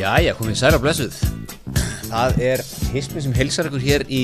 Jæja, 0.00 0.32
komið 0.38 0.56
særa 0.60 0.78
blessuð. 0.80 1.16
Það 2.10 2.38
er 2.46 2.62
hismi 2.94 3.22
sem 3.24 3.34
heilsar 3.36 3.68
ykkur 3.68 3.82
hér 3.84 4.04
í 4.10 4.20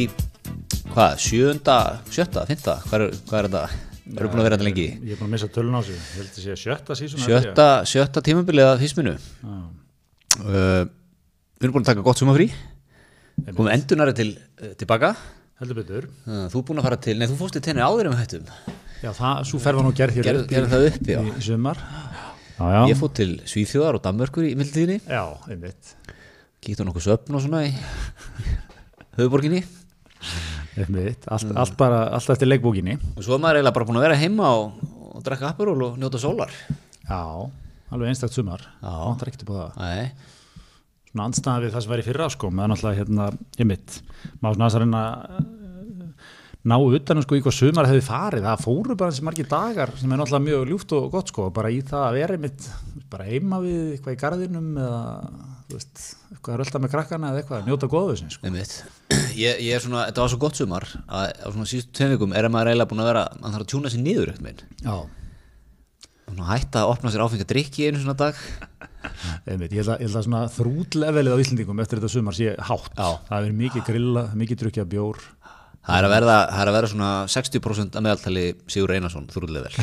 hvað, 0.94 1.18
sjönda, 1.22 1.76
sjötta, 2.12 2.44
fynda 2.48 2.76
hvað 2.86 3.04
er, 3.06 3.16
hvað 3.28 3.38
er 3.42 3.48
þetta? 3.48 3.62
Við 4.06 4.20
erum 4.22 4.32
búin 4.32 4.40
að 4.42 4.46
vera 4.46 4.56
þetta 4.56 4.66
lengi? 4.68 4.86
Ég 5.02 5.12
er 5.16 5.18
búin 5.20 5.28
að 5.28 5.32
missa 5.34 5.48
tölun 5.54 5.76
á 5.76 5.80
sig, 5.86 5.98
ég 5.98 6.16
held 6.20 6.30
að 6.32 6.44
sé 6.46 6.56
sjötta 6.62 6.96
sísun 6.98 7.22
Sjötta, 7.24 7.66
sjötta 7.90 8.22
tímabilið 8.26 8.70
af 8.72 8.82
hisminu. 8.82 9.16
Uh, 9.46 10.86
Við 11.56 11.66
erum 11.66 11.76
búin 11.76 11.84
að 11.86 11.90
taka 11.92 12.04
gott 12.06 12.20
sumafrí 12.20 12.50
Komum 13.52 13.70
endunari 13.72 14.14
til, 14.16 14.30
uh, 14.62 14.72
tilbaka. 14.80 15.12
Heldur 15.60 15.78
betur. 15.82 16.06
Uh, 16.26 16.46
Þú 16.52 16.60
er 16.62 16.66
búin 16.70 16.80
að 16.82 16.86
fara 16.88 16.98
til, 17.04 17.16
nei 17.20 17.26
þú 17.30 17.38
fórst 17.42 17.56
til 17.58 17.64
tenni 17.66 17.84
áður 17.84 18.10
við 18.12 18.20
hættum. 18.22 18.46
Já, 19.02 19.10
það, 19.12 19.42
svo 19.50 19.58
ferð 19.60 19.80
var 19.82 19.84
nú 19.86 19.92
gerð 19.96 20.16
hér 20.16 20.24
Gerð- 20.30 20.46
í- 20.48 20.70
það 20.72 20.86
upp, 20.90 21.10
já. 21.12 21.18
í, 21.20 21.32
í 21.36 21.44
sumar 21.44 21.80
Já, 22.56 22.64
já, 22.72 22.80
Ég 22.88 22.96
fór 23.00 23.10
til 23.12 23.32
Svíþjóðar 23.44 23.98
og 23.98 24.02
Danmörkur 24.06 24.46
í 24.48 24.54
einmitt. 25.52 25.90
Kíkti 26.64 26.80
á 26.80 26.86
nokkuð 26.88 27.04
söfn 27.04 27.36
og 27.36 27.42
svona 27.44 27.64
í 27.68 27.72
höfuborginni 29.18 29.60
Einmitt, 30.76 31.24
allt, 31.32 31.46
Mm. 31.48 31.56
allt 31.56 31.76
bara, 31.76 31.98
allt 32.12 32.28
eftir 32.30 32.48
leikbókinni. 32.48 32.98
Og 33.16 33.22
svo 33.24 33.34
er 33.36 33.40
maður 33.40 33.60
eiginlega 33.60 33.74
bara 33.76 33.86
búin 33.88 33.96
að 33.96 34.04
vera 34.04 34.16
heima 34.20 34.48
og, 34.56 34.72
og 35.16 35.22
drekka 35.24 35.48
apuról 35.54 35.82
og 35.86 35.94
njóta 36.00 36.18
sólar. 36.20 36.50
Já, 37.08 37.20
alveg 37.92 38.08
einstakt 38.10 38.34
sumar. 38.36 38.60
Já. 38.82 38.92
Það 39.16 39.22
er 39.22 39.30
ekkert 39.30 39.44
upp 39.46 39.52
á 39.52 39.56
það. 39.56 39.76
Nei, 39.80 40.10
Svona 41.12 41.28
andstæða 41.30 41.62
við 41.64 41.72
það 41.72 41.82
sem 41.86 41.92
væri 41.94 42.04
fyrra 42.04 42.26
sko 42.28 42.50
meðan 42.52 42.74
alltaf 42.74 42.96
hérna, 42.98 43.26
einmitt 43.56 43.94
Má 44.42 44.50
svona 44.52 44.66
aðeins 44.66 44.74
að 44.76 44.82
reyna 44.82 45.00
að 45.06 45.46
ná 46.66 46.76
utan 46.82 47.20
um 47.20 47.24
sko 47.24 47.38
í 47.38 47.42
hvað 47.44 47.56
sumar 47.56 47.88
hefði 47.88 48.04
farið. 48.06 48.46
Það 48.46 48.64
fóru 48.64 48.96
bara 48.98 49.12
þessi 49.14 49.26
margir 49.26 49.50
dagar 49.50 49.92
sem 49.98 50.10
er 50.10 50.20
náttúrulega 50.20 50.46
mjög 50.48 50.70
ljúft 50.70 50.94
og 50.96 51.10
gott 51.14 51.32
sko 51.32 51.50
bara 51.54 51.72
í 51.72 51.82
það 51.86 52.06
að 52.08 52.16
vera 52.18 52.38
einmitt 52.38 52.70
bara 53.12 53.28
heima 53.28 53.60
við 53.62 53.92
eitthvað 53.94 54.16
í 54.16 54.20
garðinum 54.22 54.72
eða 54.82 55.02
veist, 55.70 56.02
eitthvað 56.30 56.54
að 56.54 56.60
rölda 56.62 56.80
með 56.82 56.92
krakkana 56.94 57.30
eða 57.32 57.42
eitthvað, 57.42 57.68
njóta 57.68 57.90
góðu 57.90 58.16
sinni 58.20 58.34
sko. 58.34 58.50
Ég, 59.36 59.58
ég 59.60 59.76
er 59.76 59.82
svona, 59.84 60.06
þetta 60.08 60.22
var 60.22 60.32
svo 60.32 60.40
gott 60.40 60.58
sumar 60.58 60.86
að 60.88 61.26
á 61.44 61.48
svona 61.52 61.68
síðustu 61.68 61.92
tveim 61.98 62.14
vikum 62.14 62.34
er 62.34 62.48
maður 62.48 62.70
eiginlega 62.72 62.90
búin 62.90 63.02
að 63.04 63.10
vera 63.10 63.24
mann 63.36 63.52
þarf 63.52 63.66
að 63.66 63.72
tjúna 63.72 63.92
sér 63.92 64.02
niður 64.02 64.32
svona 66.26 66.46
hætta 66.50 66.82
að 66.82 66.92
opna 66.94 67.12
sér 67.12 67.22
áfengi 67.24 67.44
að 67.44 67.52
drikki 67.52 67.86
einu 67.86 68.00
svona 68.02 68.16
dag. 68.18 68.38
Einmitt, 69.50 69.74
ég 69.76 69.82
held 69.82 69.92
að, 69.94 70.00
ég 70.02 70.10
held 70.10 70.34
að 70.40 70.56
þrútlevelið 70.56 71.36
á 71.36 71.42
Íslandingum 71.42 71.82
eftir 71.84 72.00
þetta 72.00 72.12
sumar 72.16 72.36
sé 72.36 72.54
hátt. 72.56 72.96
Já. 72.96 73.20
það 73.28 73.46
er 73.46 73.58
mikið 73.60 73.86
grilla, 73.86 74.24
mikið 74.40 74.62
drukkja 74.64 74.86
bjór 74.90 75.20
það 75.86 75.98
er 75.98 76.08
að 76.08 76.14
verða, 76.14 76.38
það 76.52 76.62
er 76.62 76.70
að 76.70 76.78
verða 76.78 76.92
svona 76.92 77.10
60% 77.32 77.98
að 77.98 78.06
meðaltali 78.06 78.46
Sigur 78.72 78.94
Einarsson 78.96 79.28
þrúðlega 79.32 79.68
vel 79.68 79.74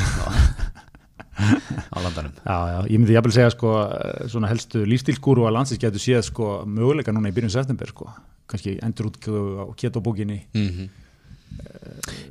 á, 1.33 1.97
landanum. 1.97 2.33
Já, 2.45 2.57
já, 2.69 2.79
ég 2.93 2.99
myndi 2.99 3.15
jafnvel 3.15 3.33
segja 3.33 3.53
sko 3.55 3.71
eh, 3.87 4.25
svona 4.29 4.51
helstu 4.51 4.83
lífstílskúru 4.85 5.47
að 5.47 5.55
landsins 5.57 5.81
getur 5.81 6.03
séð 6.03 6.27
sko 6.27 6.49
möguleika 6.69 7.15
núna 7.15 7.31
í 7.31 7.35
byrjun 7.35 7.53
september 7.55 7.89
sko. 7.89 8.11
Kannski 8.51 8.75
endur 8.85 9.09
útgöfu 9.09 9.65
á 9.65 9.73
ketobókinni 9.79 10.43
mm 10.53 10.91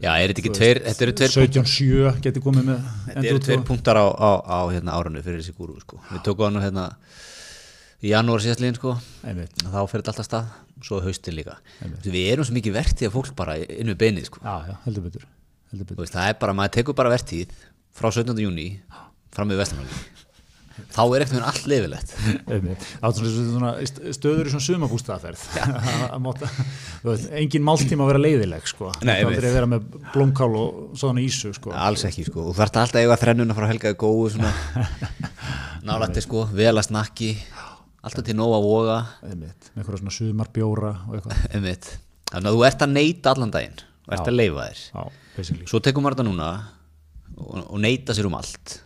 já, 0.03 0.11
er 0.19 0.33
þetta 0.33 0.43
ekki 0.43 0.53
tveir 0.57 0.81
þetta 0.87 1.05
eru 1.07 1.15
tveir, 1.19 1.35
17.7 1.37 2.23
getur 2.25 2.45
komið 2.45 2.69
með 2.71 2.87
þetta 3.07 3.25
eru 3.31 3.43
tveir 3.47 3.65
punktar 3.69 4.01
á, 4.01 4.07
á, 4.11 4.31
á 4.43 4.59
hérna, 4.73 4.97
áranu 4.97 5.23
fyrir 5.25 5.43
þessi 5.43 5.55
gúru 5.57 5.79
sko. 5.83 6.01
við 6.11 6.25
tókum 6.27 6.49
hann 6.49 6.65
hérna 6.65 6.87
í 8.03 8.11
janúar 8.13 8.43
síðastliðin 8.43 8.79
sko. 8.81 8.95
Einmitt, 9.29 9.55
þá 9.63 9.79
fer 9.89 10.03
þetta 10.03 10.13
alltaf 10.15 10.27
stað 10.29 10.53
svo 10.83 10.99
haustin 11.05 11.37
líka. 11.39 11.59
Við 12.03 12.23
erum 12.33 12.47
svo 12.49 12.57
mikið 12.57 12.75
vertíð 12.75 13.09
að 13.11 13.15
fólk 13.19 13.35
bara 13.39 13.59
inn 13.63 13.93
við 13.93 14.01
beinið 14.03 14.31
sko. 14.31 14.41
já, 14.43 14.57
já, 14.73 14.75
heldur 14.89 15.05
betur 15.09 15.29
heldur 15.73 15.85
Þú 15.87 15.93
betur, 15.93 16.01
veist, 16.03 16.17
það 16.17 16.33
er 16.33 16.41
bara, 16.43 16.57
maður 16.59 16.75
tekur 16.81 16.97
bara 16.99 17.13
vertíð 17.15 17.53
frá 17.97 18.11
17. 18.13 18.35
júni 18.43 18.67
fram 19.33 19.49
með 19.53 19.63
vestamæli 19.63 20.03
þá 20.93 21.03
er 21.15 21.23
ekkert 21.23 21.37
með 21.37 21.45
allt 21.47 21.67
einmitt. 22.49 22.85
Er 23.05 23.85
st- 23.87 24.15
stöður 24.17 24.49
í 24.49 24.53
svona 24.55 24.65
sumabústaðaferð 24.67 25.43
að 26.17 26.21
máta, 26.25 26.49
þú 27.05 27.11
veist, 27.13 27.29
engin 27.39 27.65
máltíma 27.67 28.07
að 28.07 28.11
vera 28.11 28.23
leiðileg 28.25 28.67
sko, 28.73 28.89
Nei, 29.05 29.19
það 29.21 29.21
einmitt. 29.21 29.45
að 29.45 29.57
vera 29.59 29.69
með 29.69 29.85
blómkál 30.15 30.49
og 30.59 30.97
svona 30.99 31.23
ísu 31.23 31.53
sko, 31.57 31.75
alls 31.77 32.07
ekki 32.09 32.25
sko, 32.31 32.49
og 32.51 32.57
þarf 32.57 32.73
alltaf 32.83 32.97
að 32.99 33.05
eiga 33.05 33.19
þrennuna 33.21 33.57
frá 33.61 33.69
helgaði 33.69 33.99
góðu 34.01 34.43
nálætti 35.89 36.25
sko, 36.25 36.47
vel 36.57 36.73
að 36.75 36.87
snakki 36.89 37.31
alltaf 38.03 38.27
til 38.27 38.37
nóg 38.39 38.55
að 38.57 38.67
voga. 38.67 38.99
Einmitt, 39.27 39.71
með 39.73 39.83
eitthvað 39.83 40.03
svona 40.03 40.15
sumarbjóra 40.19 40.93
einmitt. 41.55 41.91
þannig 42.33 42.51
að 42.53 42.57
þú 42.59 42.65
ert 42.69 42.87
að 42.87 42.95
neyta 42.97 43.35
allan 43.35 43.53
daginn. 43.55 43.83
Og 44.03 44.15
ert 44.17 44.25
Já. 44.25 44.31
að 44.33 44.39
leifa 44.39 44.69
þér. 44.69 44.81
Já, 44.93 45.59
svo 45.71 45.81
tekur 45.83 46.03
maður 46.05 46.19
þetta 46.19 46.29
núna 46.31 46.49
og, 47.37 47.61
og 47.63 47.77
neyta 47.83 48.17
sér 48.17 48.29
um 48.29 48.39
allt. 48.39 48.79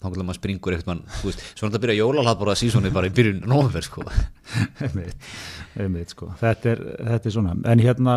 Þá 0.00 0.06
kannski 0.06 0.24
maður 0.24 0.38
springur 0.38 0.72
eitthvað 0.72 0.88
mann, 0.94 1.00
þú 1.18 1.26
veist, 1.28 1.42
svo 1.52 1.66
er 1.66 1.68
þetta 1.68 1.76
að 1.76 1.82
byrja 1.84 1.96
jólalhatbóra 1.98 2.54
sísónið 2.56 2.94
bara 2.96 3.08
í 3.10 3.12
byrjun 3.18 3.42
nóvember 3.52 3.84
sko. 3.84 4.04
Einmitt, 4.80 5.26
einmitt 5.76 6.14
sko. 6.14 6.30
þetta, 6.40 6.72
er, 6.72 6.80
þetta 7.10 7.28
er 7.28 7.34
svona. 7.34 7.52
En 7.68 7.82
hérna, 7.84 8.14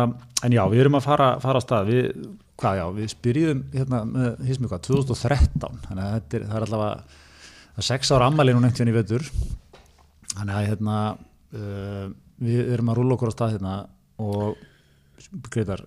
en 0.48 0.56
já, 0.56 0.62
við 0.72 0.86
erum 0.86 0.96
að 0.96 1.04
fara, 1.10 1.26
fara 1.44 1.60
að 1.60 1.66
stað. 1.66 1.90
Við, 1.92 2.24
hvað 2.62 2.78
já, 2.80 2.84
við 2.96 3.12
spyrjum 3.12 3.60
hérna 3.74 4.00
með, 4.08 4.30
hismi 4.48 4.70
hvað, 4.72 4.80
2013 4.88 5.84
þannig 5.84 6.06
að 6.06 6.16
þetta 6.16 6.38
er, 6.40 6.48
það 6.48 6.56
er 6.62 6.66
allavega 6.70 7.20
það 7.74 7.82
er 7.82 7.86
sex 7.90 8.12
ára 8.14 8.28
ammæli 8.30 8.54
nú 8.54 8.60
nefnt 8.64 8.80
hérna 8.80 8.92
í 8.94 8.96
vetur 8.96 9.24
þannig 10.34 10.54
að 10.60 10.68
hérna 10.70 10.96
uh, 11.14 12.06
við 12.44 12.72
erum 12.74 12.90
að 12.92 12.98
rúla 13.00 13.16
okkur 13.16 13.30
á 13.30 13.36
stað 13.36 13.54
hérna 13.56 13.74
og 14.18 14.56
greitar 15.54 15.84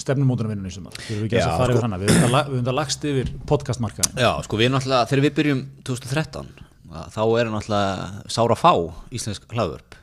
stefnumótunarvinnunni 0.00 0.70
í 0.70 0.74
sumar. 0.74 0.94
Við 1.02 1.16
erum 1.16 1.26
ekki 1.26 1.38
Já, 1.40 1.46
að 1.50 1.56
fara 1.58 1.66
sko. 1.66 1.76
yfir 1.76 1.86
hana. 1.88 1.98
Við 2.00 2.12
erum 2.14 2.36
að- 2.38 2.50
við 2.50 2.58
erum 2.60 2.70
að 2.72 2.78
lagst 2.78 3.04
yfir 3.10 3.32
podcastmarkaðin 3.50 4.20
Já, 4.22 4.30
sko 4.46 4.56
við 4.60 4.70
náttúrulega, 4.72 5.08
þegar 5.10 5.24
við 5.26 5.34
byrjum 5.40 5.62
2013 5.84 6.52
að 6.90 7.10
þá 7.14 7.20
er 7.40 7.50
náttúrulega 7.50 8.30
sára 8.36 8.56
fá 8.58 8.72
íslensk 9.14 9.44
hlaðvörp 9.54 9.98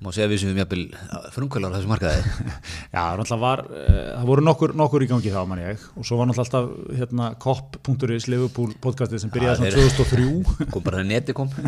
má 0.00 0.10
segja 0.14 0.26
að 0.28 0.32
við 0.34 0.42
sem 0.42 0.50
við 0.50 0.58
mjög 0.60 1.32
frumkvölar 1.34 1.72
á 1.72 1.76
þessu 1.76 1.90
markaði. 1.90 2.20
Já, 2.94 3.00
það 3.00 3.20
náttúrulega 3.20 3.40
var, 3.44 3.62
uh, 3.68 3.98
það 4.16 4.28
voru 4.30 4.44
nokkur, 4.46 4.74
nokkur 4.80 5.04
í 5.04 5.10
gangi 5.10 5.34
þá, 5.34 5.40
mann 5.50 5.62
ég, 5.62 5.86
og 5.94 6.08
svo 6.08 6.20
var 6.20 6.30
náttúrulega 6.30 6.62
alltaf 6.62 6.94
hérna, 7.00 7.30
kopp.is 7.44 8.28
Liverpool 8.32 8.72
podcastið 8.84 9.24
sem 9.24 9.34
byrjaði 9.34 9.70
Já, 9.70 9.76
svona 9.76 9.98
2003 10.00 10.70
kom 10.72 10.86
bara 10.86 11.02
þegar 11.02 11.10
neti 11.12 11.36
kom. 11.36 11.52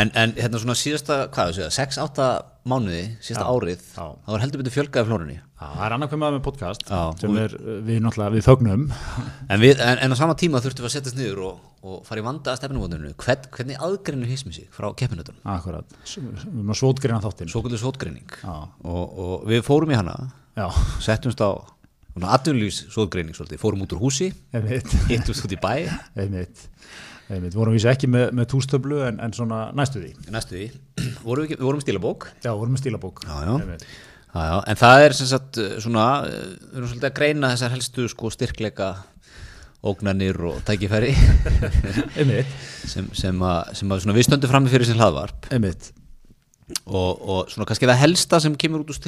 En, 0.00 0.10
en 0.18 0.32
hérna 0.36 0.60
svona 0.60 0.76
síðasta, 0.78 1.24
hvað 1.32 1.50
þú 1.50 1.56
segja, 1.60 1.70
6-8 1.76 2.26
mánuði, 2.68 3.04
síðasta 3.24 3.44
Já, 3.46 3.50
árið 3.56 3.80
já. 3.80 4.02
það 4.04 4.34
var 4.34 4.42
heldur 4.44 4.60
betur 4.60 4.74
fjölgaði 4.74 5.08
flórunni 5.08 5.36
það 5.60 5.84
er 5.86 5.94
annað 5.96 6.12
hvernig 6.12 6.34
með 6.34 6.42
podcast 6.44 6.84
Já, 6.84 7.00
sem 7.20 7.38
er, 7.40 7.54
uh, 7.56 7.78
við 7.86 8.00
náttúrulega, 8.04 8.34
við 8.34 8.44
fögnum 8.46 8.84
en, 8.90 9.62
við, 9.62 9.80
en, 9.84 10.02
en 10.04 10.14
á 10.14 10.16
sama 10.20 10.36
tíma 10.40 10.60
þurftum 10.60 10.84
við 10.84 10.90
að 10.90 10.94
setjast 10.96 11.18
niður 11.18 11.40
og, 11.48 11.62
og 11.84 12.02
fara 12.08 12.22
í 12.22 12.26
vanda 12.26 12.52
að 12.52 12.60
stefnumótuninu 12.60 13.14
Hvern, 13.20 13.48
hvernig 13.56 13.80
aðgreinir 13.88 14.32
hismi 14.32 14.52
sig 14.56 14.68
frá 14.76 14.90
keppinutunum 14.92 15.40
Akkurat, 15.56 15.96
við 16.04 16.68
erum 16.70 16.76
að 16.76 16.82
svótgreina 16.84 17.22
þáttinn 17.24 17.50
svo 17.50 17.64
kvöldur 17.64 17.82
sótgreining. 17.82 18.38
Já. 18.40 18.54
og, 18.86 19.18
og 19.26 19.48
við 19.50 19.66
fórum 19.66 19.92
í 19.92 19.98
hana 19.98 20.16
Já, 20.58 20.66
settumst 21.02 21.40
á 21.42 21.50
aðunlýs 22.20 22.82
sótgreining 22.92 23.36
svolítið, 23.36 23.60
fórum 23.62 23.84
út 23.84 23.94
úr 23.94 24.02
húsi 24.02 24.30
hittumst 25.08 25.46
út 25.46 25.54
í 25.54 25.58
bæ. 25.60 25.86
Einmitt. 26.18 26.66
Einmitt, 27.30 27.54
vorum 27.54 27.76
við 27.76 27.86
ekki 27.92 28.10
með, 28.10 28.32
með 28.34 28.48
tústöflu 28.50 29.04
en, 29.06 29.20
en 29.22 29.34
svona 29.34 29.68
næstu 29.78 30.02
því. 30.02 30.10
Næstu 30.34 30.56
því, 30.56 30.66
vorum 31.22 31.46
við, 31.46 31.54
við 31.54 31.68
vorum 31.68 31.84
stílabók. 31.84 32.26
Já, 32.42 32.50
vorum 32.50 32.74
með 32.74 32.82
stílabók. 32.82 33.22
Já, 33.24 33.36
já. 33.46 33.78
Já, 34.30 34.56
en 34.70 34.78
það 34.78 35.04
er 35.04 35.14
sem 35.18 35.30
sagt 35.30 35.60
uh, 35.62 35.70
svona, 35.82 36.08
uh, 36.26 36.50
við 36.72 36.80
erum 36.80 36.90
svolítið 36.90 37.08
að 37.08 37.16
greina 37.20 37.52
þessar 37.54 37.72
helstu 37.76 38.08
sko 38.10 38.32
styrkleika 38.34 38.90
ógnanir 39.86 40.36
og 40.50 40.58
tækifæri. 40.66 41.14
Sem, 42.90 43.06
sem, 43.14 43.36
að, 43.46 43.70
sem 43.78 43.92
að 43.92 44.02
svona 44.02 44.14
við 44.16 44.24
stöndum 44.26 44.50
frammi 44.50 44.70
fyrir 44.72 44.88
sem 44.88 44.98
hlaðvarp. 44.98 45.46
Einmitt 45.54 45.92
og, 46.86 47.10
og 47.20 47.52
svona 47.52 47.66
kannski 47.68 47.88
það 47.90 48.02
helsta 48.04 48.40
sem 48.42 48.56
kemur 48.60 48.84
út 48.84 48.92
úr 48.92 48.98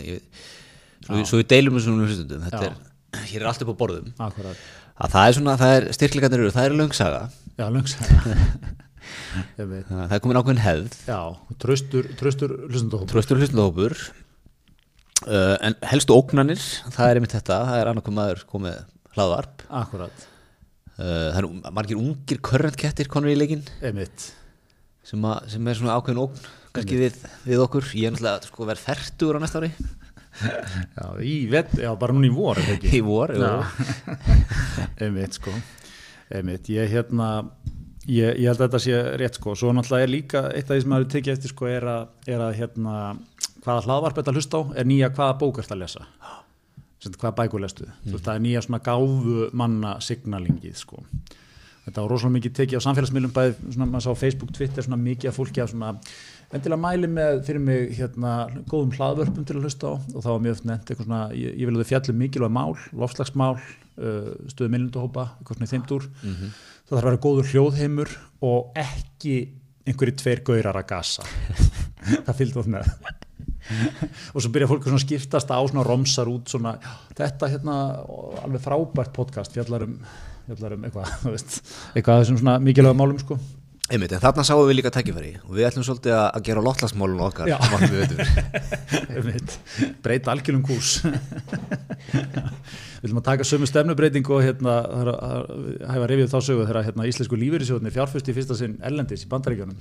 því. 0.00 0.20
Svo, 1.00 1.22
svo 1.24 1.40
við 1.40 1.48
deilum 1.54 1.78
hlustundum 1.80 2.44
þetta 2.44 2.60
Já. 2.66 2.70
er, 2.70 3.24
hér 3.30 3.42
er 3.42 3.48
allt 3.50 3.62
upp 3.64 3.72
á 3.72 3.80
borðum. 3.80 4.10
Akkurat, 4.20 4.64
að 5.00 5.14
það 5.14 5.28
er 5.28 5.36
svona, 5.38 5.56
það 5.60 5.76
er 5.76 5.86
styrkleikarnir 5.96 6.42
eru, 6.44 6.54
það 6.54 6.66
er 6.68 6.76
löngsaga 6.76 7.22
já, 7.56 7.66
Einmitt, 9.58 9.86
það 9.88 10.12
er 10.14 10.20
komin 10.22 10.38
ákveðin 10.38 10.60
hefð. 10.62 10.96
Já, 11.08 11.20
tröstur, 11.62 12.08
hlustandóp 12.20 13.06
tröstur 13.10 13.40
hlustundahópur 13.40 13.94
uh, 15.24 15.56
en 15.66 15.76
helstu 15.90 16.14
ógnanir 16.14 16.60
það 16.92 17.06
er 17.06 17.20
einmitt 17.20 17.36
þetta, 17.38 17.60
það 17.70 17.80
er 17.80 17.90
annarkoð 17.92 18.16
maður 18.18 18.42
komið 18.50 18.76
hlaðvarp. 19.16 19.64
Akkurat, 19.80 20.26
uh, 20.98 21.00
það 21.00 21.40
eru 21.40 21.52
margir 21.80 22.02
ungir 22.02 22.42
körrentkettir 22.50 23.10
konur 23.10 23.32
í 23.32 23.38
leikinn. 23.40 23.64
Einmitt 23.80 24.28
sem, 25.10 25.24
að, 25.26 25.48
sem 25.54 25.70
er 25.70 25.78
svona 25.80 25.98
ákveðin 25.98 26.22
ógn 26.24 26.44
kannski 26.70 27.00
við, 27.00 27.16
við 27.48 27.64
okkur, 27.64 27.88
ég 27.98 28.06
er 28.10 28.14
náttúrulega 28.14 28.46
sko, 28.46 28.68
verð 28.68 28.84
færtugur 28.86 29.40
á 29.40 29.42
næsta 29.42 29.62
ári 29.62 29.72
Já, 30.96 31.06
í 31.26 31.34
vet, 31.50 31.72
já, 31.82 31.90
bara 31.98 32.14
núna 32.14 32.28
í 32.28 32.32
vor, 32.34 32.60
í 32.96 33.00
vor 33.04 33.32
jú. 33.34 33.50
einmitt, 35.02 35.36
sko. 35.40 35.54
Einmitt, 36.30 36.70
ég 36.72 36.90
hérna, 36.92 37.30
ég, 38.06 38.38
ég 38.38 38.46
held 38.46 38.60
að 38.60 38.66
þetta 38.68 38.82
sé 38.84 39.00
rétt, 39.20 39.40
sko. 39.40 39.56
Svo 39.58 39.74
náttúrulega 39.74 40.06
er 40.06 40.12
líka, 40.12 40.44
eitt 40.54 40.70
af 40.70 40.76
því 40.76 40.84
sem 40.84 40.94
maður 40.94 41.10
tekið 41.16 41.34
eftir, 41.34 41.54
sko, 41.54 41.68
er 41.70 41.88
að, 41.90 42.14
er 42.30 42.44
að 42.46 42.56
hérna, 42.60 42.94
hvaða 43.64 43.84
hlaðvarp 43.88 44.20
þetta 44.20 44.36
hlusta 44.36 44.62
á, 44.62 44.62
er 44.80 44.88
nýja 44.88 45.12
hvaða 45.16 45.36
bók 45.42 45.60
að 45.66 45.82
lesa. 45.82 46.06
Hvaða 47.00 47.36
bækur 47.42 47.62
lestu. 47.64 47.86
Þú 48.04 48.14
veist, 48.14 48.26
það 48.26 48.34
er 48.34 48.42
nýja 48.44 48.64
svona 48.66 48.82
gáfu 48.84 49.36
manna 49.56 49.94
signalingið, 50.04 50.78
sko. 50.78 51.02
Þetta 51.86 52.02
var 52.02 52.12
rosalega 52.12 52.36
mikið 52.36 52.56
tekið 52.58 52.82
á 52.82 52.86
samfélagsmiðlum 52.86 53.34
bæði, 53.36 53.54
svona, 53.74 53.88
maður 53.90 54.06
sá 54.06 54.20
Facebook, 54.22 54.52
Twitter, 54.56 54.86
svona 54.86 55.00
mikið 55.00 55.30
af 55.30 55.38
fólki 55.38 55.62
af 55.62 55.70
svona, 55.72 55.92
endilega 56.50 56.80
mæli 56.82 57.10
með 57.10 57.42
fyrir 57.46 57.64
mig 57.64 57.94
hérna 57.98 58.34
góðum 58.70 58.92
hlaðvörpum 58.96 59.46
til 59.46 59.56
að 59.56 59.68
hlusta 59.68 59.92
á. 59.92 59.94
Og 59.96 60.18
það 60.18 60.32
var 60.32 60.42
mjög 60.46 60.56
oft 60.56 60.66
nefnt 60.70 60.90
eitthvað 60.90 61.08
svona, 61.08 61.22
ég, 61.36 61.54
ég 61.54 61.70
vil 61.70 61.76
að 61.76 61.84
þau 61.84 61.90
fjallum 61.92 62.20
mikilvæg 62.24 62.52
mál, 62.56 62.74
lofslagsmál 63.04 63.54
uh, 63.56 64.34
stöðu 64.50 64.74
minnundahópa, 64.74 65.30
eitthvað 65.38 65.60
svona 65.60 65.70
í 65.70 65.72
þeimdúr 65.74 66.10
mm 66.10 66.34
-hmm. 66.34 66.60
það 66.84 66.94
þarf 66.94 67.00
að 67.00 67.10
vera 67.10 67.24
góður 67.26 67.50
hljóðheimur 67.54 68.14
og 68.50 68.80
ekki 68.84 69.36
einhverju 69.88 70.16
tveir 70.20 70.44
gaurar 70.44 70.80
að 70.80 70.88
gasa. 70.92 71.26
Það 72.26 72.36
fylgd 72.38 72.60
oft 72.60 72.70
með. 72.72 72.90
Og 74.34 74.42
svo 74.42 74.50
byrja 74.52 74.68
fólk 74.70 74.88
að 74.88 75.02
skiptast 75.04 75.52
á 75.52 75.58
svona 75.60 75.84
romsar 75.86 76.30
út 76.30 76.50
svona, 76.50 76.74
þetta 77.16 77.50
hérna 77.52 77.76
alveg 78.42 78.62
frábært 78.64 79.12
podcast 79.14 79.54
fjallar 79.54 79.86
um, 79.86 79.98
fjallar 80.48 80.76
um 80.76 80.86
eitthvað, 80.88 81.08
eitthvað 81.94 82.22
þessum 82.22 82.40
svona 82.40 82.58
mikilvæga 82.64 82.98
málum 82.98 83.20
sko 83.22 83.38
Einmitt, 83.90 84.12
en 84.14 84.22
þarna 84.22 84.44
sáum 84.46 84.68
við 84.68 84.76
líka 84.78 84.90
tækifæri. 84.94 85.32
Og 85.48 85.56
við 85.56 85.66
ætlum 85.66 85.82
svolítið 85.86 86.12
að 86.14 86.26
að 86.30 86.44
gera 86.46 86.62
lottlagsmálun 86.62 87.24
okkar 87.26 87.50
breyta 90.04 90.32
algjörum 90.32 90.62
kúrs 90.66 90.90
við 93.00 93.08
viljum 93.08 93.20
að 93.20 93.26
taka 93.30 93.44
sömu 93.48 93.66
stefnubreiting 93.68 94.26
og 94.30 94.42
hérna, 94.44 94.74
hæfa 95.88 96.06
reyfið 96.10 96.30
þá 96.30 96.38
sögu 96.44 96.66
þegar 96.68 96.84
hérna, 96.86 97.06
íslensku 97.08 97.38
lífeyrisjóðni 97.40 97.92
fjárfust 97.94 98.28
í 98.28 98.34
fyrsta 98.36 98.54
sinn 98.58 98.74
ellendis 98.86 99.24
í 99.24 99.30
bandaríkjunum 99.30 99.78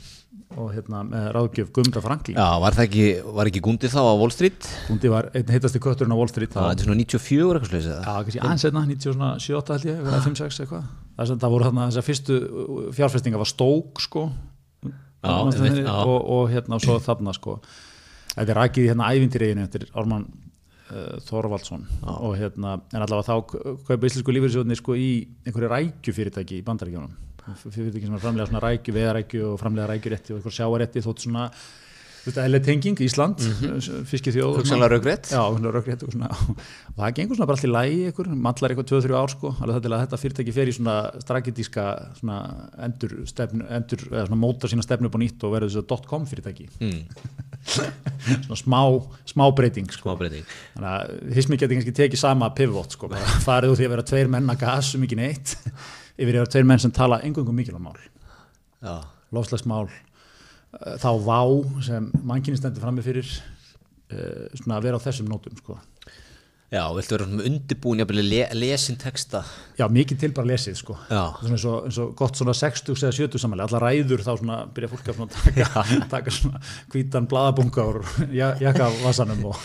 og 0.59 0.67
hérna 0.73 0.97
með 1.07 1.27
ráðgjöf 1.35 1.69
Gumda 1.75 2.01
Franklin. 2.03 2.39
Já, 2.39 2.47
var 2.63 2.73
það 2.77 2.85
ekki, 2.87 3.05
var 3.35 3.45
ekki 3.51 3.61
gúndið 3.67 3.93
þá 3.93 4.01
á 4.07 4.13
Wall 4.23 4.33
Street? 4.33 4.61
Hundi 4.87 5.07
var 5.11 5.25
einn 5.35 5.51
heitasti 5.53 5.79
kötturinn 5.83 6.15
á 6.15 6.19
Wall 6.19 6.31
Street 6.31 6.55
Það 6.55 6.71
er 6.71 6.87
svona 6.87 6.99
94 7.03 7.59
eitthvað 7.59 7.77
eða? 7.83 7.99
já, 7.99 8.15
kannski 8.23 8.41
aðeins 8.41 8.65
einna, 8.71 8.83
97 8.95 9.75
held 9.75 9.85
ég, 9.91 9.95
eða 9.99 10.23
5-6 10.25 10.63
eitthvað 10.63 10.83
það, 11.19 11.35
er 11.35 11.53
voru 11.53 11.67
þarna 11.67 11.87
þessar 11.89 12.07
fyrstu 12.07 12.39
uh, 12.39 12.81
fjárfestinga 12.95 13.41
var 13.41 13.51
stók 13.51 14.03
sko. 14.03 14.27
Já, 15.19 15.33
já. 15.51 15.95
og, 15.99 16.19
og 16.31 16.45
hérna 16.51 16.77
og 16.77 16.83
svo 16.83 16.99
þarna 17.03 17.33
sko. 17.35 17.57
Þetta 18.35 18.53
er 18.53 18.61
rækið 18.61 18.85
í 18.85 18.91
hérna 18.91 19.09
ævintýriðinu 19.11 19.65
eftir 19.65 19.87
Ármann 19.91 20.27
uh, 20.29 21.17
Þorvaldsson. 21.27 21.87
Og 22.19 22.37
hérna, 22.39 22.77
en 22.93 23.03
allavega 23.03 23.27
þá 23.27 23.57
kaupa 23.89 23.99
íslensku 24.07 24.35
lífeyrisjóðni 24.35 24.79
sko 24.79 24.95
í 24.95 25.09
einhverju 25.43 25.73
rækjufyrirtæki 25.73 26.61
í 26.61 26.67
bandaríkjónum 26.67 27.17
fyrirtæki 27.57 28.05
sem 28.05 28.15
er 28.15 28.21
framlega 28.21 28.49
svona 28.49 28.61
rækju, 28.63 28.93
veðarækju 28.93 29.45
og 29.51 29.59
framlega 29.61 29.87
rækjurétti 29.89 30.33
og 30.33 30.39
eitthvað 30.39 30.55
sjáarétti 30.57 31.03
þótt 31.05 31.23
svona 31.25 31.45
þetta 32.35 32.55
er 32.59 32.63
tenging 32.65 32.99
Ísland, 33.05 33.39
mm 33.39 33.53
-hmm. 33.59 34.05
fiskithjóð 34.05 34.45
og 34.45 34.53
svona- 34.53 34.63
Hugsanlega 34.63 34.89
raugrétt? 34.93 35.31
Og 35.39 35.59
og 36.89 36.97
það 36.97 37.13
gengur 37.15 37.35
svona 37.35 37.47
bara 37.47 37.57
allt 37.57 37.67
í 37.67 37.71
lægi 37.73 38.07
ykkur, 38.11 38.27
mallar 38.35 38.69
eitthvað 38.71 38.89
2-3 38.91 39.15
ár 39.15 39.29
sko, 39.29 39.51
það 39.59 39.67
þetta 40.03 40.17
fyrirtæki 40.23 40.53
fer 40.53 40.67
í 40.67 40.73
svona 40.75 40.95
strategíska 41.21 41.85
endur, 42.85 43.11
stefnu, 43.25 43.63
endur 43.69 43.99
móta 44.35 44.67
sína 44.67 44.81
stefnu 44.83 45.07
upp 45.07 45.15
á 45.15 45.19
nýtt 45.23 45.43
og 45.43 45.53
verður 45.53 45.69
þessu 45.69 46.07
.com 46.07 46.25
fyrirtæki 46.25 46.67
Mm, 46.79 47.03
svona 48.45 48.55
smá, 48.55 48.81
smá 49.25 49.51
breyting 49.55 49.89
sko. 49.91 50.09
smá 50.09 50.17
breyting. 50.17 50.45
þannig 50.75 50.89
að 50.89 51.33
hismi 51.35 51.57
geti 51.57 51.75
kannski 51.75 51.95
tekið 51.95 52.17
sama 52.21 52.49
pivot 52.55 52.91
sko, 52.95 53.09
farið 53.47 53.71
úr 53.73 53.79
því 53.79 53.85
að 53.87 53.93
vera 53.95 54.03
tveir 54.03 54.27
menn 54.31 54.49
að 54.49 54.59
gas 54.59 54.93
um 54.95 55.03
ekki 55.03 55.15
neitt 55.19 55.55
yfir 56.19 56.33
í 56.33 56.37
að 56.37 56.41
vera 56.43 56.51
tveir 56.53 56.65
menn 56.65 56.79
sem 56.79 56.91
tala 56.95 57.21
engungum 57.23 57.55
mikilvæg 57.55 57.81
mál 57.83 57.97
Já, 58.83 59.03
lofslagsmál 59.35 59.87
eh, 59.89 60.08
þá 61.01 61.09
vá 61.25 61.39
sem 61.85 62.11
mannkynni 62.21 62.59
stendur 62.59 62.83
frammi 62.85 63.01
fyrir 63.05 63.25
uh, 63.29 64.49
svona 64.59 64.77
að 64.77 64.85
vera 64.89 64.99
á 65.01 65.05
þessum 65.05 65.29
nótum 65.31 65.55
sko. 65.57 65.77
já, 66.69 66.83
viltu 66.93 67.15
vera 67.17 67.25
undirbúin 67.49 68.03
jafnvel 68.03 68.21
le, 68.29 68.43
lesin 68.53 68.99
texta? 69.01 69.41
já, 69.79 69.87
mikið 69.89 70.19
til 70.21 70.31
bara 70.37 70.51
lesið 70.51 70.77
sko. 70.77 70.97
Eins 71.09 71.65
og, 71.65 71.87
eins 71.89 71.97
og 72.03 72.11
gott 72.19 72.37
svona 72.37 72.53
60 72.53 72.93
eða 72.93 73.15
70 73.17 73.41
samanlega, 73.41 73.71
allar 73.73 73.87
ræður 73.89 74.21
þá 74.27 74.31
svona 74.37 74.59
byrja 74.77 74.91
fólk 74.93 75.09
að 75.09 75.17
svona 75.17 75.33
taka, 75.33 75.85
taka 76.15 76.35
svona 76.37 76.61
hvítan 76.93 77.29
bladabunga 77.31 77.87
úr 77.89 78.03
ja- 78.37 78.55
jakkavassanum 78.61 79.47
og 79.49 79.57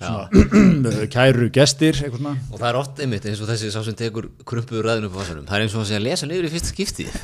kæru 1.14 1.50
gestir, 1.52 1.98
og 2.08 2.56
það 2.56 2.68
er 2.70 2.78
oft 2.80 3.02
einmitt 3.04 3.26
eins 3.28 3.42
og 3.42 3.50
þessi 3.50 3.72
sá 3.72 3.82
sem 3.84 3.96
tekur 3.98 4.30
krumpuður 4.48 4.88
ræðinu 4.88 5.10
upp 5.10 5.18
á 5.18 5.20
vassanum. 5.20 5.48
Það 5.48 5.58
er 5.58 5.66
eins 5.66 5.74
og 5.76 5.82
að 5.82 5.90
segja 5.90 6.04
lesa 6.06 6.30
niður 6.30 6.48
í 6.48 6.54
fyrsta 6.54 6.72
skipti. 6.72 7.10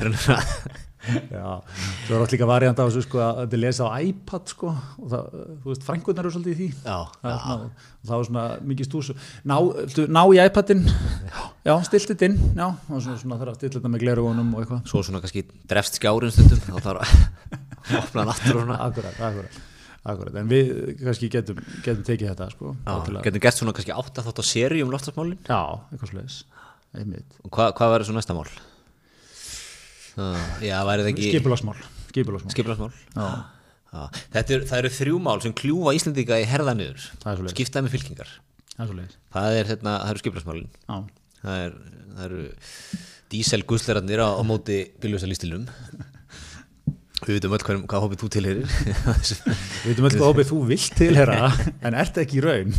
Já, 1.07 1.61
svo 2.03 2.15
er 2.15 2.19
alltaf 2.19 2.33
líka 2.33 2.47
variant 2.49 2.79
af 2.81 2.89
þessu 2.89 3.05
sko 3.05 3.21
að 3.23 3.37
þetta 3.41 3.55
er 3.55 3.61
lesað 3.61 3.87
á 3.87 3.97
iPad 4.09 4.51
sko 4.51 4.71
og 4.73 5.05
það, 5.13 5.37
þú 5.63 5.69
veist, 5.71 5.85
frængunar 5.87 6.25
eru 6.25 6.33
svolítið 6.33 6.51
í 6.51 6.57
því. 6.57 6.67
Já, 6.83 6.97
það 7.21 7.29
er 7.31 7.37
svona, 7.43 7.69
og 8.01 8.09
það 8.09 8.13
var 8.15 8.27
svona 8.27 8.43
mikið 8.71 8.89
stús 8.89 9.11
ná, 9.47 9.55
ná 10.17 10.21
í 10.25 10.41
iPadin 10.43 10.83
já, 10.89 11.73
stilt 11.87 12.11
þetta 12.11 12.29
inn 12.31 12.37
já, 12.57 12.67
og 12.67 13.05
svona, 13.05 13.21
svona 13.21 13.39
þarf 13.39 13.53
að 13.53 13.59
stilla 13.61 13.77
þetta 13.77 13.93
með 13.93 14.03
glerugunum 14.03 14.51
og 14.51 14.65
eitthvað. 14.65 14.83
Svo 14.91 15.05
svona 15.07 15.23
kannski 15.23 15.45
drefst 15.71 16.01
skjárin 16.01 16.35
stundum 16.35 16.65
þá 16.65 16.89
þarf 16.89 17.05
að 17.05 17.15
opna 18.01 18.25
hann 18.25 18.33
aftur 18.35 18.59
og 18.59 18.65
svona. 18.65 18.81
akkurat, 18.89 19.23
akkurat, 19.29 19.61
akkurat 20.13 20.39
en 20.41 20.51
við 20.51 20.71
kannski 21.01 21.29
getum, 21.33 21.59
getum 21.85 22.05
tekið 22.07 22.31
þetta 22.31 22.47
sko 22.53 22.73
Já, 22.77 23.19
getum 23.27 23.43
gert 23.43 23.59
svona 23.59 23.75
kannski 23.77 23.95
átt 23.95 24.21
að 24.21 24.29
þátt 24.29 24.41
á 24.41 24.45
seri 24.47 24.83
um 24.85 24.93
loftasmálin 24.93 25.37
já, 25.43 25.59
eitthvað 25.91 26.23
einmitt, 26.97 27.37
og 27.43 27.51
hva, 27.51 27.69
hvað 27.77 27.93
verður 27.93 28.09
svo 28.09 28.17
næsta 28.17 28.37
mál? 28.37 28.47
Uh, 30.17 30.47
já, 30.65 30.79
væri 30.87 31.05
það 31.05 31.11
ekki 31.13 31.29
skipulagsmál 31.35 31.77
skipulagsmál, 32.09 32.55
skipilagsmál? 32.55 32.97
já, 33.13 33.27
Já, 33.87 34.01
þetta 34.33 34.53
er, 34.57 34.63
eru 34.81 34.89
þrjú 34.91 35.19
mál 35.23 35.39
sem 35.41 35.53
kljúfa 35.55 35.93
Íslandika 35.95 36.35
í 36.41 36.43
herða 36.45 36.73
niður. 36.75 37.05
Það 37.21 37.29
er 37.29 37.37
svoleiðis. 37.37 37.53
skiptaði 37.55 37.85
með 37.85 37.93
fylkingar. 37.93 38.33
Það 38.73 38.81
er 38.83 38.89
svo 38.89 38.97
leiðis 38.97 39.15
það, 39.33 39.55
er, 39.57 39.69
hérna, 39.71 39.93
það 40.03 40.11
eru 40.11 40.21
skipilagsmálin 40.21 40.67
já, 40.69 40.97
það, 41.41 41.61
er, 41.63 41.77
eru 42.27 42.41
díselguslerarnir 43.33 44.21
á, 44.21 44.29
á 44.37 44.41
móti 44.47 44.77
bíljósa 45.01 45.29
lístilum 45.29 45.65
við 47.25 47.37
veitum 47.37 47.55
öll 47.57 47.63
hvað, 47.65 47.79
hvað 47.89 48.03
hópið 48.05 48.21
þú 48.21 48.29
tilherir 48.35 48.75
við 49.83 49.87
veitum 49.89 50.07
öll 50.09 50.13
hvað 50.19 50.27
opið 50.33 50.49
þú 50.51 50.59
vilt 50.69 50.97
tilhera 50.99 51.49
en 51.87 51.97
ert 51.97 52.19
ekki 52.21 52.37
í 52.39 52.43
raun. 52.45 52.75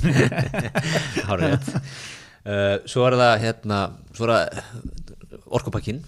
Hárið 1.29 1.57
uh, 1.59 2.77
svo 2.89 3.09
er 3.09 3.19
það 3.19 3.35
hérna 3.45 3.81
svo 4.15 4.29
er 4.29 4.35
það 4.35 5.43
orkupakkin 5.59 6.01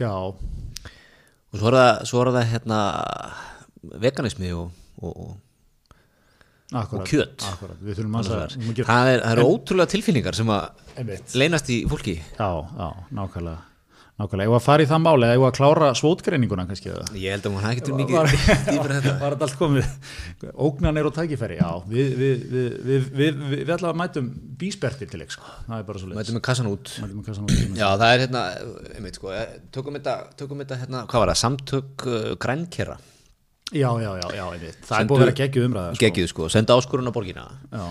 já, 0.00 0.10
og 0.10 0.36
svo 1.54 1.70
er 1.70 1.78
það, 1.78 2.04
svo 2.10 2.24
er 2.24 2.32
það 2.34 2.52
hérna 2.56 2.82
veganismi 4.02 4.52
og, 4.56 4.70
og, 5.02 5.16
og, 5.26 5.96
akkurat 6.72 7.02
Og 7.02 7.10
kjöt. 7.10 7.44
akkurat, 7.52 7.82
það, 7.82 9.10
er, 9.12 9.20
það 9.20 9.32
eru 9.34 9.48
ótrúlega 9.50 9.92
tilfinningar 9.92 10.38
sem 10.38 10.48
að 10.54 11.36
leynast 11.36 11.68
í 11.72 11.82
fólki. 11.90 12.14
Já, 12.38 12.48
já, 12.78 12.88
nákvæmlega 13.12 13.71
nákvæmlega, 14.22 14.46
ég 14.46 14.52
var 14.54 14.62
að 14.62 14.66
fara 14.66 14.84
í 14.84 14.88
það 14.90 15.02
máli 15.04 15.26
eða 15.26 15.36
ég 15.36 15.42
var 15.42 15.52
að 15.52 15.58
klára 15.58 15.88
svótgreininguna 15.98 16.66
kannski 16.70 16.90
eða? 16.92 17.06
Ég 17.18 17.34
held 17.34 17.48
að 17.48 17.56
hún 17.56 17.68
ekki 17.72 17.84
til 17.86 17.94
var, 17.94 18.00
mikið 18.00 18.62
dýpur 18.70 18.94
þetta. 18.96 19.14
var 19.22 19.36
þetta 19.36 19.48
allt 19.48 19.58
komið? 19.60 19.92
Ógnanir 20.66 21.08
og 21.10 21.14
tækifæri, 21.18 21.58
já. 21.60 21.70
Við, 21.92 22.10
við, 22.22 22.44
við, 22.52 22.66
við, 22.88 23.06
við, 23.12 23.38
við, 23.52 23.62
við 23.62 23.74
ætlaðum 23.76 23.92
að 23.92 24.00
mætum 24.02 24.32
bíspertir 24.62 25.12
til 25.12 25.22
leik, 25.22 25.34
sko, 25.34 25.54
það 25.68 25.78
er 25.78 25.86
bara 25.90 26.02
svo 26.02 26.10
leiðis 26.10 26.20
mætum 26.22 26.38
við 26.38 26.44
kassan 26.48 26.70
út. 26.72 26.92
Mætum 27.02 27.22
við 27.22 27.30
kassan 27.30 27.48
út 27.48 27.80
já 27.82 27.88
það 27.90 28.08
er 28.08 28.24
hérna 28.26 28.44
einmitt, 28.96 29.18
sko, 29.18 29.32
eh, 29.36 29.56
tökum 29.74 29.98
tökum 30.38 30.62
þetta 30.62 30.80
hérna, 30.82 31.06
hvað 31.10 31.24
var 31.24 31.32
það, 31.32 31.40
samtök 31.42 32.06
uh, 32.06 32.30
grænkera? 32.42 32.98
Já, 33.72 33.88
já, 34.02 34.10
já, 34.20 34.26
já, 34.36 34.44
einmitt. 34.52 34.80
það 34.84 34.92
er 34.92 35.00
Sendu- 35.00 35.12
búið 35.12 35.22
að 35.22 35.24
vera 35.24 35.36
geggjuð 35.40 35.68
umræða 35.68 35.92
sko. 35.94 36.04
geggjuð 36.04 36.28
sko, 36.28 36.48
senda 36.52 36.76
áskorun 36.76 37.08
á 37.08 37.12
borgina. 37.14 37.44
Já, 37.72 37.84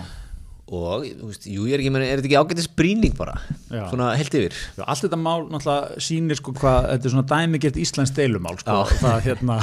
og, 0.72 1.04
þú 1.04 1.28
veist, 1.28 1.48
jú 1.52 1.66
ég 1.68 1.76
er 1.76 1.84
ekki, 1.84 1.92
meni, 1.92 2.08
er 2.08 2.22
þetta 2.22 2.30
ekki 2.30 2.40
ágætis 2.40 2.70
brýning 2.80 3.16
bara, 3.18 3.36
Já. 3.68 3.84
svona 3.92 4.14
heilt 4.16 4.38
yfir? 4.40 4.56
Já, 4.78 4.86
allt 4.86 5.04
þetta 5.04 5.20
mál 5.20 5.44
náttúrulega 5.52 6.06
sýnir 6.08 6.40
sko 6.40 6.54
hvað, 6.56 6.88
þetta 6.94 7.10
er 7.10 7.16
svona 7.16 7.28
dæmigert 7.34 7.80
Íslands 7.82 8.16
deilumál 8.16 8.60
sko, 8.62 8.78
Já. 8.80 9.02
það 9.02 9.28
hérna 9.28 9.60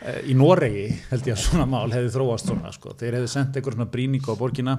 eh, 0.00 0.22
í 0.32 0.36
Noregi 0.38 0.88
held 1.10 1.28
ég 1.28 1.36
að 1.36 1.44
svona 1.44 1.68
mál 1.76 1.86
hefði 1.92 2.14
þróast 2.16 2.48
svona 2.48 2.72
sko, 2.72 2.96
þeir 2.96 3.18
hefði 3.20 3.32
sendt 3.34 3.60
einhver 3.60 3.76
svona 3.76 3.90
brýningu 3.92 4.32
á 4.32 4.40
borgina 4.40 4.78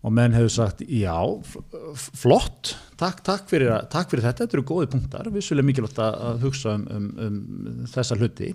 og 0.00 0.14
menn 0.16 0.34
hefðu 0.34 0.50
sagt 0.54 0.82
já, 0.88 1.14
flott 2.16 2.74
takk, 3.00 3.20
takk, 3.24 3.46
fyrir, 3.50 3.72
takk 3.92 4.10
fyrir 4.10 4.26
þetta, 4.26 4.46
þetta 4.46 4.58
eru 4.58 4.66
góði 4.72 4.90
punktar 4.94 5.30
vissulega 5.34 5.68
mikilvægt 5.68 6.00
að 6.02 6.42
hugsa 6.46 6.74
um, 6.78 6.86
um, 6.96 7.08
um 7.28 7.88
þessa 7.90 8.18
hluti 8.18 8.54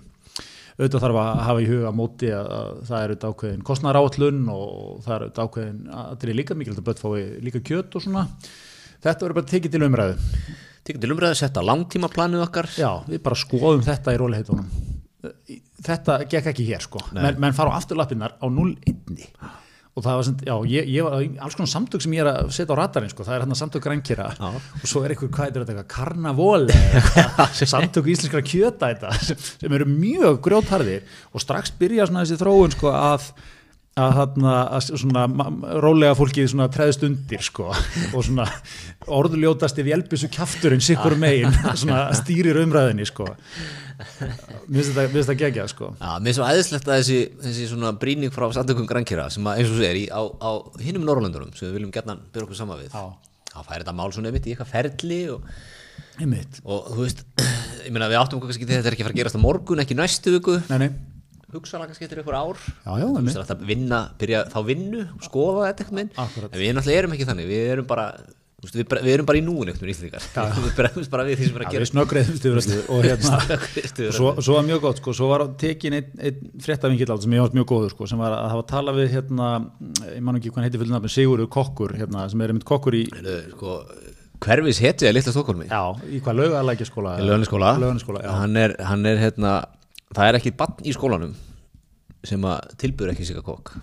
auðvitað 0.76 1.04
þarf 1.06 1.18
að 1.22 1.42
hafa 1.46 1.62
í 1.62 1.68
huga 1.70 1.92
móti 1.96 2.30
að, 2.36 2.48
að 2.56 2.70
það 2.88 2.98
er 2.98 3.12
auðvitað 3.12 3.34
ákveðin 3.34 3.66
kostnaráallun 3.70 4.40
og 4.52 4.70
það 5.06 5.14
er 5.14 5.24
auðvitað 5.24 5.48
ákveðin 5.48 5.78
að 5.88 6.08
þetta 6.10 6.28
er 6.28 6.38
líka 6.40 6.56
mikilvægt 6.60 6.82
að 6.82 6.88
börn 6.88 7.02
fái 7.02 7.44
líka 7.46 7.62
kjöt 7.70 7.96
og 7.96 8.04
svona. 8.04 8.24
Þetta 9.06 9.26
verður 9.26 9.38
bara 9.38 9.50
tekið 9.52 9.76
til 9.76 9.86
umræðu. 9.86 10.18
Tekur 10.86 11.02
til 11.02 11.12
umræðu 11.14 11.34
að 11.34 11.40
setja 11.40 11.64
langtímaplanið 11.66 12.44
okkar. 12.44 12.68
Já, 12.78 12.90
við 13.08 13.22
bara 13.24 13.40
skoðum 13.40 13.86
þetta 13.86 14.14
í 14.14 14.20
róliheitunum. 14.20 14.68
Þetta 15.86 16.18
gekk 16.30 16.52
ekki 16.52 16.66
hér 16.68 16.84
sko. 16.84 17.00
Menn, 17.16 17.40
menn 17.42 17.56
fara 17.56 17.72
á 17.72 17.78
afturlappinnar 17.80 18.36
á 18.38 18.46
0-1 18.46 19.65
og 19.96 20.04
það 20.04 20.18
var 20.18 20.26
sem, 20.28 20.36
já, 20.44 20.54
ég, 20.68 20.88
ég 20.92 21.06
var 21.06 21.14
alls 21.46 21.56
konar 21.56 21.70
samtök 21.72 22.04
sem 22.04 22.14
ég 22.16 22.20
er 22.20 22.28
að 22.28 22.50
setja 22.52 22.76
á 22.76 22.80
radarinn 22.82 23.12
sko, 23.12 23.24
það 23.24 23.36
er 23.36 23.44
hérna 23.46 23.56
samtök 23.56 23.84
grænkera 23.86 24.26
og 24.50 24.84
svo 24.84 25.00
er 25.02 25.14
eitthvað, 25.14 25.30
hvað 25.32 25.46
er 25.48 25.64
þetta, 25.64 25.72
eitthvað, 25.72 25.90
karnavól 25.94 26.66
samtök 27.74 28.10
íslenskra 28.12 28.42
kjöta 28.44 28.90
þetta 28.92 29.14
sem 29.62 29.76
eru 29.78 29.88
mjög 29.88 30.42
grjótharðir 30.44 31.06
og 31.32 31.44
strax 31.44 31.72
byrja 31.80 32.10
svona 32.10 32.26
þessi 32.26 32.40
þróun 32.42 32.76
sko 32.76 32.92
að 32.92 33.30
að 33.96 34.12
þarna 34.18 34.54
að 34.76 34.86
svona 35.00 35.22
rólega 35.80 36.16
fólkið 36.18 36.50
svona 36.52 36.66
treðst 36.72 37.04
undir 37.06 37.40
sko 37.44 37.70
og 37.72 38.18
svona 38.26 38.44
orðljótasti 39.16 39.84
vélbissu 39.86 40.28
kjafturinn 40.34 40.82
sikkur 40.84 41.16
megin 41.20 41.54
svona 41.80 42.02
stýrir 42.18 42.58
umræðinni 42.60 43.06
sko. 43.08 43.24
Mér 43.96 44.82
finnst 44.82 44.90
þetta- 44.92 45.08
finnst 45.14 45.30
það 45.30 45.38
geggjað 45.40 45.70
sko. 45.72 45.88
Já, 45.96 46.10
mér 46.20 46.28
er 46.34 46.36
svo 46.36 46.48
æðislegt 46.50 46.90
að 46.92 47.00
þessi, 47.00 47.16
þessi 47.46 47.68
svona 47.70 47.94
brýning 47.96 48.34
frá 48.36 48.44
samtökum 48.52 48.88
grænkjara 48.90 49.30
sem 49.32 49.48
að 49.48 49.62
eins 49.62 49.72
og 49.72 49.80
segir 49.80 50.02
í, 50.02 50.04
á, 50.12 50.20
á 50.44 50.50
hinnum 50.84 51.08
Norrlöndunum 51.08 51.56
sem 51.56 51.70
við 51.70 51.78
viljum 51.78 51.94
gætna 51.96 52.18
byrja 52.20 52.50
okkur 52.50 52.60
saman 52.60 52.82
við 52.84 52.92
þá 52.92 53.64
færi 53.64 53.80
þetta 53.80 53.96
mál 53.96 54.12
svona 54.12 54.28
einmitt 54.28 54.44
í 54.44 54.52
eitthvað 54.52 54.72
ferli 54.76 55.22
og, 55.32 55.48
einmitt, 56.20 56.60
og 56.68 56.92
þú 56.92 57.00
veist 57.06 57.24
ég 57.88 57.92
meina 57.96 58.12
við 58.12 58.20
áttum 58.20 58.36
okkur 58.42 58.52
kannski 58.52 58.68
þetta 58.68 58.90
er 58.92 58.98
ekki 58.98 59.06
að 59.06 59.08
fara 59.08 59.16
að 59.16 59.22
gerast 59.24 59.40
á 59.40 59.46
morgun 59.48 59.80
ekki 59.80 59.96
næstu 59.96 60.36
viku, 60.36 60.60
nei 60.68 60.82
nei 60.84 60.90
hugsaðlega 61.56 61.92
kannski 61.92 62.06
eftir 62.08 62.22
ykkur 62.22 62.38
ár. 62.38 62.64
Já, 62.86 62.92
já, 63.02 63.06
veist 63.18 63.52
að 63.56 63.66
vinna, 63.68 64.00
byrja 64.20 64.46
þá 64.52 64.58
vinnu 64.70 65.04
skoða 65.26 65.68
þetta 65.68 65.84
eitthvað 65.84 66.00
minn, 66.00 66.10
en 66.16 66.58
við 66.60 66.74
náttúrulega 66.76 67.04
erum 67.04 67.16
ekki 67.16 67.28
þannig. 67.30 67.48
Við 67.50 67.70
erum 67.74 67.88
bara, 67.90 68.08
við, 68.64 68.84
við 68.88 69.12
erum 69.12 69.28
bara 69.28 69.38
í 69.38 69.42
núin 69.44 69.70
eitthvað 69.70 69.90
íslendingar, 69.92 70.26
við 70.64 70.72
bregðumst 70.78 71.12
bara 71.12 71.26
við 71.26 71.40
því 71.40 71.48
sem 71.48 71.58
er 71.58 71.64
að 71.64 71.68
við 71.68 71.76
gera. 71.76 71.88
snöggreiðumst 71.90 72.46
yfir 72.48 72.60
öllu 72.62 72.78
og 72.96 73.06
hérna 73.06 73.40
og 74.08 74.16
svo, 74.16 74.32
svo 74.40 74.56
var 74.56 74.66
mjög 74.66 74.82
gott 74.86 75.02
sko, 75.02 75.14
svo 75.16 75.30
var 75.30 75.44
tekin 75.60 75.98
einn 75.98 76.24
ein 76.24 76.40
fréttavingill 76.64 77.10
á 77.12 77.16
sem 77.20 77.36
ég 77.36 77.44
var 77.44 77.56
mjög 77.56 77.68
góður 77.72 77.94
sko, 77.94 78.08
sem 78.10 78.22
var 78.22 78.36
að 78.38 78.50
hafa 78.54 78.66
talað 78.72 79.00
við 79.02 79.14
hérna, 79.18 79.50
ég 80.08 80.24
man 80.24 80.40
ekki 80.40 80.54
hvað 80.54 80.68
heiti 80.68 80.82
fyrir 80.82 80.94
nafn 80.96 81.12
Sigurður 81.12 81.50
Kokkur, 81.52 81.96
hérna, 82.00 82.26
sem 82.32 82.44
er 82.44 82.54
einmitt 82.54 82.68
kokkur 82.68 82.96
í 82.96 83.04
Heyrðu, 83.12 83.38
sko, 83.54 83.78
hverfis 84.46 84.82
hetja 84.84 85.12
litla 85.12 85.34
Stokkolmi 85.34 85.68
já, 85.68 85.82
í 86.08 86.20
hvað 86.24 86.40
laugalækja 86.42 86.88
skóla 86.88 87.16
Lögniskóla, 87.22 87.74
Laugarnesskóla, 87.80 88.24
já. 88.24 88.32
hann 88.40 88.56
er, 88.60 88.76
hann 88.88 89.08
er 89.08 89.20
hérna, 89.20 89.52
það 90.16 90.30
er 90.30 90.40
ekki 90.40 90.56
bann 90.58 90.80
í 90.84 90.96
skólanum 90.96 91.36
sem 92.24 92.40
að 92.48 92.76
tilbur 92.80 93.10
ekki 93.12 93.26
sig 93.28 93.36
að 93.36 93.44
kokk 93.50 93.74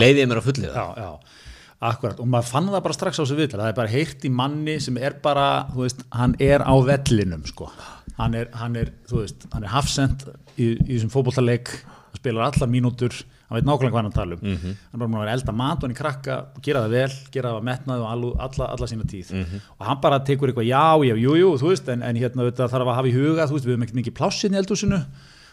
leiðið 0.00 0.28
mér 0.30 0.40
að 0.40 0.46
fullir 0.48 0.70
það 0.72 0.78
já, 0.96 1.04
já, 1.04 1.42
akkurat. 1.84 2.20
Og 2.22 2.28
maður 2.30 2.48
fann 2.48 2.70
það 2.72 2.82
bara 2.86 2.96
strax 2.96 3.18
á 3.18 3.22
þessu 3.24 3.36
viðtal 3.38 3.60
það 3.60 3.68
er 3.72 3.76
bara 3.80 3.92
heyrt 3.92 4.24
í 4.24 4.30
manni 4.32 4.78
sem 4.80 4.96
er 4.96 5.18
bara 5.22 5.48
þú 5.74 5.82
veist, 5.84 6.00
hann 6.16 6.34
er 6.40 6.64
á 6.64 6.74
vellinum 6.86 7.44
sko. 7.46 7.68
hann 8.16 8.34
er, 8.38 8.48
hann 8.54 8.76
er, 8.76 8.92
þú 9.10 9.20
veist, 9.24 9.46
hann 9.52 9.64
er 9.66 9.72
hafsend 9.74 10.24
í, 10.56 10.72
í 10.78 10.94
þessum 10.94 11.10
fótbollaleik 11.12 11.68
hann 11.84 12.20
spilar 12.20 12.46
allar 12.48 12.70
mínútur 12.70 13.12
hann 13.50 13.58
veit 13.58 13.66
nákvæmlega 13.68 13.90
hvað 13.92 14.00
hann 14.00 14.06
er 14.10 14.14
tala 14.16 14.36
um. 14.38 14.44
Mhm. 14.54 14.76
hann 14.78 14.94
er 14.94 15.02
bara 15.02 15.10
múin 15.10 15.18
að 15.20 15.24
vera 15.26 15.34
elda 15.36 15.52
mat 15.52 15.76
og 15.76 15.82
hann 15.84 15.94
í 15.94 15.98
krakka 15.98 16.36
gera 16.64 16.84
það 16.86 16.94
vel, 16.96 17.12
gera 17.34 17.50
það 17.56 17.66
metnað 17.68 18.04
og 18.06 18.08
allu, 18.14 18.30
alla, 18.46 18.68
alla 18.72 18.86
sína 18.88 19.04
tíð. 19.10 19.32
Mhm. 19.34 19.60
og 19.78 19.86
hann 19.90 20.00
bara 20.00 20.20
tekur 20.24 20.48
eitthvað 20.48 20.70
já, 20.70 20.86
já, 21.10 21.14
jú, 21.20 21.34
jú, 21.42 21.50
þú 21.60 21.68
veist 21.74 21.88
en, 21.92 22.02
en 22.02 22.16
hérna 22.16 22.46
þetta 22.48 22.70
þarf 22.72 22.88
að 22.88 22.98
hafa 23.02 23.10
í 23.10 23.14
huga, 23.18 23.46
þú 23.50 23.58
veist, 23.58 23.66
við 23.68 23.74
höfum 23.74 23.84
ekkert 23.88 24.00
mikið 24.00 24.16
plássin 24.22 24.54
í 24.56 24.60
eldhúsinu 24.62 25.02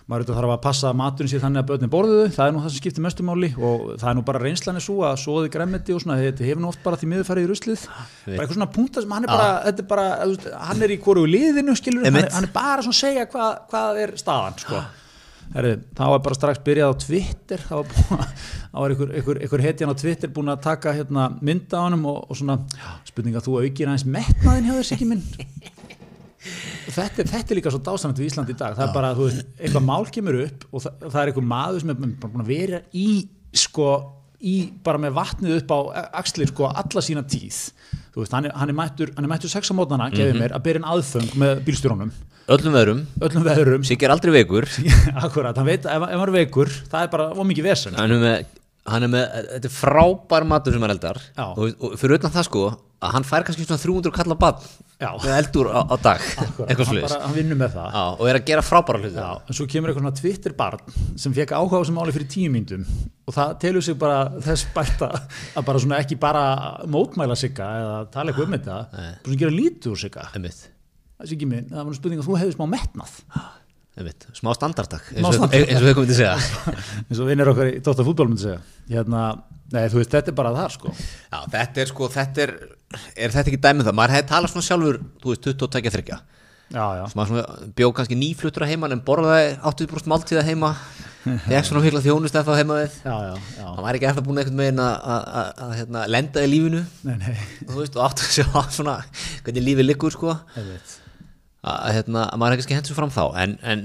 maður 0.10 0.32
þarf 0.32 0.54
að 0.56 0.62
passa 0.64 0.92
maturinn 0.98 1.32
sér 1.32 1.44
þannig 1.44 1.62
að 1.62 1.68
börnin 1.72 1.92
borðuðu, 1.94 2.30
það 2.36 2.48
er 2.48 2.56
nú 2.56 2.64
það 2.64 2.74
sem 2.74 2.82
skiptir 2.82 3.06
mestu 3.06 3.26
máli 3.28 3.52
og 3.58 3.84
það 4.02 4.08
er 4.12 4.18
nú 4.18 4.24
bara 4.28 4.42
reynslan 4.42 4.80
er 4.80 4.86
svo 4.86 4.98
að 5.08 5.20
svoði 5.22 5.52
græmiti 5.54 5.96
og 5.96 6.02
svona, 6.04 6.18
þetta 6.22 6.48
hefur 6.48 6.64
nú 6.64 6.72
oft 6.72 6.82
bara 6.86 7.00
því 7.02 7.12
miður 7.12 7.28
farið 7.30 7.46
í 7.46 7.52
ruslið, 7.52 7.86
bara 7.92 8.38
eitthvað 8.38 8.58
svona 8.58 8.72
punta 8.78 9.04
sem 9.06 9.14
hann 9.18 9.28
er 9.28 9.34
bara, 9.36 9.52
þetta 9.68 9.86
er 9.86 9.92
bara, 9.92 10.08
hann 10.72 10.88
er 10.88 10.96
í 10.96 11.00
hvoru 11.06 11.28
liðinu 11.30 11.78
skilur, 11.80 12.08
hann 12.08 12.24
er, 12.24 12.32
hann 12.34 12.50
er 12.50 12.56
bara 12.56 12.82
svona 12.82 12.98
að 12.98 13.04
segja 13.06 13.30
hvað, 13.32 13.62
hvað 13.72 14.02
er 14.06 14.18
staðan, 14.22 14.60
sko. 14.66 14.82
Herri, 15.52 15.74
þá 15.98 16.06
var 16.14 16.22
bara 16.24 16.36
strax 16.38 16.62
byrjað 16.64 16.94
á 16.96 17.02
Twitter 17.02 17.64
þá 17.66 17.72
var, 17.74 17.90
búin, 17.92 18.22
þá 18.72 18.78
var 18.78 18.94
einhver, 18.94 19.10
einhver, 19.20 19.40
einhver 19.44 19.64
hetjan 19.66 19.92
á 19.92 19.96
Twitter 20.00 20.32
búin 20.32 20.52
að 20.54 20.62
taka 20.64 20.94
hérna, 20.96 21.26
mynda 21.44 21.82
á 21.84 21.84
honum 21.90 22.06
og, 22.08 22.22
og 22.32 22.40
svona 22.40 22.56
spurning 23.10 23.36
að 23.36 23.50
þú 23.50 23.58
aukir 23.60 23.92
aðeins 23.92 24.08
metnaðin 24.08 24.70
hjá 24.70 24.78
þess 24.78 24.96
ekki 24.96 25.10
minn 25.12 25.26
þetta, 26.42 27.26
þetta 27.28 27.54
er 27.54 27.60
líka 27.60 27.74
svo 27.74 27.82
dásanætt 27.86 28.22
við 28.22 28.32
Ísland 28.32 28.52
í 28.54 28.58
dag. 28.58 28.78
Það 28.78 28.88
er 28.88 28.96
bara, 28.96 29.12
þú 29.18 29.28
veist, 29.28 29.46
eitthvað 29.60 29.86
mál 29.88 30.10
kemur 30.16 30.40
upp 30.46 30.66
og 30.72 30.86
það, 30.86 31.06
það 31.06 31.22
er 31.22 31.32
einhver 31.32 31.48
maður 31.52 31.84
sem 31.84 31.94
er 31.94 32.02
bara 32.02 32.34
búin 32.34 32.44
að 32.46 32.52
vera 32.52 32.82
í 32.98 33.08
sko, 33.62 33.90
í 34.42 34.56
bara 34.86 35.02
með 35.02 35.18
vatnið 35.20 35.58
upp 35.60 35.74
á 35.76 35.80
axlir 36.24 36.52
sko 36.52 36.70
alla 36.72 37.06
sína 37.06 37.24
tíð. 37.30 37.62
Þú 38.12 38.24
veist, 38.24 38.36
hann 38.36 38.50
er, 38.50 38.56
hann 38.60 38.74
er 38.74 38.78
mættur, 38.78 39.14
hann 39.16 39.28
er 39.28 39.32
mættur 39.32 39.52
sex 39.54 39.72
á 39.72 39.74
mótnana, 39.78 40.10
gefið 40.12 40.40
mér, 40.42 40.56
að 40.58 40.66
byrja 40.66 40.82
en 40.82 40.88
aðföng 40.92 41.36
með 41.40 41.62
bílstjóronum, 41.68 42.10
öllum 42.52 42.74
veðrum, 42.76 43.04
öllum 43.24 43.46
veðurum 43.46 43.86
Siggi 43.88 44.08
er 44.08 44.12
aldrei 44.16 44.34
veikur. 44.36 44.68
Akkurat, 45.24 45.56
hann 45.56 45.70
veit 45.70 45.86
ef, 45.86 46.08
ef 46.08 46.18
hann 46.18 46.26
er 46.26 46.34
veikur 46.36 46.72
það 46.92 47.06
er 47.06 47.14
bara 47.14 47.30
ómikið 47.38 47.70
vesen. 47.70 47.96
Hann 47.96 48.16
er 48.18 48.24
með, 48.24 48.58
hann 48.92 49.08
er 49.08 49.14
með 49.14 49.28
þetta 49.54 49.70
er 49.70 49.76
frábær 49.78 50.48
matur 50.50 50.76
sem 50.76 50.84
hann 50.84 50.96
eldar. 50.98 51.22
Já. 51.38 51.46
og, 51.54 51.78
og 51.78 51.96
fyrir 52.02 52.20
utan 52.20 52.34
það 52.36 52.50
sko 52.50 52.66
að 53.02 53.16
hann 53.16 53.28
fær 53.28 53.46
kannski 53.48 53.66
svona 53.66 53.82
300 53.82 54.16
kalla 54.18 54.38
bann. 54.44 54.68
Með 55.02 55.34
eldur 55.38 55.70
á, 55.74 55.80
á 55.90 55.96
dag. 56.02 56.26
Akkurat, 56.44 56.72
hann, 56.72 57.00
bara, 57.02 57.20
hann 57.26 57.36
vinnur 57.36 57.60
með 57.60 57.78
það. 57.78 57.96
Já, 57.96 58.04
og 58.14 58.30
er 58.32 58.40
að 58.40 58.46
gera 58.52 58.64
frábæra 58.66 59.02
hluti. 59.02 59.24
En 59.24 59.58
svo 59.58 59.68
kemur 59.72 59.92
eitthvað 59.92 60.06
svona 60.06 60.20
Twitter 60.22 60.56
barn 60.58 61.00
sem 61.24 61.36
fekk 61.38 61.56
áhuga 61.58 61.80
á 61.80 61.82
þessu 61.82 61.96
máli 61.96 62.16
fyrir 62.16 62.30
tíu 62.32 62.52
myndum 62.54 62.84
og 63.28 63.36
það 63.38 63.56
telur 63.64 63.86
sig 63.86 63.98
bara 64.02 64.20
þess 64.44 64.68
bært 64.76 65.06
að 65.08 65.66
bara 65.68 65.82
svona 65.82 66.02
ekki 66.04 66.20
bara 66.22 66.44
mótmæla 66.92 67.38
sigga 67.40 67.72
eða 67.82 67.98
tala 68.14 68.34
eitthvað 68.34 68.50
um 68.50 68.56
þetta 68.58 68.78
bara 68.92 69.26
svona 69.26 69.42
gera 69.46 69.58
lítið 69.58 69.96
úr 69.96 70.04
sigga. 70.06 70.28
Það 70.32 71.34
ekki 71.36 71.50
minn, 71.50 71.68
það 71.70 71.90
var 71.90 71.98
spurning 71.98 72.22
að 72.22 72.30
þú 72.30 72.38
hefði 72.42 72.56
smá 72.58 72.70
metnað. 72.72 73.18
Einmitt, 73.92 74.24
smá 74.38 74.54
standartak. 74.56 75.10
eins 75.14 75.38
og 75.38 75.52
við 75.52 75.96
komum 75.98 76.08
til 76.08 76.16
að 76.16 76.20
segja. 76.22 76.36
Eins 77.10 77.20
og 77.20 77.28
vinnir 77.28 77.50
okkar 77.52 77.68
í 77.68 77.82
Dóttar 77.84 78.08
fútból 78.08 78.30
myndi 78.30 78.46
segja. 78.46 78.62
Hérna, 78.88 79.24
nei 79.72 79.86
þú 79.92 80.02
veist, 80.02 80.12
þetta 80.16 80.32
er 80.34 80.38
bara 80.42 80.52
það 80.58 80.74
sko. 80.76 80.94
Já, 81.32 81.40
þetta 81.56 81.82
er 81.86 81.92
sko, 81.94 82.10
þetta 82.18 82.46
er 82.48 82.54
er 83.16 83.32
þetta 83.32 83.48
ekki 83.54 83.62
dæmið 83.64 83.88
það, 83.88 83.98
maður 84.02 84.14
hefði 84.18 84.30
talað 84.34 84.52
svona 84.54 84.68
sjálfur 84.68 84.98
þú 85.24 85.32
veist, 85.32 85.46
22 85.48 85.94
þryggja 85.96 86.18
já, 86.72 86.84
já, 87.00 87.04
maður 87.16 87.30
svona 87.32 87.70
bjóð 87.80 87.94
kannski 87.98 88.18
nýfluttur 88.20 88.66
að 88.66 88.72
heiman 88.74 88.96
en 88.96 89.02
borðaði 89.08 89.54
80% 89.72 90.08
máltíða 90.12 90.44
heima. 90.48 90.70
Fekk 91.22 91.66
svona 91.68 91.82
mikla 91.84 92.00
þjónust 92.02 92.34
eða 92.34 92.48
þá 92.48 92.56
heima 92.58 92.76
við. 92.80 92.94
Já, 93.06 93.16
já, 93.28 93.34
já. 93.60 93.66
hann 93.68 93.84
var 93.86 93.98
ekki 94.00 94.08
eftir 94.10 94.24
búin 94.26 94.40
einhvern 94.42 94.58
veginn 94.64 94.80
að- 94.82 95.04
að 95.14 95.26
að- 95.42 95.60
að, 95.66 95.74
hérna, 95.78 96.06
lenda 96.10 96.42
í 96.42 96.48
lífinu. 96.50 96.80
Nei, 97.06 97.16
nei, 97.22 97.36
þú 97.68 97.76
veist, 97.78 97.98
og 98.00 98.06
áttu 98.08 98.26
að 98.26 98.32
sjá 98.40 98.64
svona 98.80 98.96
hvernig 99.46 99.66
lífið 99.68 99.86
liggur 99.92 100.16
sko. 100.16 100.34
Að, 100.58 100.72
að, 101.76 101.92
hérna, 102.00 102.24
að 102.32 102.42
maður 102.42 102.58
kannski 102.64 102.78
hendur 102.80 102.98
fram 102.98 103.14
þá. 103.14 103.22
En, 103.44 103.54
en 103.62 103.84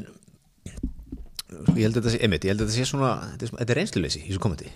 ég 1.77 1.85
held 1.85 1.99
að 1.99 2.01
þetta 2.01 2.15
sé, 2.15 2.23
einmitt, 2.25 2.47
ég 2.49 2.55
held 2.55 2.65
að 2.65 2.71
þetta 2.71 2.79
sé 2.79 2.89
svona 2.89 3.11
þetta 3.37 3.67
er, 3.75 3.79
reynsluleysi 3.83 4.23
í 4.25 4.31
þessu 4.31 4.43
komandi 4.47 4.71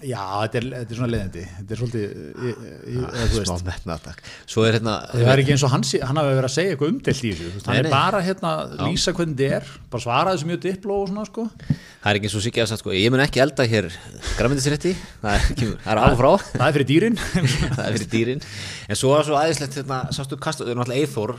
já, 0.00 0.20
þetta 0.42 0.58
er, 0.60 0.66
þetta 0.74 0.94
er 0.94 0.98
svona 0.98 1.10
leiðandi 1.14 1.42
þetta 1.56 1.74
er 1.74 1.80
svolítið, 1.80 2.04
ég, 2.46 2.60
eða 2.94 3.24
þú 3.30 3.40
veist. 3.40 3.50
smá 3.50 3.66
metnaðtak 3.70 4.22
svo 4.48 4.64
hérna 4.66 4.94
Það 5.10 5.30
er 5.34 5.42
ekki 5.42 5.54
eins 5.56 5.64
og 5.66 5.72
hann, 5.74 5.84
sé- 5.90 6.00
hann 6.06 6.20
hafi 6.20 6.32
verið 6.38 6.48
að 6.48 6.54
segja 6.56 6.74
eitthvað 6.74 6.92
umdelt 6.94 7.20
í 7.26 7.32
þessu, 7.40 7.62
hann 7.66 7.80
er 7.80 7.90
bara 7.92 8.22
hérna 8.24 8.52
lýsa 8.86 9.14
hvernig 9.16 9.36
þetta 9.40 9.60
er, 9.60 9.70
bara 9.92 10.04
svara 10.06 10.34
þessu 10.36 10.50
mjög 10.50 10.62
dipló 10.66 10.98
og 11.02 11.10
svona 11.12 11.26
sko. 11.28 11.46
það 11.60 12.10
er 12.12 12.20
ekki 12.20 12.30
eins 12.30 12.38
og 12.40 12.44
Siggi 12.46 12.64
að 12.64 12.70
sagt 12.72 12.84
sko, 12.84 12.94
ég 12.96 13.12
mun 13.12 13.24
ekki 13.26 13.42
elda 13.44 13.66
hér 13.74 13.90
græmyndisrétti 14.38 14.94
það 15.20 15.36
er, 15.36 15.48
það 15.84 15.92
er 15.94 16.02
af 16.04 16.14
og 16.14 16.20
frá. 16.20 16.30
Það 16.56 16.66
er 16.70 16.76
fyrir 16.78 16.88
dýrin. 16.88 17.18
það 17.76 17.82
er 17.84 17.96
fyrir 17.98 18.10
dýrin. 18.14 18.44
En 18.90 18.98
svo 18.98 19.12
er 19.18 19.26
svo 19.28 19.36
aðeinslegt 19.36 19.76
hérna, 19.80 19.98
sástu 20.16 20.38
kastu, 20.40 20.64
það 20.64 20.72
er 20.72 20.80
náttúrulega 20.80 21.04
Eithor 21.04 21.34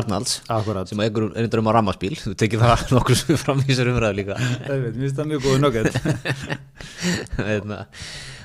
Arnalds 0.00 0.36
Akkurat. 0.50 0.88
sem 0.90 1.00
er 1.04 1.10
einhver 1.10 1.62
um 1.62 1.70
á 1.70 1.72
rammaspíl 1.76 2.16
þú 2.18 2.34
tekið 2.38 2.64
það 2.64 2.84
nokkur 2.96 3.18
sem 3.20 3.38
fram 3.40 3.62
í 3.62 3.68
þessar 3.70 3.90
umræðu 3.92 4.18
líka. 4.20 4.36
Það 4.66 4.84
veit, 4.84 4.96
mér 4.96 5.00
finnst 5.04 5.18
það 5.20 5.30
mjög 5.30 5.46
góðu 5.46 5.62
nöggett. 5.64 5.94
Hérna, 7.50 7.80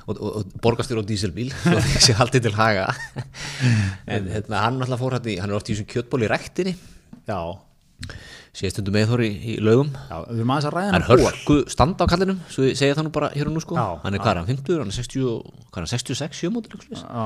og, 0.06 0.16
og, 0.20 0.32
og 0.40 0.56
borgastjór 0.64 1.02
á 1.02 1.06
díselbíl 1.10 1.52
sé 2.06 2.16
haldið 2.18 2.48
til 2.50 2.56
haga. 2.58 2.88
En 4.08 4.28
hérna, 4.32 4.62
hann 4.66 4.80
náttúrulega 4.82 5.02
fór 5.02 5.18
í 5.32 5.38
hann 5.42 5.52
er 5.54 5.58
oft 5.60 5.70
í 5.72 5.76
þessum 5.76 5.90
kjötból 5.92 6.24
í 6.26 6.30
rektinni 6.32 6.76
Já, 7.26 7.40
sé 8.56 8.70
stundum 8.70 8.96
Eithor 9.00 9.24
í, 9.26 9.32
í 9.34 9.54
laugum. 9.64 9.90
Já, 10.12 10.20
við 10.30 10.42
erum 10.44 10.52
aðeins 10.54 10.68
að 10.70 10.76
ræða 10.78 10.92
hann 10.94 11.02
er 11.02 11.10
hörku 11.10 11.56
standa 11.74 12.06
á 12.06 12.12
kallinum 12.12 12.42
svo 12.54 12.68
ég 12.68 12.78
segja 12.78 12.98
það 13.00 13.08
nú 13.08 13.14
bara 13.16 13.32
hér 13.34 13.50
og 13.50 13.56
nú 13.56 13.64
sko. 13.64 13.78
Já, 13.80 13.88
hann 14.04 14.14
er 14.18 14.22
hvað 14.22 14.32
er 14.36 14.40
hann 14.44 14.50
50, 14.52 14.78
hann 14.84 14.92
er 14.94 14.98
60 15.00 15.26
og- 15.32 15.48
hvað 15.72 15.80
er 15.80 15.88
hann 15.88 15.94
66, 15.96 16.44
7 16.46 16.54
mótur 16.54 16.86
Já, 16.94 17.26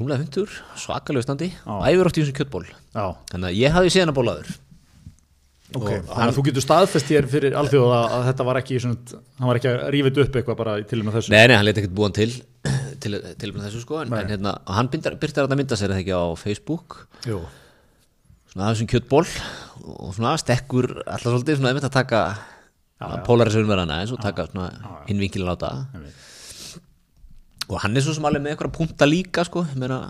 rúmlega 0.00 0.24
50, 0.24 0.58
svakalegu 0.80 1.26
standi. 1.26 1.50
Og 1.68 1.86
æfur 1.86 2.10
oft 2.10 2.18
í 2.18 2.24
þessum 2.24 2.38
kjötból 2.40 2.64
já, 2.66 3.04
þannig 3.32 3.48
að 3.50 3.60
ég 3.60 3.76
hafði 3.76 3.94
séð 3.94 4.04
hann 4.06 4.12
að 4.14 4.18
bólaður 4.20 4.50
ok. 5.70 5.86
Og 5.86 6.10
Þannig 6.10 6.26
að 6.26 6.36
þú 6.38 6.44
getur 6.48 6.64
staðfest 6.66 7.12
hér 7.14 7.30
fyrir 7.30 7.56
alþjóða 7.60 8.00
að 8.16 8.26
þetta 8.30 8.46
var 8.48 8.60
ekki 8.62 8.80
svona, 8.82 9.20
hann 9.38 9.50
var 9.50 9.60
ekki 9.60 9.70
að 9.70 9.84
rífið 9.94 10.22
upp 10.24 10.40
eitthvað 10.40 10.60
bara 10.64 10.76
til 10.90 11.00
og 11.00 11.06
með 11.06 11.18
þessu. 11.18 11.34
Nei, 11.34 11.44
nei, 11.46 11.56
hann 11.58 11.68
leti 11.68 11.84
ekkert 11.84 11.96
búan 12.00 12.16
til 12.18 12.30
til, 13.00 13.16
til 13.40 13.52
með 13.54 13.68
þessu 13.68 13.84
sko. 13.84 14.00
En, 14.02 14.12
en 14.18 14.34
hérna, 14.34 14.56
og 14.66 14.76
hann 14.76 14.90
byrtar, 14.92 15.46
að 15.46 15.56
mynda 15.60 15.78
sér 15.78 15.92
þetta 15.92 16.02
ekki 16.02 16.16
á 16.16 16.24
Facebook. 16.40 16.98
Jú, 17.28 17.40
svona 18.50 18.66
af 18.66 18.74
þessum 18.74 18.90
kjötból 18.90 19.26
og 19.94 20.14
svona 20.16 20.34
stekkur 20.40 20.90
alltaf 21.04 21.28
svolítið 21.28 21.60
svona 21.60 21.70
einmitt 21.70 21.86
að 21.86 21.94
taka 22.00 22.22
polarisum 23.26 23.68
verðana 23.70 24.00
eins 24.02 24.12
og 24.14 24.20
taka 24.22 24.48
svona 24.50 24.96
hinn 25.06 25.22
vinkilin 25.22 25.48
á 25.48 25.56
það 25.56 25.84
og 27.70 27.80
hann 27.84 27.96
er 27.96 28.02
svo 28.04 28.12
sem 28.16 28.26
alveg 28.28 28.42
með 28.44 28.52
eitthvað 28.56 28.74
punta 28.76 29.06
líka 29.08 29.44
sko, 29.46 29.62
meina 29.78 30.00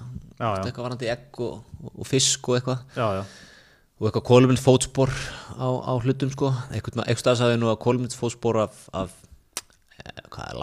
eitthvað 0.65 0.87
varandi 0.89 1.11
egg 1.13 1.41
og, 1.45 1.61
og 1.93 2.07
fisk 2.09 2.49
og 2.49 2.57
eitthvað. 2.59 2.83
Já, 2.97 3.07
já, 3.21 3.25
og 4.01 4.07
eitthvað 4.09 4.27
kólumins 4.31 4.63
fótspor 4.65 5.11
á, 5.61 5.69
á 5.69 5.93
hlutum 6.01 6.31
sko, 6.33 6.49
eitthvað 6.73 7.03
með 7.03 7.11
ekstra 7.13 7.35
sagði 7.37 7.59
nú 7.61 7.69
að 7.69 7.81
kólumins 7.85 8.17
fótspor 8.17 8.63
af, 8.65 8.79
af 8.97 9.13
eh, 10.01 10.23
hvað 10.33 10.47
er 10.49 10.61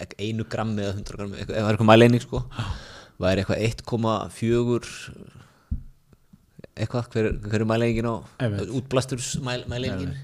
ek- 0.00 0.16
einu 0.20 0.44
grammi 0.48 0.84
eða 0.84 0.94
hundra 0.98 1.16
grammi 1.22 1.40
eitthvað, 1.40 1.56
eitthvað 1.72 1.88
mæleining 1.90 2.22
sko. 2.24 2.44
Væri 3.20 3.42
eitthvað 3.42 3.64
1,4 3.66 4.90
eitthvað, 6.80 7.08
hver, 7.12 7.26
hver 7.44 7.60
er 7.64 7.68
mæleiningin 7.68 8.06
á 8.08 8.14
Einmitt. 10.00 10.20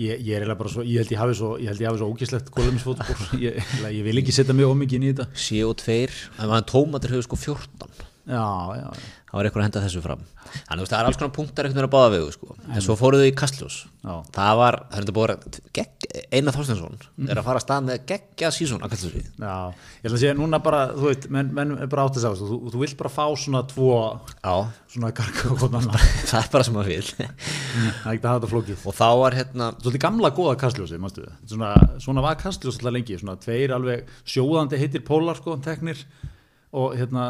Ég, 0.00 0.22
ég 0.24 0.32
er 0.32 0.40
eiginlega 0.40 0.56
bara 0.56 0.72
svo, 0.72 0.84
ég 0.88 1.02
held 1.02 1.10
ég 1.12 1.20
hafi 1.20 1.34
svo, 1.36 1.50
ég 1.60 1.68
held 1.68 1.82
ég 1.82 1.88
hafi 1.90 2.00
svo 2.00 2.08
ógíslegt 2.14 2.48
kólumisfótspor, 2.54 3.26
ég, 3.44 3.58
ég 3.92 4.06
vil 4.06 4.22
ekki 4.22 4.32
setja 4.32 4.56
mig 4.56 4.64
ómikið 4.68 4.98
inn 4.98 5.04
í 5.04 5.12
þetta. 5.12 5.26
CO2 5.36 5.98
en 6.46 6.70
tómatur 6.70 7.12
hefur 7.12 7.28
sko 7.28 7.40
14 7.44 8.08
Já, 8.22 8.46
já, 8.78 8.86
já. 8.86 9.21
Það 9.32 9.38
var 9.38 9.48
eitthvað 9.48 9.62
að 9.62 9.66
henda 9.66 9.82
þessu 9.86 10.04
fram. 10.04 10.24
Þannig 10.52 10.84
veist 10.84 10.92
það 10.92 11.00
er 11.00 11.08
alls 11.08 11.18
konar 11.18 11.34
punktar 11.38 11.68
veginn 11.68 11.86
að 11.86 11.92
báða 11.94 12.12
vegu 12.12 12.32
sko. 12.34 12.56
en 12.68 12.84
svo 12.84 12.96
fóruðu 13.00 13.28
í 13.30 13.34
Kastljós 13.36 13.78
það 14.02 14.56
var, 14.58 14.76
það 14.90 14.98
er 14.98 15.04
þetta 15.06 15.14
búið 15.16 15.32
að 15.32 15.92
Einar 16.34 16.56
Þorstensson 16.56 16.96
er 17.30 17.38
að 17.38 17.46
fara 17.46 17.60
að 17.60 17.64
stað 17.64 17.84
með 17.86 18.00
geggja 18.10 18.50
sísón 18.52 18.82
að 18.82 18.92
Kastljósi 18.92 19.22
Já, 19.22 19.54
ég 20.02 20.08
ætla 20.08 20.16
að 20.16 20.22
segja 20.24 20.34
núna 20.36 20.58
bara, 20.64 20.80
þú 20.96 21.06
veit, 21.06 21.28
menn, 21.32 21.52
menn 21.54 21.72
er 21.78 21.90
bara 21.92 22.04
átt 22.08 22.18
að 22.18 22.26
segja, 22.26 22.48
þú, 22.50 22.58
þú 22.74 22.82
vilt 22.82 22.96
bara 22.98 23.12
fá 23.14 23.22
svona 23.38 23.62
tvo, 23.70 23.92
já, 24.42 24.56
svona 24.92 25.12
garga 25.16 25.54
og 25.54 25.64
annar, 25.68 26.04
það 26.32 26.38
er 26.40 26.50
bara 26.56 26.66
sem 26.68 26.76
maður 26.76 26.92
vil 26.92 27.06
það 27.06 27.22
er 27.22 28.12
ekki 28.12 28.26
að 28.26 28.28
hafa 28.32 28.34
þetta 28.34 28.52
flókið. 28.52 28.84
og 28.90 28.98
þá 28.98 29.06
var 29.22 29.38
hérna 29.38 29.70
Svolítið 29.78 30.04
gamla 30.04 30.32
góða 30.34 30.58
kastljósi, 30.60 31.00
mástu 31.02 31.24
við, 31.24 31.32
svona, 31.54 31.72
svona 32.02 32.26
var 32.26 32.38
kastljós 32.42 32.80
alltaf 32.80 32.96
lengi, 32.98 33.18
svona 33.22 33.38
tveir 33.40 33.74
alveg 33.78 34.10
sjóðandi 34.28 34.82
heitir 34.82 35.06
pólar, 35.06 35.38
sko, 35.38 35.56
teknir. 35.62 36.02
Og 36.72 36.94
hérna, 36.96 37.24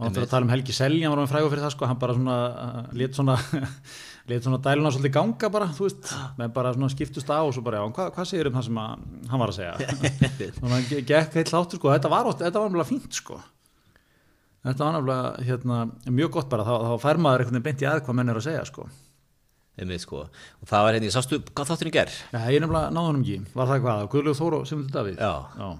og 0.00 0.14
það 0.16 0.22
að 0.24 0.30
tala 0.32 0.46
um 0.46 0.52
Helgi 0.54 0.74
Selja, 0.76 1.04
hann 1.06 1.12
var 1.14 1.20
með 1.26 1.32
frægur 1.34 1.50
fyrir 1.52 1.64
það, 1.66 1.72
sko, 1.76 1.88
hann 1.90 1.98
bara 2.00 2.14
svona, 2.16 2.36
uh, 2.50 2.90
lét 2.96 3.18
svona, 3.18 3.36
lét 4.30 4.46
svona 4.46 4.58
dæluna 4.64 4.92
svolítið 4.94 5.14
ganga 5.16 5.50
bara, 5.52 5.68
þú 5.76 5.86
veist, 5.86 6.10
með 6.40 6.52
bara 6.56 6.72
svona 6.76 6.88
skiptust 6.94 7.28
á 7.32 7.38
og 7.44 7.52
svo 7.56 7.64
bara, 7.66 7.82
já, 7.82 7.92
hvað, 7.98 8.10
hvað 8.16 8.28
segir 8.30 8.48
um 8.50 8.56
það 8.56 8.66
sem 8.70 8.80
að, 8.80 9.04
hann 9.34 9.42
var 9.44 9.52
að 9.52 9.58
segja? 9.60 9.74
Þannig 10.60 10.76
að 10.78 10.88
ge- 10.94 11.02
gekk 11.12 11.36
heitt 11.40 11.52
hláttur, 11.52 11.82
sko, 11.82 11.92
þetta 11.94 12.12
var, 12.14 12.30
þetta 12.40 12.62
var 12.64 12.70
náttúrulega 12.72 12.90
fínt, 12.94 13.20
sko. 13.20 13.38
Þetta 14.64 14.84
var 14.88 14.96
náttúrulega, 14.96 15.44
hérna, 15.50 15.78
mjög 16.16 16.32
gott 16.38 16.50
bara, 16.52 16.64
þá, 16.68 16.74
þá 16.88 16.96
fær 17.04 17.20
maður 17.24 17.44
einhvern 17.44 17.58
veginn 17.60 17.68
beint 17.70 17.84
í 17.84 17.90
að 17.92 18.02
hvað 18.08 18.18
menn 18.20 18.32
er 18.34 18.40
að 18.40 18.46
segja, 18.48 18.64
sko. 18.68 18.88
einmitt, 19.80 20.02
sko. 20.04 20.24
og 20.60 20.68
það 20.68 20.82
var 20.84 20.96
hérna, 20.96 21.08
ég 21.08 21.14
sástu 21.14 21.38
hvað 21.52 21.70
þátturinn 21.70 21.94
ger 21.94 22.10
Nei, 22.34 22.42
ég 22.56 22.60
nefnilega 22.60 22.90
náði 22.92 23.08
honum 23.12 23.22
ekki, 23.24 23.54
var 23.56 23.70
það 23.70 23.84
hvað, 23.86 24.02
Guðlegu 24.12 24.36
Þóru 24.40 24.58
og 24.60 24.66
Simundur 24.68 24.92
Davíð? 24.98 25.22
Já. 25.22 25.32
Já. 25.56 25.70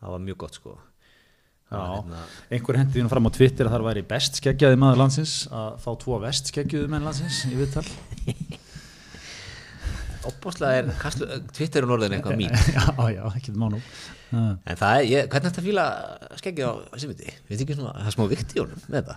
það 0.00 0.14
var 0.14 0.22
mjög 0.28 0.38
gott 0.46 0.56
sko 0.56 0.72
Já, 0.78 0.91
hérna- 1.80 2.24
einhver 2.56 2.78
hendi 2.80 2.92
því 2.98 3.04
nú 3.06 3.12
fram 3.12 3.26
á 3.28 3.30
Twitter 3.36 3.66
að 3.68 3.74
það 3.76 3.86
væri 3.88 4.02
best 4.12 4.40
skeggjaði 4.40 4.78
maður 4.82 5.00
landsins 5.02 5.34
að 5.50 5.78
fá 5.84 5.90
tvo 6.04 6.18
vest 6.22 6.52
skeggjuði 6.52 6.88
menn 6.92 7.04
landsins 7.08 7.42
í 7.48 7.54
viðtal. 7.58 7.86
Opbáslega 10.22 10.78
er 10.84 10.90
Kastljó, 11.02 11.26
Twitter 11.50 11.82
er 11.82 11.90
orðin 11.96 12.12
eitthvað 12.14 12.36
mín 12.38 12.52
Já, 12.76 12.84
já, 13.10 13.22
ekki 13.34 13.50
það 13.50 13.56
má 13.58 13.68
nú. 13.72 13.80
En 14.32 14.78
það 14.78 14.92
er, 15.00 15.06
ég, 15.10 15.24
hvernig 15.32 15.48
er 15.48 15.50
þetta 15.50 15.64
fíla 15.66 15.86
skeggið 16.38 16.68
á 16.70 16.72
Simiti, 17.02 17.32
veit 17.48 17.64
ekki 17.64 17.74
svona 17.76 17.94
það 17.98 18.10
er 18.12 18.14
smá 18.14 18.28
vikt 18.30 18.54
í 18.54 18.60
honum 18.62 18.84
með 18.86 19.00
þetta 19.00 19.16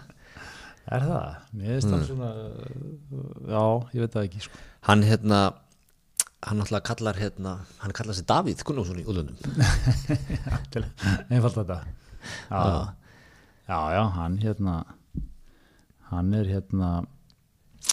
Er 0.96 1.06
það? 1.10 1.38
Mér 1.58 1.70
finnst 1.76 1.88
Mm. 1.90 1.94
það 1.94 2.08
svona 2.10 2.32
uh, 2.32 3.46
Já, 3.54 3.62
ég 3.96 4.02
veit 4.04 4.16
það 4.18 4.26
ekki 4.28 4.42
sko. 4.48 4.60
hann 4.90 5.06
hérna 5.08 5.40
hann 6.46 6.62
alltaf 6.62 6.84
kallar 6.90 7.18
hérna 7.22 7.54
hann 7.82 7.94
kallar 7.98 8.14
sig 8.18 8.26
Davíð 8.30 8.62
Gunnússon 8.68 9.00
í 9.02 9.06
útlöndum. 9.06 9.38
Til 10.74 10.84
einfalt 11.30 11.56
þetta 11.58 11.80
Já, 12.50 12.94
já, 13.70 13.80
já, 13.98 14.04
hann 14.20 14.38
hérna 14.44 14.76
hann 16.12 16.34
er 16.38 16.46
hérna 16.54 16.90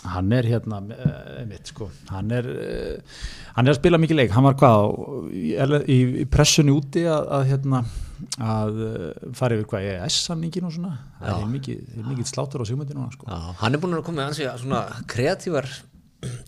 hann 0.05 0.33
er 0.33 0.47
hérna 0.49 0.79
eh, 0.91 1.41
einmitt 1.43 1.69
sko, 1.71 1.87
hann 2.11 2.31
er 2.35 2.47
eh, 2.49 3.19
hann 3.57 3.69
er 3.69 3.75
að 3.75 3.79
spila 3.79 3.99
mikið 4.03 4.19
leik, 4.19 4.33
hann 4.35 4.47
var 4.47 4.57
hvað 4.59 4.79
á- 4.83 5.85
í, 5.87 5.99
í, 6.23 6.25
pressunni 6.33 6.73
úti 6.75 7.05
að, 7.07 7.29
að 7.37 7.45
hérna 7.53 7.83
að 8.43 8.81
eh, 8.89 9.31
fara 9.39 9.57
yfir 9.59 9.69
hvað 9.71 9.89
ES-samningin 9.93 10.67
og 10.69 10.75
svona? 10.77 10.93
Það 11.21 11.45
er 11.45 11.53
mikið, 11.55 11.81
er 12.01 12.09
mikið 12.11 12.31
slátur 12.33 12.65
á 12.65 12.67
sigmyndi 12.69 12.97
núna 12.99 13.13
sko. 13.15 13.29
Já, 13.31 13.39
hann 13.63 13.75
er 13.79 13.83
búin 13.83 13.97
að 13.99 14.05
koma 14.09 14.23
með 14.23 14.31
ansi 14.33 14.49
svona 14.65 14.83
kreatívar 15.13 15.69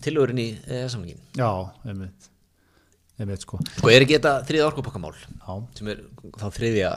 tilhörin 0.05 0.39
í 0.39 0.47
samlingin 0.91 1.19
já, 1.35 1.49
einmitt 1.85 2.29
einmitt 3.19 3.43
sko. 3.45 3.59
Sko 3.77 3.91
er 3.91 4.03
ekki 4.05 4.17
þetta 4.17 4.37
þriða 4.47 4.69
orkupakkamál 4.73 5.15
sem 5.75 5.89
er 5.93 6.01
þá 6.39 6.47
þriðja 6.55 6.91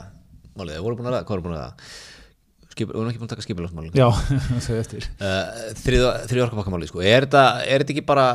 málið, 0.58 0.78
það 0.78 0.86
voru 0.86 0.98
búin 0.98 1.10
að 1.10 1.14
ræða, 1.16 1.26
hvað 1.28 1.36
voru 1.36 1.46
búin 1.46 1.58
að 1.58 1.62
ræða? 1.64 1.92
Við 2.78 2.90
vorum 2.94 3.08
ekki 3.10 3.18
búin 3.18 3.26
að 3.26 3.32
taka 3.32 3.42
skipilásmálið 3.42 3.96
já, 3.98 4.08
þau 4.66 4.74
eftir. 4.78 5.06
Uh, 5.18 5.62
þriðja, 5.80 6.10
þriðja 6.30 6.44
orkupakkamálið 6.44 6.92
sko. 6.92 7.00
Er 7.02 7.26
þetta, 7.26 7.46
er 7.64 7.82
þetta 7.82 7.94
ekki 7.96 8.04
bara 8.06 8.26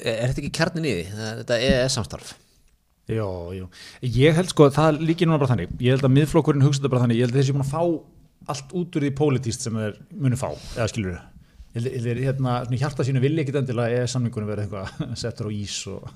er 0.00 0.32
þetta 0.32 0.42
ekki 0.42 0.54
kjarnin 0.58 0.88
í 0.88 0.94
því, 0.96 1.04
þetta 1.42 1.60
er 1.68 1.92
samstarf. 1.92 2.32
Jó, 3.10 3.52
jú. 3.52 3.68
Ég 4.00 4.34
held 4.38 4.48
sko, 4.50 4.70
það 4.72 5.02
líkir 5.04 5.28
núna 5.28 5.38
bara 5.42 5.52
þannig, 5.52 5.76
ég 5.84 5.94
held 5.94 6.06
að 6.08 6.14
miðflokkurinn 6.16 6.64
hugsa 6.64 6.80
þetta 6.80 6.92
bara 6.94 7.04
þannig, 7.04 7.20
ég 7.20 7.28
held 7.28 7.36
að 7.36 7.40
þessi 7.42 7.54
búin 7.54 7.66
að 7.66 7.72
fá 7.74 7.82
allt 8.54 8.74
út 8.76 8.96
úr 8.96 9.04
því 9.04 9.12
pólitíst 9.18 9.64
sem 9.66 9.76
þeir 9.76 9.98
munu 10.24 10.38
fá, 10.40 10.48
eða 10.76 10.88
skilur 10.92 11.18
þau. 11.18 11.30
Þeir 11.74 12.20
hérna, 12.22 12.52
hjarta 12.78 13.02
sínu 13.02 13.18
vilja 13.18 13.42
ekkit 13.42 13.56
endilega 13.58 13.98
EES 13.98 14.12
samningunum 14.14 14.46
verið 14.52 14.68
eitthvað 14.68 15.16
settur 15.24 15.48
á 15.50 15.56
ís 15.56 15.74
og 15.90 16.06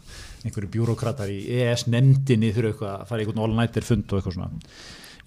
einhverju 0.46 0.70
bjúrókratar 0.76 1.32
í 1.34 1.40
EES 1.58 1.88
nefndinni 1.90 2.52
þurfa 2.54 2.70
eitthvað 2.70 2.92
að 2.94 3.08
fara 3.10 3.24
í 3.24 3.26
einhvern 3.26 3.42
all-nighter 3.42 3.86
fund 3.88 4.06
og 4.06 4.20
eitthvað 4.20 4.36
svona. 4.36 4.62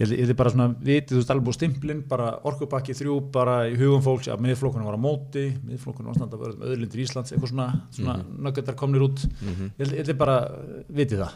Ég 0.01 0.11
ég 0.15 0.25
held 0.25 0.35
bara 0.39 0.51
svona 0.53 0.67
vitið, 0.81 1.11
þú 1.13 1.19
veist, 1.21 1.31
alveg 1.33 1.45
búið 1.47 1.57
stimplinn, 1.59 2.01
bara 2.09 2.27
orkupakki 2.49 2.95
þrjú, 2.97 3.15
bara 3.35 3.55
í 3.69 3.75
hugum 3.79 4.01
fólks 4.05 4.29
að 4.33 4.41
miðflokkurinn 4.47 4.87
var 4.89 4.97
á 4.97 5.05
móti, 5.05 5.43
miðflokkurinn 5.67 6.09
var 6.11 6.17
standa 6.17 6.37
að 6.39 6.45
verða 6.47 6.61
með 6.61 6.73
öðlindir 6.75 7.03
Íslands, 7.05 7.33
eitthvað 7.35 7.53
svona, 7.53 7.67
svona 7.93 8.15
mm 8.19 8.37
nöggetar 8.41 8.77
komnir 8.79 9.03
út. 9.05 9.21
Ég 9.45 9.81
held, 9.83 9.93
ég 9.93 10.05
held 10.07 10.17
bara 10.17 10.37
uh, 10.49 10.77
vitið 10.97 11.21
það. 11.21 11.35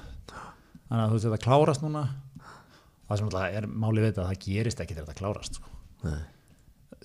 Þannig 0.86 1.04
að 1.04 1.12
þú 1.12 1.17
veist 1.19 1.28
þetta 1.28 1.41
klárast 1.45 1.84
núna. 1.86 2.04
Það 3.06 3.19
sem 3.19 3.28
alltaf 3.30 3.58
er 3.60 3.67
málið 3.69 4.01
við 4.01 4.10
þetta 4.10 4.23
að 4.23 4.32
það 4.32 4.39
gerist 4.47 4.80
ekki 4.82 4.95
þegar 4.97 5.06
þetta 5.10 5.19
klárast 5.19 5.60
sko. 5.60 5.73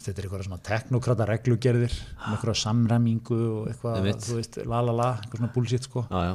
Þetta 0.00 0.14
er 0.14 0.24
eitthvað 0.24 0.44
svona 0.46 0.62
teknokrata 0.64 1.26
reglugerðir 1.28 1.92
með 1.98 2.36
eitthvað 2.38 2.56
samræmingu 2.62 3.40
og 3.58 3.66
eitthvað, 3.68 4.06
þú 4.24 4.38
veist, 4.38 4.56
la 4.64 4.80
la 4.86 4.94
la 4.96 5.08
eitthvað 5.18 5.42
svona 5.42 5.52
bullshit 5.58 5.84
sko, 5.84 6.06
já, 6.08 6.22
já. 6.30 6.32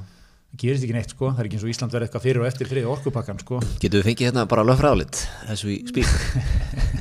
Það 0.56 0.62
gerist 0.64 0.86
ekki 0.86 0.96
neitt 0.96 1.12
sko 1.12 1.32
það 1.32 1.42
er 1.42 1.50
ekki 1.50 1.58
eins 1.58 1.66
og 1.66 1.72
Ísland 1.74 1.96
verið 1.96 2.08
eitthvað 2.08 2.26
fyrir 2.26 2.42
og 2.42 2.48
eftir 2.48 2.70
þriði 2.72 2.92
orkupakkan 2.94 3.42
sko 3.44 3.60
getum 3.82 4.00
við 4.00 4.08
fengið 4.10 4.30
hérna 4.30 4.48
bara 4.50 4.66
lögfræðalit 4.66 5.22
þessu 5.50 5.72
í 5.74 5.78
spík 5.90 6.10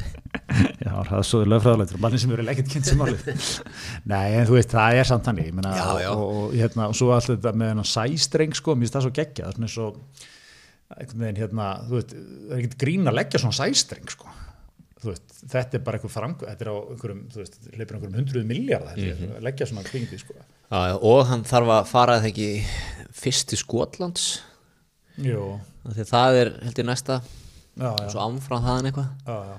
já, 0.84 0.92
það 1.06 1.16
er 1.20 1.26
svo 1.28 1.42
lögfræðulegt 1.46 1.96
manni 2.02 2.20
sem 2.22 2.34
eru 2.34 2.46
ekkert 2.50 2.70
kynnt 2.74 2.90
sem 2.90 3.00
málið 3.00 3.24
nei, 4.12 4.34
en 4.34 4.48
þú 4.48 4.58
veist, 4.58 4.74
það 4.74 5.00
er 5.00 5.10
samt 5.10 5.30
Já, 5.30 5.88
já. 6.02 6.10
Og, 6.12 6.24
og, 6.28 6.54
hérna, 6.54 6.88
og 6.90 6.98
svo 6.98 7.12
alltaf 7.14 7.36
þetta 7.38 7.54
með 7.60 7.74
hennar 7.74 7.90
sæstreng 7.90 8.56
sko, 8.58 8.74
mér 8.74 8.88
finnst 8.88 8.98
það 8.98 9.06
svo 9.06 9.16
geggja 9.20 9.50
það 9.50 9.52
er 9.52 9.58
svona 9.58 9.68
eins 9.68 9.78
og 9.84 10.30
einhvern 10.94 11.24
veginn 11.24 11.42
hérna, 11.42 11.68
þú 11.88 11.98
veist, 11.98 12.12
það 12.14 12.56
er 12.56 12.64
ekkert 12.64 12.80
grín 12.84 13.10
að 13.10 13.18
leggja 13.20 13.42
svona 13.42 13.58
sæstreng 13.58 14.14
sko 14.14 14.34
veist, 15.08 15.34
þetta 15.50 15.78
er 15.78 15.84
bara 15.84 15.98
eitthvað 15.98 16.14
frangu, 16.14 16.46
þetta 16.48 16.64
er 16.64 16.70
á 16.70 16.76
einhverjum, 16.94 17.22
þú 17.32 17.40
veist, 17.42 17.56
hleypur 17.72 17.98
einhverjum 17.98 18.18
hundruðu 18.20 18.48
miljardar 18.48 19.00
mm 19.00 19.16
-hmm. 19.20 19.40
leggja 19.44 19.66
svona 19.70 19.84
kringdi, 19.86 20.18
sko. 20.18 20.34
Já, 20.74 20.96
og 20.98 21.20
hann 21.30 21.44
þarf 21.46 21.70
að 21.74 21.86
fara 21.90 22.18
þegar 22.22 22.30
ekki 22.32 22.48
fyrst 23.14 23.50
til 23.52 23.58
Skotlands? 23.60 24.24
Því 25.84 26.02
að 26.02 26.10
það 26.10 26.40
er 26.40 26.50
held 26.64 26.80
ég 26.80 26.88
næsta. 26.88 27.20
Já, 27.74 27.90
já, 27.90 28.08
svo 28.10 28.24
ámfram 28.24 28.64
þaðan 28.64 28.90
eitthvað. 28.90 29.54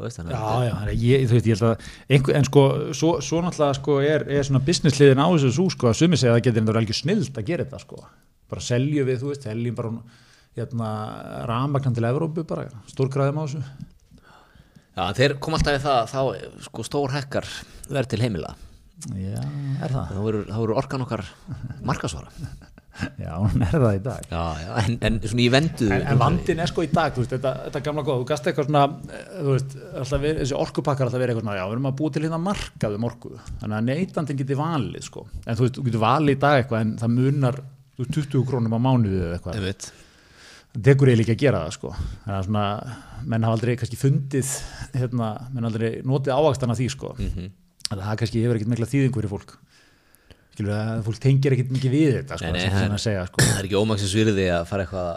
Veist, 0.00 0.20
Já, 0.22 0.40
já, 0.64 0.74
ég, 0.96 1.26
þú 1.28 1.34
veist, 1.36 1.48
ég 1.50 1.58
held 1.58 1.66
að 1.66 1.88
einhver, 2.14 2.36
en 2.38 2.46
sko, 2.46 2.62
svo, 2.96 3.10
svo 3.24 3.40
náttúrulega 3.44 3.76
sko 3.76 3.96
er, 4.00 4.24
er 4.32 4.46
svona 4.46 4.62
businessliðin 4.64 5.20
á 5.20 5.28
þessu 5.28 5.50
svo 5.58 5.66
sko 5.74 5.90
að 5.90 5.98
sumi 5.98 6.16
segja 6.16 6.32
að 6.32 6.38
það 6.38 6.44
getur 6.46 6.62
endur 6.62 6.78
algjör 6.80 6.98
snild 7.00 7.40
að 7.42 7.48
gera 7.50 7.66
þetta 7.66 7.80
sko, 7.82 7.98
bara 8.48 8.64
selju 8.64 9.04
við, 9.10 9.18
þú 9.20 9.32
veist 9.32 9.44
seljum 9.44 9.76
bara 9.76 9.92
hérna 10.56 10.92
rafmagnan 11.50 11.98
til 11.98 12.06
Evrópu 12.08 12.46
bara, 12.48 12.70
stórgræðum 12.88 13.42
á 13.42 13.44
þessu. 13.44 13.62
Já, 14.94 15.04
þeir 15.20 15.36
kom 15.42 15.58
alltaf 15.58 15.76
í 15.76 15.84
það 15.84 15.98
að 15.98 16.10
þá 16.14 16.64
sko 16.70 16.86
stór 16.86 17.16
hekkar 17.18 17.52
verð 17.90 18.14
til 18.14 18.22
heimila 18.24 18.54
Já, 19.16 19.40
er 19.84 19.94
það? 19.94 20.10
þá 20.12 20.18
voru, 20.26 20.42
þá 20.50 20.56
voru 20.60 20.74
orkan 20.80 21.04
okkar 21.06 21.24
markasvara 21.88 22.28
Já, 23.16 23.30
hún 23.40 23.62
er 23.64 23.70
það 23.72 23.94
í 23.96 24.00
dag. 24.04 24.24
Já, 24.28 24.40
já, 24.60 24.72
en, 24.82 24.96
en 25.08 25.14
svona 25.24 25.40
í 25.40 25.46
vendu 25.54 25.86
En, 25.88 26.02
en 26.10 26.18
vandin 26.20 26.58
er 26.60 26.68
sko 26.68 26.82
í 26.84 26.88
dag, 26.92 27.14
þú 27.16 27.22
veist, 27.22 27.30
þetta, 27.32 27.52
þetta 27.68 27.80
gamla 27.86 28.02
góð, 28.04 28.18
þú 28.20 28.26
gast 28.28 28.48
eitthvað 28.50 28.66
svona, 28.68 28.82
eh, 29.14 29.22
þú 29.38 29.54
veist, 29.54 29.76
alltaf 30.02 30.20
verið, 30.24 30.40
þessi 30.42 30.56
orkupakkar 30.58 31.06
alltaf 31.08 31.22
verið 31.22 31.32
eitthvað 31.32 31.46
svona, 31.46 31.54
já, 31.56 31.64
við 31.70 31.76
erum 31.78 31.88
að 31.88 31.96
búa 32.02 32.12
til 32.12 32.22
hérna 32.26 32.40
markað 32.44 32.96
um 32.98 33.06
orku, 33.08 33.30
þannig 33.62 33.78
að 33.78 33.86
neytandinn 33.88 34.40
geti 34.42 34.58
valið, 34.58 35.06
sko, 35.06 35.24
en 35.46 35.56
þú 35.56 35.64
veist, 35.64 35.78
þú 35.78 35.86
getur 35.88 36.02
valið 36.04 36.34
í 36.36 36.40
dag 36.44 36.58
eitthvað, 36.60 36.84
en 36.84 36.92
það 37.00 37.14
munar 37.16 37.60
þú 37.62 38.04
veist, 38.04 38.12
20 38.18 38.44
krónum 38.50 38.76
á 38.76 38.80
mánuðið 38.90 39.24
eða 39.30 39.38
eitthvað, 39.38 39.56
Einmitt. 39.62 39.88
það 40.74 40.84
tekur 40.90 41.12
eiginlega 41.14 41.30
ekki 41.30 41.38
að 41.38 41.44
gera 41.46 41.62
það, 41.64 41.72
sko, 41.78 41.94
þannig 42.26 42.36
að 42.42 42.46
svona, 42.50 42.66
menn 43.32 43.48
hafa 43.48 43.56
aldrei 43.60 43.74
kannski 43.80 44.02
fundið, 44.04 44.52
hérna, 44.98 45.30
menn 45.56 45.70
aldrei 45.70 45.90
notið 46.04 46.36
ávakstan 46.36 46.76
af 46.76 46.82
því, 46.82 46.90
sko, 46.98 47.14
mm 47.16 47.32
Mhm. 47.32 47.50
Það 47.98 48.16
kannski 48.20 48.42
hefur 48.44 48.56
ekkert 48.60 48.70
mikla 48.70 48.86
þýðingu 48.90 49.18
fyrir 49.20 49.32
fólk, 49.32 49.56
skilur 50.54 50.74
að 50.76 51.02
fólk 51.08 51.18
tengir 51.24 51.56
ekkert 51.56 51.72
mikið 51.74 51.90
við 51.96 52.12
þetta, 52.20 52.38
sko, 52.38 52.52
Nei, 52.54 52.68
nei, 52.70 52.86
að 52.86 53.02
segja, 53.02 53.24
sko, 53.26 53.42
Það 53.42 53.58
er 53.58 53.68
ekki 53.70 53.80
ómaksins 53.80 54.14
virði 54.14 54.46
að 54.54 54.68
fara 54.70 54.86
eitthvað 54.86 55.10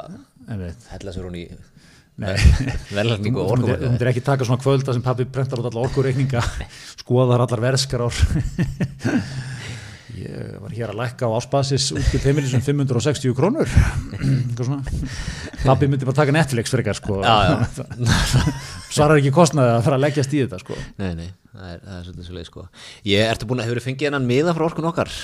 að 0.53 0.65
hella 0.95 1.13
sér 1.13 1.27
hún 1.29 1.37
í 1.37 1.45
Nei. 2.23 2.35
velhækningu 2.97 3.41
og 3.41 3.55
myndir- 3.57 3.79
þú 3.81 3.87
myndir 3.89 4.09
ekki 4.11 4.21
taka 4.25 4.45
svona 4.45 4.61
kvölda 4.61 4.93
sem 4.93 5.01
pappi 5.05 5.25
prentar 5.25 5.57
út 5.63 5.69
alla 5.71 5.81
orkureikninga 5.87 6.43
skoðar 7.01 7.41
allar 7.45 7.63
verskar 7.63 8.03
ég 10.23 10.57
var 10.63 10.73
hér 10.73 10.91
að 10.93 10.99
lækka 11.01 11.27
á 11.27 11.35
áspasis 11.37 11.89
út 11.95 12.09
til 12.11 12.21
heimilisum 12.23 12.63
560 12.63 13.35
krónur. 13.37 13.69
Eitthvað 14.17 14.73
pappi 15.63 15.89
myndi 15.89 16.07
bara 16.07 16.17
taka 16.17 16.35
Netflix 16.35 16.73
frekar 16.73 16.97
sko. 16.97 17.19
Já, 17.23 17.53
já. 17.53 17.85
svarar 18.95 19.19
ekki 19.19 19.33
kostnaði 19.35 19.77
að 19.77 19.87
fara 19.87 19.99
að 19.99 20.05
leggjast 20.05 20.35
í 20.35 20.43
þetta 20.43 20.59
sko. 20.63 20.77
Nei, 21.01 21.09
nei, 21.19 21.29
það 21.53 21.69
er, 21.69 21.81
það 21.85 21.95
er 21.97 22.05
svolítið 22.07 22.27
svo 22.27 22.37
leið 22.37 22.49
sko. 22.49 22.67
Ég 23.11 23.31
ertu 23.33 23.49
búin 23.49 23.63
að 23.63 23.69
hefur 23.69 23.83
fengið 23.87 24.09
hennan 24.09 24.29
miða 24.29 24.55
frá 24.57 24.67
orkun 24.67 24.89
okkar? 24.91 25.15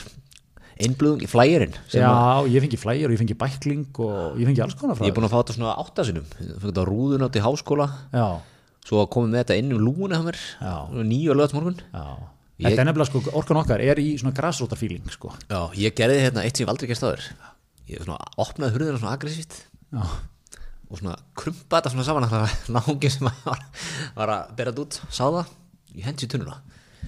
Einblöðung 0.79 1.25
í 1.25 1.27
flægirinn 1.27 1.73
Já, 1.91 2.07
að, 2.07 2.45
ég 2.53 2.63
fengi 2.63 2.77
flægir 2.79 3.09
og 3.09 3.15
ég 3.15 3.19
fengi 3.19 3.35
bækling 3.35 3.97
og 3.99 4.37
ég 4.39 4.47
fengi 4.47 4.61
alls 4.63 4.77
konar 4.79 4.95
frá 4.95 5.03
ég 5.03 5.11
er 5.11 5.17
búin 5.17 5.27
að 5.27 5.33
fá 5.33 5.41
þetta 5.41 5.55
svona 5.57 5.73
áttasinum 5.81 6.29
ég 6.29 6.53
fengi 6.53 6.69
þetta 6.69 6.85
rúðun 6.87 7.25
átt 7.27 7.35
í 7.35 7.43
háskóla. 7.43 7.87
Já, 8.15 8.27
svo 8.87 9.03
komið 9.11 9.33
með 9.33 9.41
þetta 9.43 9.57
inn 9.59 9.73
um 9.75 9.81
lúuna 9.83 10.21
nýju 11.03 11.33
að 11.33 11.41
lögat 11.41 11.57
morgun 11.57 11.81
já 11.83 12.05
Ég- 12.59 12.65
Þetta 12.73 12.81
er 12.83 12.87
nefnilega 12.89 13.07
sko, 13.07 13.21
orkan 13.39 13.57
okkar 13.61 13.79
er 13.81 13.99
í 14.03 14.07
svona 14.19 14.33
grassrótar 14.35 14.77
feeling 14.79 15.05
sko. 15.13 15.31
Já, 15.47 15.61
ég 15.79 15.93
gerði 15.95 16.17
hérna 16.25 16.43
eitt 16.43 16.57
sem 16.57 16.65
ég 16.65 16.67
hef 16.67 16.73
aldrei 16.73 16.89
gerst 16.91 17.05
áður. 17.07 17.27
Ég 17.89 18.01
svona 18.03 18.17
opnaði 18.37 18.73
hurðina 18.75 18.99
svona 18.99 19.13
aggressíft 19.15 19.61
og 20.89 20.97
svona 20.99 21.15
krumpa 21.39 21.79
þetta 21.79 21.91
svona 21.93 22.03
saman 22.05 22.27
að 22.27 22.51
náungi 22.75 23.09
sem 23.13 23.29
var, 23.45 23.61
var 24.17 24.33
að 24.35 24.51
bera 24.57 24.73
þetta 24.73 24.83
út 24.83 24.99
sá 25.09 25.23
það, 25.29 25.53
ég 25.95 26.03
hendi 26.09 26.27
í 26.27 26.29
tunnuna. 26.33 26.57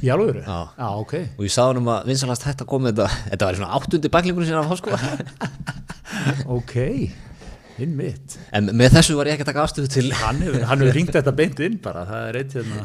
Í 0.01 0.09
alveg 0.09 0.39
Já. 0.45 0.59
Já, 0.79 0.87
ok. 1.03 1.13
Og 1.37 1.43
ég 1.45 1.51
sá 1.53 1.65
hann 1.67 1.77
um 1.81 1.89
að 1.91 2.07
vinsalast 2.09 2.45
hægt 2.47 2.63
að 2.63 2.69
koma 2.71 2.89
þetta 2.93 3.09
þetta 3.33 3.45
var 3.49 3.59
svona 3.59 3.75
áttundi 3.77 4.09
bæklingunum 4.15 4.47
sinna 4.47 4.63
af 4.63 4.71
háskóla 4.71 4.97
Ok, 6.57 6.73
inn 7.81 7.93
mitt 7.99 8.37
en 8.55 8.71
með 8.77 8.95
þessu 8.97 9.17
var 9.19 9.27
ég 9.29 9.35
ekki 9.35 9.45
að 9.45 9.51
taka 9.51 9.65
afstöðu 9.67 9.91
til 9.91 10.07
Hann 10.23 10.39
hefur, 10.41 10.63
hefur 10.71 10.95
ringt 10.95 11.13
þetta 11.13 11.35
beint 11.37 11.59
inn 11.67 11.77
bara 11.83 12.05
Það 12.07 12.27
er 12.31 12.39
eitt 12.41 12.55
hérna 12.57 12.81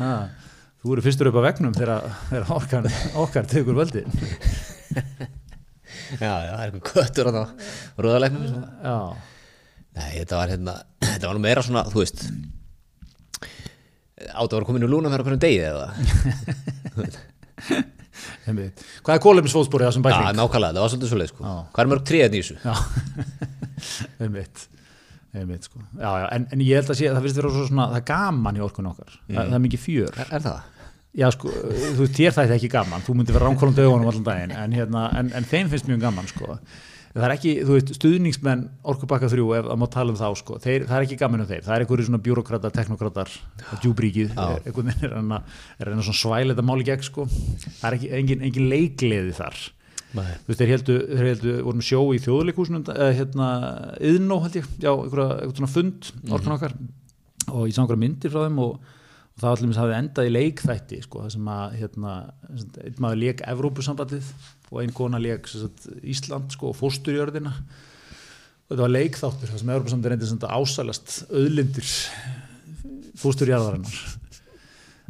Þú 0.80 0.94
eru 0.94 1.02
fyrstur 1.04 1.28
upp 1.28 1.36
á 1.36 1.42
vegnum 1.44 1.74
þegar, 1.76 2.06
okkar, 2.56 2.86
okkar 3.20 3.48
tegur 3.50 3.76
völdin 3.76 4.06
já, 6.16 6.30
já, 6.30 6.30
það 6.30 6.62
er 6.62 6.70
eitthvað 6.70 6.86
köttur 6.88 7.28
á 7.28 7.32
röðalegnum 8.00 8.46
svona. 8.48 8.70
Já, 8.80 8.96
nei, 9.98 10.08
þetta 10.14 10.38
var 10.40 10.54
hérna 10.54 10.74
þetta 11.04 11.26
var 11.28 11.36
nú 11.36 11.42
meira 11.44 11.62
svona, 11.66 11.82
þú 11.92 11.98
veist 12.00 12.24
áttu 14.30 14.52
að 14.52 14.56
vera 14.56 14.68
komin 14.68 14.84
úr 14.88 14.92
lúna 14.94 15.12
fyrir 15.12 15.22
að 15.22 15.28
hverjum 15.28 15.44
degi 15.44 15.60
eða 15.68 15.86
Hvað 18.50 19.14
er 19.14 19.20
kólefnisfótsporið 19.22 19.86
þessum 19.90 20.02
já, 20.02 20.08
bækling? 20.10 20.36
nákvæmlega, 20.40 20.74
það 20.74 20.82
var 20.82 20.90
svolítið 20.92 21.10
svoleið 21.12 21.30
sko. 21.30 21.40
Já. 21.44 21.54
hvað 21.70 21.82
er 21.84 21.90
mörg 21.92 22.04
tríðan 22.08 22.34
í 22.34 22.40
þessu? 22.40 22.56
Já, 22.64 22.74
einmitt 24.24 24.56
einmitt 25.34 25.66
sko. 25.68 25.80
Já, 25.94 26.10
já, 26.22 26.26
en, 26.34 26.46
en 26.50 26.62
ég 26.64 26.80
held 26.80 26.92
að 26.92 27.00
sé 27.00 27.08
að 27.08 27.16
það 27.16 27.26
finnst 27.26 27.40
vera 27.40 27.54
svo 27.54 27.64
svona 27.68 27.88
það 27.92 28.00
er 28.00 28.06
gaman 28.10 28.58
í 28.58 28.62
orkun 28.66 28.90
okkar, 28.90 29.16
það, 29.28 29.40
það 29.40 29.56
er 29.58 29.64
mikið 29.66 29.82
fjör. 29.86 30.20
Er, 30.24 30.30
er 30.38 30.46
það? 30.46 30.60
já 31.20 31.26
sko, 31.34 31.50
þú 31.98 32.06
þér 32.14 32.36
það 32.36 32.54
ekki 32.56 32.70
gaman. 32.70 33.02
Þú 33.06 33.16
myndir 33.18 33.36
vera 33.36 33.50
ránkólum 33.50 33.74
dögunum 33.74 34.10
allan 34.10 34.26
daginn 34.26 34.54
en, 34.54 34.78
hérna, 34.78 35.08
en, 35.18 35.32
en 35.34 35.50
þeim 35.50 35.70
finnst 35.72 35.90
mjög 35.90 36.04
gaman 36.06 36.30
sko. 36.30 36.58
Það 37.10 37.24
er 37.26 37.32
ekki, 37.34 37.52
þú 37.66 37.74
veist, 37.74 37.88
stuðningsmenn 37.96 38.60
orkubakka 38.86 39.26
þrjú, 39.32 39.48
ef 39.58 39.64
það 39.66 39.80
má 39.82 39.86
tala 39.90 40.12
um 40.12 40.18
þá 40.20 40.28
sko 40.38 40.58
þeir, 40.62 40.84
það 40.86 40.94
er 40.94 41.06
ekki 41.08 41.16
gaman 41.18 41.42
um 41.42 41.48
þeir, 41.48 41.64
það 41.66 41.74
er 41.74 41.84
einhverju 41.84 42.06
svona 42.06 42.20
bjúrokratar 42.22 42.74
teknokratar, 42.76 43.32
djúbríkið 43.82 44.30
Já. 44.36 44.44
einhvern 44.62 44.92
veginn 44.92 45.34
er 45.34 45.90
að 45.90 45.96
að 45.96 46.04
svona 46.06 46.20
svæla 46.20 46.54
þetta 46.54 46.66
máli 46.68 46.86
gegn 46.86 47.02
sko. 47.08 47.26
Það 47.80 47.88
er 47.88 47.96
ekki, 47.98 48.12
engin, 48.20 48.44
engin 48.46 48.70
leikleði 48.70 49.34
þar 49.40 49.58
veist, 50.14 50.60
þeir 50.60 50.72
heldu, 50.74 50.96
þeir 51.10 51.28
heldu 51.28 51.56
voru 51.66 51.80
með 51.80 51.88
sjó 51.88 52.00
í 52.14 52.22
þjóðleikúsinu 52.24 52.80
eða 52.94 53.10
hérna, 53.18 53.50
yðnó 54.10 54.40
held 54.44 54.56
ég. 54.60 54.70
Já, 54.82 54.90
einhverja 54.94 55.50
svona 55.52 55.70
fund 55.70 56.10
orkan 56.30 56.56
okkar. 56.56 56.78
Og 57.50 57.68
ég 57.68 57.76
sá 57.76 57.82
einhverja 57.82 58.02
myndir 58.04 58.32
frá 58.32 58.44
þeim 58.44 58.62
og, 58.64 58.78
og 58.80 59.42
það 59.42 59.52
allir 59.52 59.82
hafði 59.82 59.98
endað 59.98 60.30
í 60.30 60.34
leikþætti 60.36 61.02
sko, 61.06 61.26
sem 61.32 61.52
að 61.54 61.76
hérna, 61.80 62.16
einn 62.50 62.98
maður 63.02 63.22
leik 63.24 63.44
Evrópusambandið 63.54 64.32
og 64.70 64.82
einn 64.82 64.94
kona 64.94 65.20
leik 65.22 65.50
Ísland 66.06 66.54
sko, 66.54 66.70
og 66.70 66.78
fósturjörðina 66.78 67.54
og 68.70 68.76
þetta 68.76 68.84
var 68.84 68.94
leikþáttur 68.94 69.50
það 69.50 69.62
sem 69.62 69.72
Evrópusambandið 69.74 70.12
reyndi 70.12 70.28
sem 70.30 70.38
sagt 70.38 70.46
að 70.46 70.56
ásælast 70.60 71.14
auðlindir 71.34 71.88
fósturjörðarinnar 73.18 73.96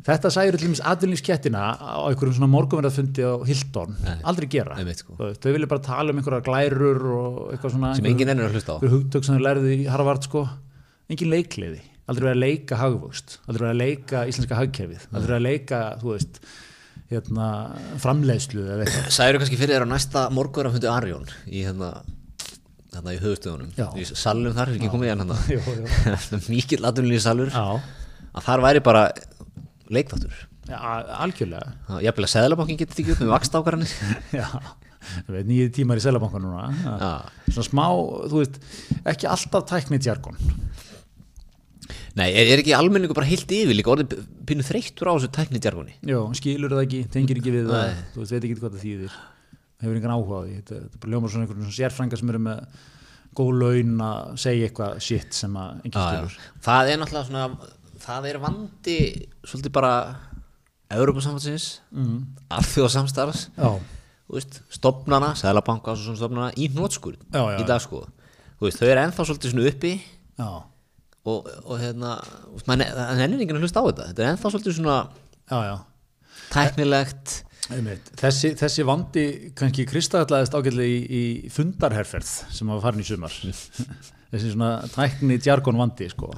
Þetta 0.07 0.31
sæður 0.33 0.57
allir 0.57 0.71
mis 0.73 0.81
atvinnlífskettina 0.87 1.63
á 1.77 2.01
einhverjum 2.09 2.37
svona 2.39 2.49
morgunverðarfundi 2.55 3.25
á 3.27 3.37
Hildón 3.49 3.97
aldrei 4.25 4.47
gera. 4.55 4.79
Sko. 4.97 5.17
Þau 5.19 5.51
vilja 5.53 5.69
bara 5.69 5.85
tala 5.85 6.15
um 6.15 6.21
einhverjar 6.21 6.45
glærur 6.47 7.01
og 7.17 7.41
eitthvað 7.53 7.75
svona 7.75 7.91
sem 7.99 8.09
enginn 8.09 8.33
ennur 8.33 8.49
að 8.49 8.57
hlusta 8.57 8.73
á. 8.73 8.81
einhver 8.81 8.95
hugtök 8.95 9.27
sem 9.27 9.37
þau 9.37 9.45
lærði 9.45 9.75
í 9.77 9.85
Harvard 9.93 10.25
sko. 10.25 10.47
engin 11.11 11.33
leikliði, 11.35 11.83
aldrei 12.09 12.25
verið 12.31 12.37
að 12.37 12.45
leika 12.47 12.81
hagvöxt, 12.81 13.29
aldrei 13.45 13.65
verið 13.67 13.75
að 13.75 13.83
leika 13.83 14.25
íslenska 14.31 14.61
hagkerfið, 14.61 15.03
aldrei 15.11 15.27
verið 15.27 15.41
að 15.41 15.47
leika 15.49 15.81
þú 16.01 16.15
veist, 16.15 16.41
hérna, 17.11 17.47
framleiðslu 18.01 18.63
eða 18.65 18.87
eitthvað. 18.87 19.11
Særu 19.19 19.43
kannski 19.43 19.61
fyrir 19.61 19.77
þér 19.77 19.85
á 19.85 19.93
næsta 19.93 20.25
morgur 20.33 20.71
að 20.71 20.79
fundi 20.79 20.89
Arjón 20.95 21.29
í 21.51 21.67
hérna 21.67 21.91
hérna 22.91 23.13
í 23.15 23.21
höfustöðunum 23.23 23.71
í 23.99 24.07
Já, 29.91 29.97
leikþáttur 29.97 30.37
algjörlega 31.25 31.99
ég 32.05 32.21
að 32.21 32.31
seðlabankin 32.31 32.79
getur 32.79 32.99
tekið 33.01 33.17
upp 33.17 33.25
með 33.25 33.33
vakstákaranir 33.35 33.95
Já, 34.41 34.47
ég 35.27 35.33
veit, 35.35 35.49
nýju 35.49 35.73
tímar 35.75 35.99
í 35.99 36.05
selabankan 36.05 36.45
núna. 36.45 36.69
Já. 36.85 37.11
svona 37.49 37.67
smá, 37.67 37.87
þú 38.31 38.43
veist 38.43 38.61
ekki 39.11 39.31
alltaf 39.31 39.67
tæknið 39.71 40.11
jargon. 40.11 40.39
Nei, 42.19 42.29
er, 42.29 42.53
er 42.53 42.63
ekki 42.63 42.75
almenningu 42.77 43.15
bara 43.17 43.29
heilt 43.29 43.51
yfir 43.55 43.75
líka 43.75 43.93
orðið 43.93 44.23
pínu 44.47 44.67
þreyttur 44.67 45.11
á 45.11 45.15
þessu 45.15 45.31
tækni 45.35 45.61
djargoni 45.63 45.95
Jó, 46.07 46.21
skilur 46.39 46.75
það 46.75 46.85
ekki, 46.85 47.03
tengir 47.15 47.41
ekki 47.41 47.55
við 47.55 47.71
það 47.71 47.93
þú 48.15 48.23
veist, 48.23 48.35
veit 48.35 48.47
ekki 48.47 48.57
hvað 48.61 48.77
það 48.77 48.85
þýðir. 48.85 49.19
Hefur 49.81 49.99
engan 50.01 50.15
áhuga 50.15 50.39
á 50.39 50.43
því, 50.45 50.57
þetta, 50.61 50.81
þetta 50.85 50.99
er 50.99 51.03
bara 51.05 51.15
ljómar 51.15 51.33
svona 51.33 51.47
einhverjum 51.47 51.67
svona 51.67 51.79
sérfrænga 51.79 52.21
sem 52.21 52.33
eru 52.33 52.43
með 52.47 52.81
góð 53.41 53.51
laun 53.63 54.03
að 54.05 54.33
segja 54.43 54.69
eitthvað 54.69 55.03
shit 55.07 55.39
sem 55.39 55.57
að 55.57 55.85
enginn 55.87 56.05
skilur. 56.05 56.39
Það 56.67 56.91
er 56.91 57.01
náttúrulega 57.01 57.29
svona 57.31 57.71
það 58.03 58.29
er 58.31 58.41
vandi 58.43 58.99
svolítið 59.45 59.75
bara 59.75 59.95
Európa-samfansins 60.91 61.69
mm. 61.95 62.17
alþjóðsamstarfs 62.57 63.47
stopnana, 64.71 65.35
seðlabanka 65.39 65.95
og 65.95 66.01
svona 66.01 66.21
stopnana 66.21 66.51
í 66.55 66.71
já, 66.71 67.43
í 67.59 67.67
dag 67.67 67.83
sko 67.83 68.05
veist, 68.61 68.81
þau 68.81 68.89
eru 68.89 69.05
ennþá 69.05 69.27
svolítið 69.27 69.55
svona 69.55 69.69
uppi 69.71 69.93
já, 69.99 70.51
og, 71.31 71.53
og 71.67 71.77
hérna 71.81 72.17
það 72.65 73.23
ennir 73.27 73.45
enginn 73.45 73.59
að 73.59 73.67
hlusta 73.67 73.83
á 73.83 73.89
þetta 73.91 74.09
þetta 74.11 74.25
er 74.25 74.33
ennþá 74.35 74.53
svolítið 74.55 74.77
svona 74.79 74.99
já, 75.51 75.59
já. 75.67 75.77
tæknilegt 76.55 77.39
Einmitt. 77.71 78.09
Þessi, 78.19 78.49
þessi 78.59 78.85
vandi 78.87 79.25
kannski 79.59 79.85
kristallaðist 79.87 80.57
ágætlega 80.57 80.91
í, 80.91 80.97
í 81.07 81.53
fundarherferð 81.55 82.31
sem 82.51 82.71
var 82.73 82.81
farin 82.83 83.03
í 83.03 83.07
sumar 83.07 83.35
þessi 84.33 84.53
svona 84.55 84.73
tækni 84.91 85.39
djargon 85.43 85.79
vandi 85.79 86.09
sko. 86.11 86.33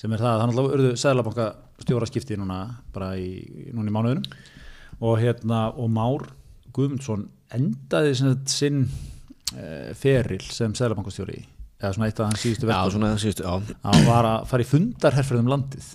Sem 0.00 0.12
er 0.16 0.22
það 0.22 0.32
að 0.32 0.40
þannig 0.40 0.58
að 0.58 0.74
urðu 0.78 0.90
Sæðlabanka 0.96 1.46
stjóraskipti 1.84 2.38
núna 2.40 2.60
bara 2.94 3.12
í, 3.20 3.30
núna 3.76 3.90
í 3.90 3.92
mánuðunum 3.92 5.04
og 5.04 5.20
hérna 5.20 5.66
og 5.76 5.90
Már 5.92 6.24
Guðmundsson 6.72 7.26
endaði 7.52 8.14
sem 8.16 8.30
sagt 8.30 8.54
sinn 8.54 8.82
uh, 8.86 9.90
feril 9.98 10.40
sem 10.46 10.72
Sæðlabankastjóri 10.78 11.42
eða 11.80 11.92
svona 11.96 12.08
eitt 12.08 12.20
af 12.20 12.30
hans 12.30 12.44
síðustu 12.44 13.44
já, 13.44 13.52
að 13.90 14.02
var 14.08 14.28
að 14.30 14.48
fara 14.48 14.64
í 14.64 14.68
fundarherferð 14.70 15.44
um 15.44 15.52
landið 15.52 15.92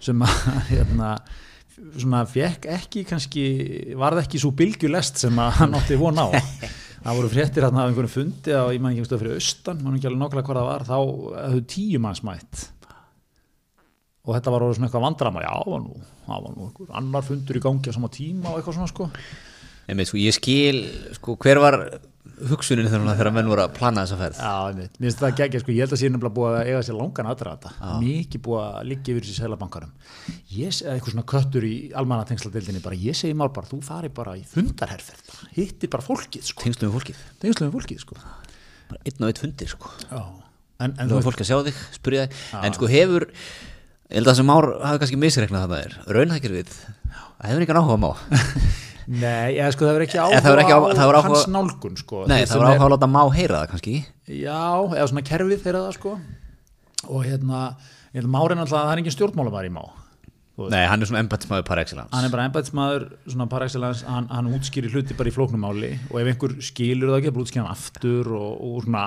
sem 0.00 0.24
að 0.26 0.40
hérna, 0.70 1.12
svona 1.92 2.24
fekk 2.30 2.66
ekki 2.76 3.04
kannski, 3.08 3.44
varð 3.98 4.22
ekki 4.24 4.40
svo 4.42 4.54
bylgjulest 4.56 5.22
sem 5.26 5.42
að 5.42 5.54
hann 5.58 5.78
átti 5.78 5.98
von 6.00 6.18
á. 6.18 6.30
Það 7.00 7.16
voru 7.16 7.28
fréttir 7.32 7.64
hérna 7.64 7.84
af 7.84 7.90
einhverjum 7.90 8.12
fundi 8.12 8.52
á, 8.52 8.68
ég 8.70 8.82
man 8.82 8.92
ekki 8.92 9.06
stöð 9.08 9.22
fyrir 9.22 9.38
austan, 9.38 9.78
mann 9.80 9.94
ekki 9.96 10.10
alveg 10.10 10.20
nákvæmlega 10.20 10.46
hvað 10.50 10.58
það 10.60 10.68
var 10.68 10.82
þá 10.84 10.98
hefðu 11.46 11.62
tíu 11.74 12.00
manns 12.04 12.20
mætt 12.26 12.66
og 14.26 14.34
þetta 14.36 14.52
var 14.54 14.66
orðið 14.66 14.78
svona 14.78 14.90
eitthvað 14.90 15.06
vandrama 15.06 15.44
já, 15.46 15.52
það 15.56 15.72
var 15.74 15.82
nú, 15.86 16.04
það 16.26 16.44
var 16.46 16.54
nú 16.56 16.68
einhver 16.68 16.94
annar 17.00 17.26
fundur 17.26 17.58
í 17.60 17.64
gangi 17.64 17.90
á 17.90 17.96
sama 17.96 18.12
tíma 18.12 18.52
og 18.52 18.60
eitthvað 18.60 18.78
svona 18.78 18.92
sko. 18.92 19.10
Með, 19.90 20.06
sko, 20.06 20.20
ég 20.22 20.36
skil 20.36 20.80
sko, 21.16 21.34
hver 21.40 21.58
var 21.62 21.76
hugsunin 22.50 22.88
þegar 22.88 23.30
menn 23.34 23.48
voru 23.50 23.64
að 23.64 23.72
plana 23.76 24.04
þessa 24.04 24.18
ferð? 24.20 24.38
Já, 24.40 24.76
mér 24.76 24.90
finnst 25.00 25.22
það 25.22 25.34
geggja, 25.40 25.60
sko, 25.62 25.72
ég 25.74 25.84
held 25.84 25.94
að 25.96 26.00
sé 26.00 26.10
nefnilega 26.10 26.36
búið 26.36 26.56
að 26.60 26.68
eiga 26.70 26.82
sér 26.86 26.98
langan 27.00 27.30
aðdraðata, 27.32 27.72
mikið 28.00 28.42
búið 28.46 28.60
að 28.66 28.86
liggja 28.90 29.14
yfir 29.14 29.26
þessi 29.26 29.36
selabankarum 29.40 29.92
eitthvað 30.50 31.14
svona 31.14 31.26
köttur 31.32 31.66
í 31.66 31.74
almannatengsladildinni 32.00 32.82
bara, 32.84 32.98
ég 33.00 33.18
segi 33.18 33.36
mál 33.36 33.50
bara, 33.56 33.68
þú 33.70 33.80
fari 33.84 34.12
bara 34.14 34.36
í 34.38 34.44
fundarherferð, 34.48 35.24
bara, 35.32 35.50
hittir 35.56 35.92
bara 35.92 36.06
fólkið 36.06 36.46
sko, 36.52 36.64
tengslum 36.64 36.90
við 36.90 36.96
fólkið, 36.98 37.24
tengsluðum 37.44 37.74
fólkið 37.76 38.04
sko. 38.04 38.20
Bara 38.90 39.02
einn 39.06 39.24
og 39.24 39.30
einn 39.30 39.40
fundir 39.40 39.70
sko. 39.70 39.92
Já, 40.06 40.22
en, 40.80 40.94
en 40.96 41.10
þú 41.10 41.12
þú 41.12 41.20
er 41.20 41.26
fólk 41.28 41.44
að 41.44 41.50
sjá 41.50 41.58
þig, 41.68 41.82
spyrja 41.98 42.24
þig. 42.26 42.40
En 42.60 42.76
sko 42.76 42.90
hefur, 42.90 43.28
ég 44.10 44.16
held 44.18 44.26
að 44.26 44.32
það 44.32 44.38
sem 44.40 44.50
ár 44.54 44.66
hafi 44.84 45.00
kannski 45.02 45.18
misreiknað 45.22 45.64
þetta 45.66 45.78
er, 45.86 45.96
raunhækir 46.16 46.54
við 46.56 46.72
það 46.74 47.46
hefur 47.50 47.64
engan 47.66 47.80
áhuga 47.80 47.98
má. 48.02 48.10
Nei, 49.10 49.56
eða 49.58 49.70
sko 49.74 49.86
það 49.88 49.94
verður 49.96 50.06
ekki 50.06 50.18
það 50.20 50.34
hefur 50.44 50.60
ekki 50.62 50.74
áhuga 50.74 50.90
á- 50.90 50.98
það 51.00 51.08
áhuga- 51.10 51.22
hans 51.26 51.46
nálgun 51.50 51.96
sko. 51.98 52.20
Nei, 52.30 52.42
það 52.46 52.60
er- 52.60 52.68
áhuga 52.74 52.86
að 52.86 52.92
láta 52.94 53.08
má 53.10 53.22
heyra 53.34 53.62
það 53.62 53.70
kannski. 53.72 53.94
Já, 54.30 54.60
eða 54.94 55.06
svona 55.10 55.24
kerfið 55.30 55.64
þeirra 55.64 55.80
það 55.86 55.96
sko. 55.98 56.12
Og 57.10 57.24
hérna, 57.26 57.62
ég 58.12 58.20
held 58.20 58.28
að 58.28 58.34
Mári 58.36 58.58
náttúrulega, 58.58 58.84
það 58.84 58.92
er 58.94 59.02
engin 59.02 59.16
stjórnmálamæður 59.16 59.70
í 59.70 59.72
Má. 59.74 59.82
Nei, 60.72 60.84
hann 60.90 61.00
er 61.02 61.10
svona 61.10 61.22
embættismæður 61.24 61.66
par 61.68 61.82
excellence. 61.82 62.12
Hann 62.14 62.26
er 62.26 62.34
bara 62.34 63.04
svona 63.30 63.48
par 63.50 63.66
excellence, 63.66 64.04
hann, 64.08 64.28
hann 64.32 64.50
útskýrir 64.54 64.94
hluti 64.94 65.16
bara 65.18 65.30
í 65.30 65.34
flóknumáli 65.34 65.92
og 66.10 66.20
ef 66.20 66.32
einhver 66.32 66.56
skilur 66.64 67.12
það 67.12 67.20
ekki 67.20 67.34
bara 67.36 67.46
útskýrir 67.46 67.64
hann 67.66 67.76
aftur 67.76 68.32
og, 68.36 68.50
og 68.70 68.84
svona 68.86 69.04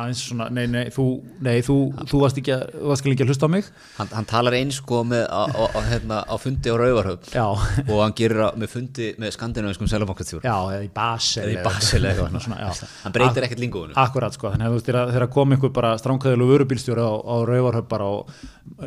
aðeins 0.00 0.24
svona, 0.30 0.48
nei, 0.54 0.64
nei, 0.70 0.84
þú, 0.94 1.06
nei, 1.44 1.58
þú, 1.66 1.78
þú 2.08 2.22
varst 2.22 2.40
ekki 2.42 2.54
að, 2.56 2.64
varst 2.90 3.06
ekki 3.06 3.26
að 3.26 3.32
hlusta 3.32 3.50
á 3.50 3.54
mig. 3.56 3.70
Hann, 3.98 4.12
hann 4.16 4.28
talar 4.28 4.56
eins 4.56 4.80
sko 4.80 5.02
með 5.06 5.24
á, 5.30 5.42
á, 5.48 5.62
á, 5.72 5.80
hérna, 5.86 6.18
á 6.26 6.34
fundi 6.40 6.72
á 6.72 6.76
Rauvarhöfn 6.78 7.32
já, 7.34 7.44
og 7.46 8.00
hann 8.02 8.14
gerir 8.18 8.42
það 8.42 8.58
með 8.62 8.72
fundi 8.72 9.08
með 9.20 9.34
skandinaviskum 9.36 9.90
selabankastjór 9.90 10.46
já, 10.46 10.54
eða 10.54 10.82
í 10.84 10.90
Basel 10.96 11.44
eða 11.44 11.54
í 11.54 11.64
Basel 11.66 12.02
eða 12.02 12.28
eitthvað 12.28 12.82
hann 13.02 13.16
breytir 13.16 13.46
ekkert 13.46 13.62
lingóinu 13.62 13.96
Akkurat 14.02 14.36
sko, 14.36 14.52
þannig 14.54 14.76
að 14.92 15.14
þegar, 15.14 15.28
kom 15.32 15.56
einhver 15.56 15.72
bara 15.76 15.94
stránkæðilega 16.00 16.52
vörubílstjóri 16.52 17.06
á, 17.06 17.12
á 17.16 17.36
Rauvarhöf 17.48 17.88
bara 17.90 18.10
og 18.18 18.32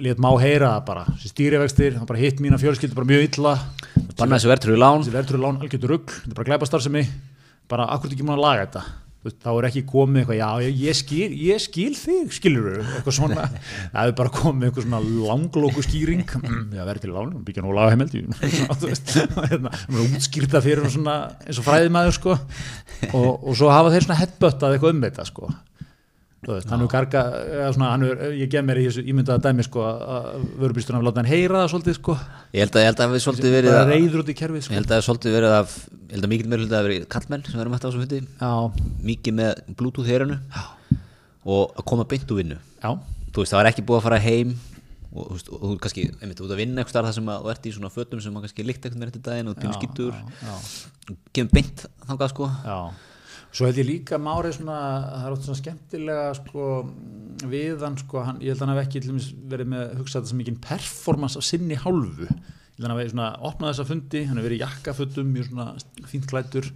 lét 0.03 0.21
má 0.21 0.29
heyra 0.41 0.75
það 0.75 0.85
bara, 0.89 1.05
stýrivextir, 1.23 1.97
hann 1.99 2.08
bara 2.09 2.23
hitt 2.23 2.39
mína 2.41 2.57
fjölskyldu 2.57 2.97
bara 2.97 3.09
mjög 3.09 3.27
illa, 3.27 3.57
banna 4.17 4.39
þessu 4.39 4.49
verðtrúi 4.49 4.79
lán. 4.79 5.03
Þessi 5.03 5.13
verður 5.13 5.43
lán 5.43 5.59
algjörður 5.61 5.93
rugg, 5.93 6.15
þetta 6.15 6.33
er 6.33 6.39
bara 6.39 6.49
glæpastarfsemi, 6.49 7.05
bara 7.69 7.85
akkurat 7.93 8.15
ekki 8.15 8.25
múin 8.25 8.39
að 8.39 8.43
laga 8.47 8.65
þetta, 8.65 8.83
þá 9.43 9.49
er 9.51 9.67
ekki 9.67 9.83
komið 9.89 10.21
eitthvað, 10.23 10.39
já 10.39 10.65
ég, 10.65 10.79
ég, 10.79 10.97
skil, 10.97 11.27
ég 11.43 11.61
skil 11.61 11.91
þig, 11.99 12.33
skilur 12.33 12.67
eitthvað 12.79 13.15
svona, 13.19 13.45
það 13.93 14.01
er 14.01 14.13
bara 14.17 14.33
komið 14.39 14.69
eitthvað 14.69 14.87
svona 14.87 15.01
langlóku 15.29 15.85
skýring, 15.85 16.25
já 16.73 16.81
verður 16.87 17.01
til 17.03 17.13
lán, 17.13 17.33
byggja 17.45 17.65
nú 17.65 17.75
laga 17.77 17.93
hérna, 19.51 19.73
útskýrta 20.05 20.63
fyrir 20.65 20.89
svona 20.89 21.17
eins 21.45 21.61
og 21.61 21.67
fræðimæður 21.67 22.17
sko, 22.17 22.39
og, 23.11 23.29
og 23.35 23.59
svo 23.59 23.69
hafa 23.73 23.93
þeir 23.93 24.07
svona 24.07 24.21
headbuttað 24.23 24.77
eitthvað 24.77 24.95
um 24.95 25.05
þetta 25.05 25.27
sko, 25.29 25.51
veist, 26.47 26.69
hann 26.71 26.83
er 26.83 26.89
garga, 26.91 27.21
eða 27.43 27.69
svona, 27.75 27.89
hann 27.93 28.05
er, 28.07 28.21
ég 28.39 28.51
gef 28.51 28.63
mér 28.65 28.79
í 28.79 28.85
þessu 28.87 29.03
ímyndaða 29.11 29.43
dæmi 29.43 29.65
sko, 29.67 29.83
að 29.83 30.45
vörubýsturinn 30.61 30.99
hafa 30.99 31.07
látað 31.09 31.21
hann 31.21 31.31
heyra 31.33 31.63
það 31.63 31.71
svolítið 31.73 31.97
sko, 31.97 32.15
ég 32.55 32.63
held 32.63 32.77
að, 32.77 32.83
ég 32.83 32.89
held 32.89 33.03
að 33.03 33.13
við 33.15 33.23
svolítið 33.25 33.55
verið 33.57 33.73
að, 33.75 33.91
í 33.99 34.37
kerfið 34.39 34.59
ég 34.59 34.65
sko, 34.65 34.77
held 34.77 34.93
að 34.95 35.03
svolítið 35.09 35.35
verið 35.35 35.55
að 35.57 35.75
ég 36.09 36.15
held 36.15 36.25
að 36.25 36.33
mikið 36.33 36.49
meira 36.49 36.63
hluti 36.63 36.77
að 36.79 36.87
verið 36.87 37.05
kallmenn 37.13 37.43
sem 37.45 37.59
verðum 37.59 37.75
eftir 37.75 37.85
á 37.85 37.91
þessu 37.91 38.01
fundi. 38.05 38.19
Já, 38.39 38.53
mikið 39.09 39.37
með 39.39 39.51
bluetooth 39.77 40.09
heyranu 40.09 40.37
og 41.49 41.63
að 41.75 41.87
koma 41.91 42.07
beint 42.09 42.31
úr 42.33 42.39
vinnu. 42.41 42.57
Veist, 42.79 43.51
það 43.51 43.59
var 43.59 43.69
ekki 43.69 43.85
búið 43.85 43.99
að 43.99 44.07
fara 44.07 44.23
heim 44.23 44.55
og 45.09 45.25
þú 45.25 45.35
veist, 45.35 45.47
og 45.49 45.61
þú 45.63 45.75
kannski, 45.83 46.07
einmitt, 46.21 46.41
út 46.45 46.53
að 46.53 46.59
vinna 46.61 46.81
eitthvað 46.83 47.07
þar 47.09 47.15
sem 47.17 47.29
að 47.33 47.45
þú 47.45 47.51
ert 47.53 47.63
í 47.65 47.71
svona 47.75 47.93
fötum 47.93 48.19
sem 48.23 48.35
að 48.35 48.43
kannski 48.45 48.65
líkt 48.65 48.83
eitthvað 48.85 49.01
með 49.01 49.09
þetta 49.11 49.25
daginn 49.29 49.49
og 49.49 49.55
svo 53.51 53.67
held 53.67 53.81
ég 53.81 53.87
líka 53.87 54.19
Mári 54.21 54.51
svona, 54.55 54.77
það 55.09 55.25
er 55.25 55.35
oft 55.35 55.47
svona 55.47 55.61
skemmtilega 55.61 56.29
sko, 56.37 56.67
við 57.49 57.85
hann 57.85 57.97
sko, 58.01 58.23
hann, 58.27 58.39
ég 58.43 58.53
held 58.53 58.61
að 58.61 58.67
hann 58.67 58.75
hef 58.75 58.85
ekki 58.85 59.03
verið 59.55 59.73
með 59.73 59.97
hugsað 59.99 60.21
þetta 60.21 60.31
sem 60.33 60.41
mikið 60.43 60.61
performance 60.67 61.39
af 61.39 61.47
sinni 61.47 61.79
hálfu. 61.79 62.29
Ég 62.29 62.79
held 62.79 62.85
að 62.85 62.91
hann 62.91 63.01
hef 63.01 63.11
svona 63.15 63.33
opnað 63.49 63.73
þessa 63.73 63.89
fundi 63.89 64.23
hann 64.29 64.39
hef 64.39 64.49
verið 64.49 64.61
í 64.61 64.63
jakkafötum, 64.63 65.35
mjög 65.35 65.51
svona 65.51 65.69
fínt 66.11 66.29
klættur 66.29 66.71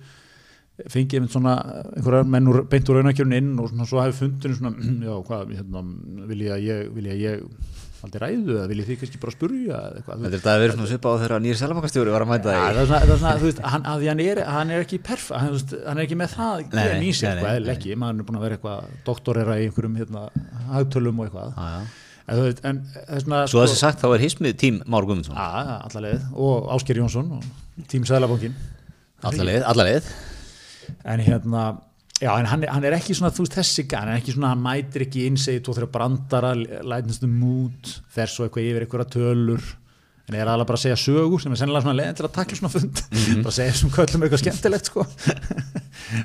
fengið 0.90 1.20
einmitt 1.20 1.34
svona 1.34 1.54
einhverjar 1.94 2.30
menn 2.34 2.50
úr, 2.50 2.64
beint 2.70 2.88
úr 2.90 2.98
raunakjörun 2.98 3.36
inn 3.38 3.52
og 3.62 3.70
svona 3.70 3.86
svo 3.90 4.02
hafi 4.02 4.16
fundinu 4.24 4.58
svona 4.58 4.72
já, 5.08 5.14
hvað, 5.28 5.54
hérna, 5.54 5.84
vil 6.32 6.46
ég 6.48 6.56
að 6.56 6.66
ég 6.66 6.88
vil 6.96 7.10
ég 7.10 7.14
að 7.14 7.26
ég 7.28 7.83
haldi 8.04 8.22
ræðu 8.22 8.56
eða 8.58 8.68
vil 8.70 8.80
ég 8.82 8.88
því 8.90 8.98
kannski 9.02 9.20
bara 9.24 9.34
spurja 9.34 9.80
eitthvað, 9.98 10.24
Þetta 10.24 10.30
er 10.30 10.36
þetta 10.38 10.54
að 10.54 10.64
vera 10.64 10.76
svona 10.76 10.90
svipað 10.92 11.14
á 11.16 11.22
þeirra 11.24 11.40
nýri 11.44 11.60
selabakastjóri 11.62 12.14
var 12.14 12.26
að 12.26 12.32
mæta 12.34 12.54
Ja, 12.54 12.62
það 12.64 12.74
það 12.74 12.80
er 12.84 13.12
svona, 13.14 13.34
er 13.34 13.42
þú 13.42 13.50
veist, 13.50 13.62
hann, 13.74 13.88
hann 13.90 14.24
er, 14.26 14.42
hann 14.58 14.74
er 14.76 14.84
ekki 14.84 15.00
perf, 15.08 15.28
hann, 15.32 15.60
hann 15.88 16.02
er 16.02 16.04
ekki 16.04 16.20
með 16.20 16.34
það 16.36 16.64
Nei, 16.64 16.68
gen 16.68 16.76
nei, 16.76 17.04
nei, 17.08 17.14
sko, 17.18 17.34
nei, 17.40 17.74
ekki, 17.74 17.96
maður 18.04 18.20
er 18.24 18.28
búin 18.30 18.40
að 18.40 18.46
vera 18.48 18.58
eitthvað 18.60 18.92
doktorera 19.08 19.60
í 19.60 19.68
einhverjum 19.70 20.00
hérna, 20.02 20.26
hagtölum 20.74 21.24
og 21.24 21.30
eitthvað, 21.30 21.56
í 21.64 22.02
en 22.24 22.38
þú 22.38 22.44
veist, 22.48 22.62
en 22.68 22.78
svona, 23.24 23.40
Svo 23.52 23.64
þessi 23.64 23.80
sagt 23.82 24.04
þá 24.04 24.06
er 24.14 24.22
hismið 24.24 24.54
tím 24.62 24.78
Már 24.88 25.08
Guðmundsson. 25.08 25.36
Að, 25.36 25.72
allaveg, 25.90 26.28
og 26.40 26.70
Ásker 26.76 27.00
Jónsson 27.02 27.34
og 27.36 27.90
tím 27.92 28.06
Sæðlabankin, 28.08 28.56
Allaveg, 29.28 29.64
allaveg 29.68 30.08
en 31.08 31.24
hérna, 31.24 31.64
já, 32.22 32.32
en 32.40 32.46
hann, 32.46 32.64
er- 32.64 32.70
hann 32.74 32.84
er 32.88 32.94
ekki 32.98 33.16
svona, 33.18 33.32
þú 33.36 33.46
veist, 33.46 33.56
þessi, 33.60 33.86
hann 33.94 34.10
er 34.14 34.20
ekki 34.22 34.34
svona, 34.36 34.52
hann 34.54 34.62
mætir 34.64 35.06
ekki 35.08 35.26
inn, 35.28 35.38
segir 35.38 35.64
tvo 35.66 35.74
þrjá 35.78 35.90
brandara, 35.92 36.54
lætnast 36.56 37.24
um 37.28 37.34
mút, 37.42 37.94
fer 38.14 38.28
svo 38.32 38.46
eitthvað 38.48 38.70
yfir 38.70 38.86
einhverja 38.86 39.10
tölur, 39.18 39.64
en 40.24 40.38
er 40.40 40.48
alveg 40.48 40.70
bara 40.70 40.78
að 40.80 40.84
segja 40.86 41.00
sögur 41.02 41.42
sem 41.44 41.52
er 41.52 41.60
sennilega 41.60 41.84
svona 41.84 41.98
leiðin 42.00 42.16
til 42.16 42.26
að 42.30 42.36
takla 42.38 42.56
svona 42.56 42.72
fund. 42.72 43.00
Bara 43.12 43.52
að 43.52 43.56
segja 43.58 43.74
svona 43.76 43.96
köllum 43.98 44.22
eitthvað 44.24 44.42
skemmtilegt 44.44 44.88
sko. 44.88 45.04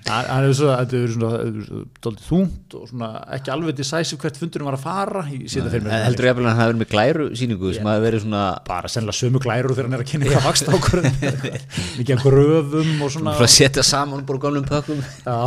Hann 0.07 0.45
er 0.47 0.53
svo 0.55 0.69
þetta 0.71 0.99
er 0.99 1.15
svona 1.17 2.21
þungt 2.29 2.77
og 2.79 2.85
svona 2.93 3.09
ekki 3.35 3.53
alveg 3.55 3.79
decisive 3.79 4.21
hvert 4.23 4.39
fundurinn 4.39 4.69
var 4.69 4.77
að 4.79 4.85
fara 4.85 5.25
ég 5.33 5.51
Heldur 5.51 6.29
ég 6.29 6.39
að 6.39 6.47
hafi 6.47 6.69
verið 6.69 6.81
með 6.83 6.91
glæru 6.93 7.27
síningu 7.39 7.73
sem 7.75 7.89
hafi 7.91 8.05
verið 8.05 8.23
svona 8.23 8.43
bara 8.69 8.93
sennilega 8.93 9.19
sömu 9.19 9.43
glærur 9.43 9.75
þegar 9.75 9.89
hann 9.89 9.99
er 9.99 10.05
að 10.05 10.11
kynna 10.13 10.29
eitthvað 10.29 10.47
vakst 10.47 10.71
ákvörðin 10.71 11.19
mikið 11.99 12.15
að 12.15 12.23
gröfum 12.27 13.03
og 13.03 13.15
svona. 13.17 13.35
Að 13.35 13.51
setja 13.55 13.87
saman 13.87 14.23
bara 14.29 14.39
úr 14.39 14.45
gamlum 14.47 14.69
pökkum. 14.69 15.03
Já, 15.27 15.39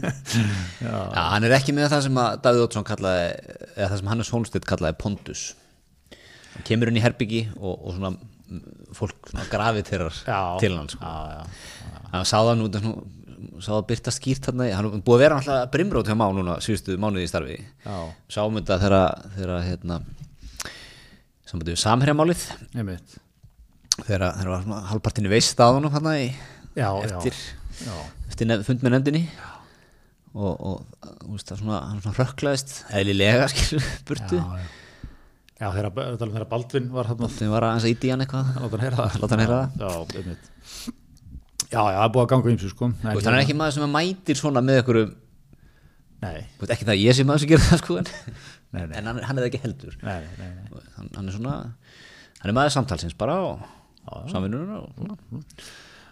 já, 0.84 0.92
Já, 0.92 1.24
hann 1.32 1.48
er 1.48 1.56
ekki 1.56 1.76
með 1.76 1.94
það 1.94 2.04
sem 2.10 2.20
að 2.26 2.36
Davíð 2.44 2.66
Ótsson 2.66 2.88
kallaði 2.92 3.26
eða 3.76 3.88
það 3.88 3.98
sem 4.02 4.12
Hannes 4.14 4.34
Holmstedt 4.34 4.68
kallaði 4.68 5.00
pondus 5.00 5.46
kemur 6.66 6.90
inn 6.90 6.98
í 7.00 7.04
herbyggi 7.04 7.44
og, 7.58 7.72
og 7.74 7.96
svona 7.96 8.12
mm, 8.16 8.92
fólk 8.96 9.32
Já. 10.26 10.40
til 10.62 10.74
hann 10.76 10.90
sko. 10.92 11.00
já, 11.04 11.40
já, 11.40 12.04
hann 12.12 12.28
sá 12.28 12.38
það 12.38 12.54
nú 12.60 12.68
sá 13.60 13.70
það 13.72 13.86
byrta 13.90 14.12
skýrt 14.14 14.48
hann 14.50 14.62
er 14.66 14.88
búið 15.04 15.16
að 15.16 15.22
vera 15.24 15.38
alltaf 15.40 15.70
brimrót 15.74 16.08
hjá 16.08 16.16
Má 16.18 16.26
núna 16.34 16.58
síðustu 16.64 16.96
mánuði 17.00 17.26
í 17.26 17.30
starfi. 17.30 17.56
Já, 17.84 17.96
þetta 18.60 18.78
þegar 19.36 19.54
hérna 19.66 20.00
samherjamálið 21.80 22.42
þegar 24.06 24.26
þegar 24.38 24.50
var 24.52 24.64
svona 24.64 24.82
halvpartinni 24.90 25.32
veist 25.32 25.54
staðunum 25.54 25.92
hann 25.94 26.10
í 26.14 26.28
já, 26.78 26.88
eftir, 27.04 27.40
já, 27.84 27.96
eftir 28.30 28.50
nef, 28.50 28.66
fund 28.68 28.84
með 28.84 28.96
nefndinni. 28.96 29.24
Og, 30.30 30.52
og 30.54 31.08
þú 31.24 31.32
veist, 31.34 31.48
það 31.50 31.62
svona, 31.64 31.80
hann 31.90 32.18
rökklaðist 32.20 32.76
eðlilega 32.94 33.48
skilur 33.52 33.88
burtu. 34.08 34.38
Já, 34.38 34.60
já. 34.62 34.76
Já 35.60 35.68
þegar, 35.76 36.46
Baldvin 36.50 36.90
var 36.94 37.10
hann 37.10 37.20
þegar 37.28 37.52
var 37.54 37.68
aðeins 37.68 37.86
að 37.86 37.94
íti 37.94 38.10
hann 38.14 38.24
eitthvað. 38.24 38.52
Láta 38.56 38.76
hann 38.76 38.84
heyra 38.86 39.00
það. 39.00 39.18
Láta 39.22 39.36
hann 39.36 39.44
heyra 39.44 39.58
það. 39.60 39.80
Já, 39.80 40.20
einmitt. 40.20 40.52
Já, 41.70 41.78
já, 41.86 41.96
það 42.00 42.04
er 42.04 42.14
búið 42.14 42.24
að 42.24 42.30
ganga 42.34 42.54
ymsu 42.54 42.70
sko. 42.72 42.92
Hann 43.04 43.34
er 43.34 43.42
ekki 43.44 43.58
maður 43.58 43.76
sem 43.76 43.84
að 43.86 43.92
mætir 43.94 44.38
svona 44.40 44.62
með 44.64 44.80
ykkur 44.82 45.00
Nei, 46.20 46.40
ekki 46.60 46.84
það 46.84 46.94
að 46.94 47.00
ég 47.00 47.16
sé 47.16 47.24
maður 47.24 47.42
sem 47.42 47.50
gerir 47.50 47.64
það 47.64 47.80
sko 47.80 47.94
en, 48.00 48.08
nei, 48.74 48.80
nei, 48.82 48.96
en 48.98 49.06
hann, 49.08 49.20
er- 49.20 49.26
hann 49.28 49.38
er 49.38 49.44
það 49.44 49.48
ekki 49.50 49.60
heldur. 49.62 49.94
Nei, 50.04 50.16
nei, 50.36 50.48
nei. 50.58 50.80
hann, 50.98 51.06
hann 51.16 51.30
er 51.30 51.36
svona 51.36 51.54
hann 52.40 52.50
er 52.50 52.56
maður 52.56 52.74
samtalsins 52.74 53.16
bara 53.20 53.38
og 53.46 54.26
samvinnur 54.32 54.74
og 54.80 54.90
svona 54.98 55.16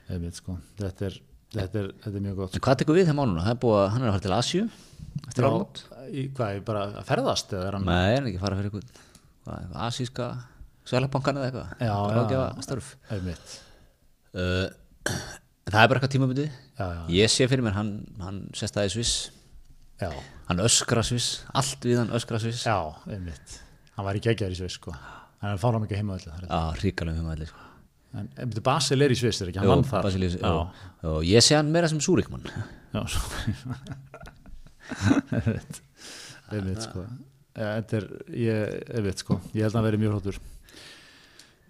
Einmitt 0.08 0.38
sko. 0.40 0.56
Þetta 0.80 1.10
er, 1.10 1.18
þetta 1.52 1.82
er, 1.82 1.90
þetta 2.04 2.14
er 2.14 2.24
mjög 2.24 2.38
gott 2.40 2.56
en 2.56 2.64
hvað 2.64 2.80
tekur 2.80 2.96
við 2.96 3.10
þeim 3.10 3.20
er 3.26 3.60
búið 3.60 3.82
að 3.82 3.90
hann 3.92 4.06
er 4.06 4.08
að 4.08 4.16
fara 4.16 4.24
til 4.24 4.36
Asju 4.38 4.62
eftir 5.28 5.48
í, 6.08 6.24
Hvað, 6.38 6.62
bara 6.64 6.86
að 6.88 7.04
ferðast 7.10 7.52
er 7.58 7.76
Nei, 7.82 8.14
hann 8.16 8.22
er 8.22 8.30
ekki 8.30 8.40
að 8.40 8.46
fara 8.46 8.62
fyrir 8.62 8.72
asíska 9.86 10.26
Sælabankan 10.88 11.36
eða 11.36 11.46
eitthvað. 11.48 11.68
Já, 11.84 11.86
já, 11.92 11.92
uh, 14.32 14.66
það 15.68 15.82
er 15.82 15.88
bara 15.90 15.98
eitthvað 15.98 16.14
tímabundið. 16.14 16.48
Já, 16.78 16.86
já, 16.94 17.00
ég 17.18 17.26
sé 17.32 17.42
fyrir 17.50 17.64
mér 17.66 17.74
hann, 17.76 17.90
hann 18.24 18.38
sest 18.56 18.74
það 18.78 18.86
í 18.88 18.90
Sviss. 18.96 19.14
Já, 20.00 20.08
hann 20.48 20.58
öskra 20.64 21.02
Sviss. 21.04 21.28
Allt 21.58 21.80
við 21.84 21.96
hann 22.00 22.12
öskra 22.16 22.40
Sviss. 22.40 22.62
Já, 22.64 22.78
einmitt. 23.10 23.48
Hann 23.98 24.06
var 24.08 24.16
í 24.16 24.22
geggjar 24.24 24.54
í 24.54 24.56
Sviss 24.56 24.78
sko. 24.80 24.90
Hann 25.42 25.60
fára 25.60 25.78
mikið 25.82 25.96
heima 26.00 26.16
öllu 26.16 26.30
Já, 26.48 26.60
ríkalum 26.80 27.20
um 27.20 27.28
allir 27.34 27.48
sko. 27.52 27.60
En 28.16 28.24
einmitt 28.40 28.62
Basel 28.64 29.04
er 29.04 29.12
í 29.12 29.18
Sviss, 29.18 29.42
er 29.44 29.48
ekki? 29.52 29.60
Hann 29.60 29.84
þar. 29.86 30.02
Basilis, 30.08 30.34
Já, 30.40 30.54
jó, 31.04 31.10
og 31.18 31.22
ég 31.28 31.40
sé 31.44 31.52
hann 31.58 31.68
meira 31.74 31.88
sem 31.92 32.00
Súrikmann 32.00 32.48
já 32.94 33.00
svo 33.12 33.20
Einmitt. 35.36 35.74
Einmitt 36.48 36.80
sko 36.88 37.04
Þetta 37.58 37.98
er, 37.98 38.06
ég, 38.38 38.76
einmitt 38.94 39.24
sko. 39.24 39.40
Ég 39.50 39.64
held 39.66 39.72
að 39.72 39.80
hann 39.80 39.88
verið 39.88 40.02
mjög 40.04 40.14
hróttur 40.14 40.38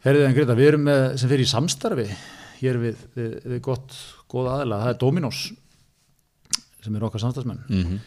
Herriði 0.04 0.28
en 0.28 0.36
Greta, 0.36 0.54
við 0.58 0.68
erum 0.70 0.84
með, 0.86 1.00
sem 1.18 1.30
fyrir 1.30 1.42
í 1.42 1.50
samstarfi 1.50 2.04
hér 2.60 2.78
við, 2.82 3.00
við, 3.16 3.32
við 3.50 3.62
gott 3.66 3.96
góða 4.30 4.58
aðila, 4.58 4.78
það 4.84 4.92
er 4.92 5.00
Dominos 5.02 5.40
sem 6.84 6.94
er 6.94 7.06
okkar 7.08 7.22
samstarfsmenn. 7.24 7.64
Mm 7.66 7.82
-hmm. 7.82 7.98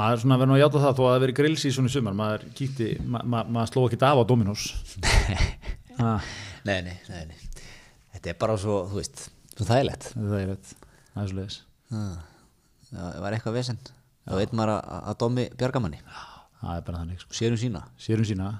maður 0.00 0.22
svona 0.24 0.38
verður 0.40 0.56
að 0.56 0.62
játa 0.64 0.82
það 0.82 0.96
þó 0.98 1.02
að 1.04 1.12
það 1.12 1.22
veri 1.24 1.36
grillsísun 1.38 1.88
í 1.88 1.92
sumar 1.94 2.16
maður 2.18 2.46
kíkti, 2.58 2.88
ma, 3.06 3.22
ma, 3.22 3.44
maður 3.44 3.70
sló 3.72 3.84
ekki 3.86 4.00
af 4.02 4.22
á 4.22 4.24
Dominos. 4.28 4.68
Ah, 5.98 6.22
nei, 6.62 6.76
nei, 6.86 6.94
nei, 7.08 7.24
nei. 7.26 7.62
Þetta 8.12 8.30
er 8.30 8.36
bara 8.38 8.54
svo, 8.54 8.84
þú 8.86 9.00
veist 9.00 9.24
svo 9.56 9.64
þægilegt. 9.66 10.04
Það 10.14 10.36
er 10.38 10.52
það 10.54 11.24
svo 11.26 11.38
leiðis 11.40 11.56
Ah, 11.90 12.20
það 12.92 13.16
var 13.24 13.34
eitthvað 13.34 13.56
vesen? 13.56 13.80
Þá 14.28 14.34
veit 14.38 14.52
maður 14.54 14.74
að, 14.76 15.16
Domi 15.18 15.48
bjargamanni 15.58 15.98
það 16.60 16.74
er 16.74 16.84
bara 16.88 17.02
þannig, 17.04 17.22
sko. 17.22 17.38
sérum 17.38 17.60
sína, 17.60 17.84
sérum 18.02 18.28
sína. 18.28 18.50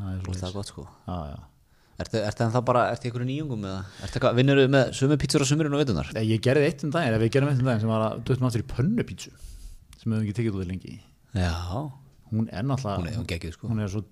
Það 0.00 0.12
er 0.14 0.26
það 0.30 0.48
er 0.48 0.56
gott 0.56 0.72
sko. 0.72 0.86
Já, 1.06 1.16
já. 1.34 1.38
Ertu, 2.00 2.20
ertu 2.24 2.44
en 2.46 2.52
það 2.54 2.66
bara, 2.70 2.82
ertu 2.94 3.10
ykkur 3.10 3.26
nýjungum 3.28 3.64
eða? 3.68 4.32
Vinnur 4.38 4.62
þú 4.62 4.68
með 4.72 4.92
sömu 4.96 5.16
pítsur 5.20 5.44
á 5.44 5.46
sömurinn 5.50 5.76
og 5.76 5.82
veitunar? 5.82 6.08
Nei, 6.16 6.22
ég 6.30 6.44
gerði 6.44 6.70
eitt 6.70 6.84
um 6.86 6.92
daginn, 6.94 7.16
við 7.20 7.32
gerum 7.34 7.50
eitt 7.52 7.60
um 7.60 7.68
daginn 7.68 7.82
sem 7.84 7.92
var 7.92 8.04
að 8.06 8.22
döttum 8.30 8.48
aftur 8.48 8.64
í 8.64 8.68
pönnupítsu 8.70 9.32
sem 10.00 10.06
við 10.06 10.14
höfum 10.14 10.22
ekki 10.22 10.36
tekið 10.38 10.56
út 10.56 10.64
í 10.64 10.70
lengi. 10.70 10.94
Já, 11.36 11.52
hún 12.30 12.48
er 12.48 12.64
náttúrulega 12.64 13.02
hún 13.02 13.10
er, 13.10 13.28
geggjuð 13.34 13.54
sko. 13.58 13.68
hún 13.68 13.84
er, 13.84 13.92
svo, 13.92 14.02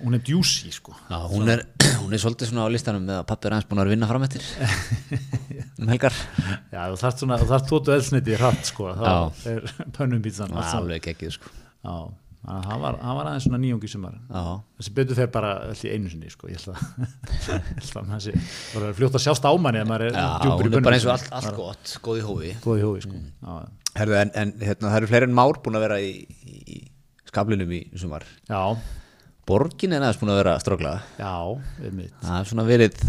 hún, 0.00 0.16
er 0.16 0.24
djúsi 0.24 0.72
sko. 0.72 0.96
Já, 1.10 1.18
hún 1.28 1.52
er, 1.52 1.66
hún 2.00 2.16
er 2.16 2.24
svolítið 2.24 2.54
svona 2.54 2.64
á 2.64 2.72
listanum 2.72 3.04
með 3.04 3.20
að 3.20 3.28
pappi 3.28 3.50
er 3.50 3.58
aðeins 3.58 3.68
búin 3.68 3.84
að 3.84 3.92
vinna 3.92 4.08
fram 4.08 4.28
eftir. 4.28 4.48
Um 5.80 5.88
helgar. 5.88 6.12
Já, 6.68 6.80
þú 6.92 6.96
þarft 7.00 7.22
svona, 7.22 7.36
þú 7.40 7.46
þarft 7.48 7.68
tótu 7.70 7.92
eldsniti 7.94 8.34
hratt 8.36 8.68
sko, 8.68 8.90
þá 8.98 9.48
er 9.48 9.62
pönnum 9.96 10.20
pítsan 10.24 10.52
allt 10.52 10.68
saman. 10.68 10.82
alveg 10.82 11.06
geggjuð 11.06 11.38
sko 11.38 11.59
Já, 11.80 11.94
að 12.50 12.66
hann 12.70 12.80
var, 12.82 12.96
var 13.00 13.28
aðeins 13.30 13.46
svona 13.46 13.60
nýjungi 13.60 13.90
sumar. 13.92 14.14
Já, 14.28 14.44
þessi 14.80 14.94
betur 14.96 15.18
fer 15.18 15.30
bara 15.32 15.50
allt 15.66 15.84
í 15.84 15.92
einu 15.92 16.12
sinni 16.12 16.30
sko, 16.32 16.48
ég 16.52 16.60
held 16.60 16.72
að 16.72 16.84
að 18.14 18.30
það 18.30 18.86
er 18.86 18.96
fljótt 18.98 19.18
að 19.18 19.24
sjást 19.26 19.48
á 19.48 19.52
manni 19.60 19.82
ef 19.82 19.90
maður 19.90 20.06
er 20.08 20.16
Já 20.16 20.28
djúpur 20.44 20.68
í 20.68 20.70
hún 20.70 20.78
er 20.78 20.86
bara 20.86 20.98
eins 20.98 21.08
og 21.08 21.14
allt, 21.16 21.28
allt 21.40 21.56
gott, 21.56 21.92
góð 22.04 22.20
í 22.20 22.24
hófi. 22.28 22.54
Góð 22.64 22.80
í 22.80 22.86
hófi 22.86 23.04
sko. 23.06 23.20
Já, 23.20 23.58
Herðu, 23.98 24.16
en, 24.20 24.32
en 24.38 24.54
hérna, 24.62 24.86
það 24.86 24.98
eru 25.00 25.10
fleiri 25.10 25.28
en 25.28 25.36
már 25.40 25.60
búin 25.64 25.80
að 25.80 25.86
vera 25.88 26.00
í, 26.04 26.12
í, 26.46 26.80
skablinum 27.30 27.72
í 27.74 27.82
sumar. 27.98 28.26
Já, 28.48 28.62
Borgin 29.50 29.96
er 29.96 30.04
aðeins 30.04 30.20
búin 30.20 30.30
að 30.34 30.40
vera 30.44 30.54
að 30.54 30.64
strókla 30.64 30.94
já, 31.18 31.34
einmitt. 31.88 32.14
Það 32.22 32.36
er 32.36 32.50
svona 32.52 32.66
verið, 32.68 33.04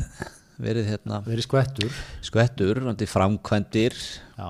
verið 0.63 0.89
hérna, 0.89 1.21
verið 1.27 1.45
skvettur. 1.45 1.99
skvettur, 2.25 2.81
vandi 2.87 3.07
framkvæmdir. 3.09 3.97
Já, 4.39 4.49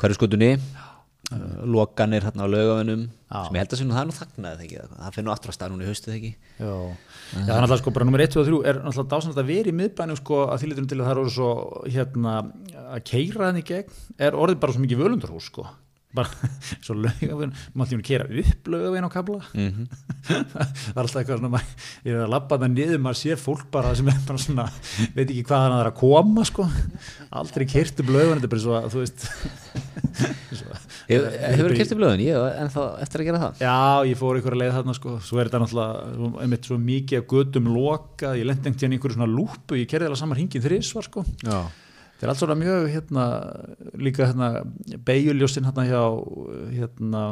hverju 0.00 0.16
skutunni 0.16 0.54
uh, 0.56 0.85
lokanir 1.66 2.22
hérna 2.22 2.46
á 2.46 2.48
laugavinnum 2.48 3.00
Já. 3.26 3.40
sem 3.48 3.56
ég 3.56 3.62
held 3.62 3.72
að 3.74 3.80
það 3.80 4.00
er 4.00 4.06
nú 4.06 4.50
ekki? 4.62 4.82
Það 5.00 5.14
finnur 5.16 5.32
aftur 5.34 5.50
að 5.50 5.56
stað 5.56 5.72
núna 5.72 5.82
í 5.82 5.88
haustið 5.90 6.12
þegar 6.12 6.20
ekki? 6.20 6.34
Já. 6.60 6.74
Það 7.32 7.40
er 7.40 7.56
náttúrulega 7.64 7.80
sko 7.82 7.94
bara 7.96 8.06
nummer 8.06 8.22
1 8.26 8.36
og 8.38 8.46
3 8.46 8.60
er 8.70 8.78
náttúrulega 8.84 9.10
dásanlega 9.16 9.42
að 9.42 9.50
vera 9.50 9.72
í 9.72 9.78
miðbænum 9.80 10.20
sko 10.20 10.38
að 10.46 10.60
því 10.62 10.70
litum 10.70 10.86
til 10.92 11.00
að 11.00 11.08
það 11.08 11.16
eru 11.16 11.32
svo 11.34 11.48
hérna 11.96 12.36
að 12.94 13.02
keira 13.10 13.48
henni 13.50 13.64
gegn 13.66 13.98
er 14.22 14.38
orðið 14.38 14.62
bara 14.62 14.76
svo 14.78 14.84
mikið 14.86 15.02
völundarhús 15.02 15.50
sko. 15.50 15.66
Bara 16.16 16.30
svo 16.86 16.94
laugavinn, 16.96 17.50
maður 17.76 17.90
ætlum 17.90 18.00
að 18.00 18.06
keira 18.06 18.28
upp 18.40 18.70
laugavinn 18.72 19.04
á 19.04 19.10
kabla 19.12 19.40
Mhm. 19.52 19.88
það 20.26 20.94
er 20.94 21.02
alltaf 21.02 21.18
eitthvað 21.20 21.40
svona 21.42 21.50
maður, 21.52 21.74
ég 22.06 22.14
er 22.14 22.22
að 22.24 22.30
labba 22.32 22.56
það 22.62 22.72
niður, 22.72 23.02
maður 23.04 23.18
sér 23.20 23.42
fólk 23.42 23.66
bara 23.74 23.90
sem 23.98 24.08
er 24.08 24.22
bara 24.26 24.40
svona, 24.40 24.64
veit 25.18 25.26
ekki 25.26 25.42
hvað 25.50 25.64
hann 25.66 25.74
er 25.82 25.90
að 25.90 25.98
koma 26.00 26.46
sko, 26.48 26.64
aldrei 27.42 27.66
keirt 27.68 28.00
upp 28.00 28.14
laugavinn, 28.14 28.40
þetta 28.40 28.48
er 28.48 28.54
bara 28.54 28.64
svo 28.64 28.78
að 28.78 28.88
þú 28.94 29.02
veist 29.04 29.26
Hefur 31.06 31.70
þú 31.70 31.78
kert 31.78 31.92
í 31.94 31.98
blöðin? 32.00 32.22
Ég 32.26 32.60
en 32.60 32.70
þá 32.72 32.80
eftir 33.04 33.22
að 33.22 33.28
gera 33.28 33.40
það. 33.44 33.60
Já, 33.62 33.78
ég 34.10 34.18
fór 34.18 34.38
einhverja 34.40 34.60
leið 34.62 34.76
þarna 34.76 34.94
sko, 34.98 35.16
svo 35.22 35.38
er 35.38 35.50
þetta 35.50 35.60
náttúrulega 35.62 36.42
einmitt 36.42 36.66
svo 36.66 36.78
mikið 36.82 37.20
að 37.20 37.26
gödum 37.32 37.68
lokað, 37.76 38.38
ég 38.40 38.48
lendi 38.50 38.70
einhvern 38.72 38.96
einhverju 38.96 39.18
svona 39.18 39.30
lúpu, 39.30 39.78
ég 39.78 39.90
kerði 39.90 40.10
alveg 40.10 40.22
saman 40.22 40.40
hringin 40.40 40.64
þrísvar 40.66 41.06
sko. 41.06 41.22
Já, 41.46 41.60
Þetta 42.16 42.24
er 42.24 42.30
allt 42.32 42.40
svona 42.40 42.54
mjög 42.56 42.86
hérna, 42.94 43.24
líka 44.00 44.24
hérna 44.30 44.46
beigjuljósin 45.04 45.66
hérna 45.68 45.82
hjá 45.84 46.00
hérna 46.72 47.22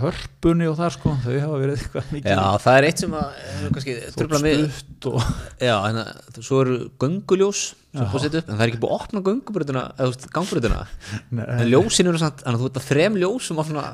hörpunni 0.00 0.66
og 0.66 0.74
þar 0.80 0.94
sko, 0.96 1.12
þau 1.22 1.36
hafa 1.44 1.60
verið 1.62 1.76
eitthvað 1.84 2.08
mikið. 2.16 2.32
Já 2.34 2.40
það 2.64 2.78
er 2.80 2.86
eitt 2.88 3.02
sem 3.04 3.14
að 3.14 3.28
hefur 3.44 3.74
kannski 3.76 3.94
tröfla 4.16 4.40
mig. 4.42 4.64
stutt 4.80 5.06
og 5.12 5.20
Já, 5.62 5.76
en 5.92 6.00
að- 6.02 6.40
svo 6.42 6.58
eru 6.64 6.78
gönguljós 6.98 7.60
sem 7.94 8.10
búið 8.10 8.24
setja 8.26 8.42
upp, 8.42 8.50
en 8.50 8.56
það 8.58 8.64
er 8.66 8.72
ekki 8.72 8.82
búið 8.82 8.90
að 8.90 8.98
opna 8.98 9.22
göngubröðina 9.30 9.84
eða 9.94 10.08
þú 10.08 10.10
veist, 10.16 10.28
gangbröðina 10.34 10.82
Nei. 11.30 11.46
en 11.60 11.70
ljósin 11.70 12.10
eru 12.10 12.18
samt, 12.18 12.42
að 12.42 12.58
þú 12.64 12.70
ert 12.72 12.82
að 12.82 12.88
þrem 12.90 13.20
ljósum 13.22 13.62
á 13.62 13.64
svona 13.70 13.86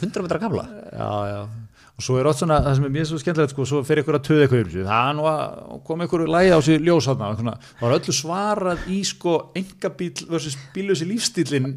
100 0.00 0.24
metra 0.24 0.40
kafla. 0.42 0.64
Já, 0.90 1.10
já. 1.34 1.40
Og 1.94 2.02
svo 2.02 2.16
er 2.18 2.26
ótt 2.26 2.40
svona, 2.40 2.56
það 2.64 2.74
sem 2.78 2.86
er 2.88 2.92
mjög 2.96 3.06
svo 3.10 3.18
skemmtilegt 3.22 3.52
sko, 3.54 3.64
svo 3.70 3.82
fer 3.86 4.00
ykkur 4.02 4.16
að 4.18 4.24
töða 4.26 4.46
eitthvað 4.46 4.62
yfir 4.64 4.86
það 4.88 5.10
nú 5.18 5.26
að 5.30 5.82
koma 5.86 6.08
ykkur 6.08 6.24
lægi 6.34 6.50
á 6.50 6.58
sig 6.66 6.80
ljós 6.82 7.06
þarna, 7.06 7.28
það 7.38 7.84
var 7.84 7.94
öllu 8.00 8.14
svarað 8.18 8.88
í 8.90 8.98
sko 9.06 9.34
engabíl 9.60 10.10
versus 10.32 10.56
bílösi 10.74 11.06
lífstílin 11.06 11.68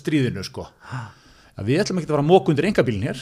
stríðinu 0.00 0.44
sko. 0.48 0.64
Að 1.60 1.68
við 1.68 1.82
ætlum 1.84 2.00
ekki 2.00 2.08
að 2.08 2.14
fara 2.16 2.24
að 2.24 2.30
móka 2.32 2.54
undir 2.54 2.70
engabílin 2.70 3.04
hér. 3.10 3.20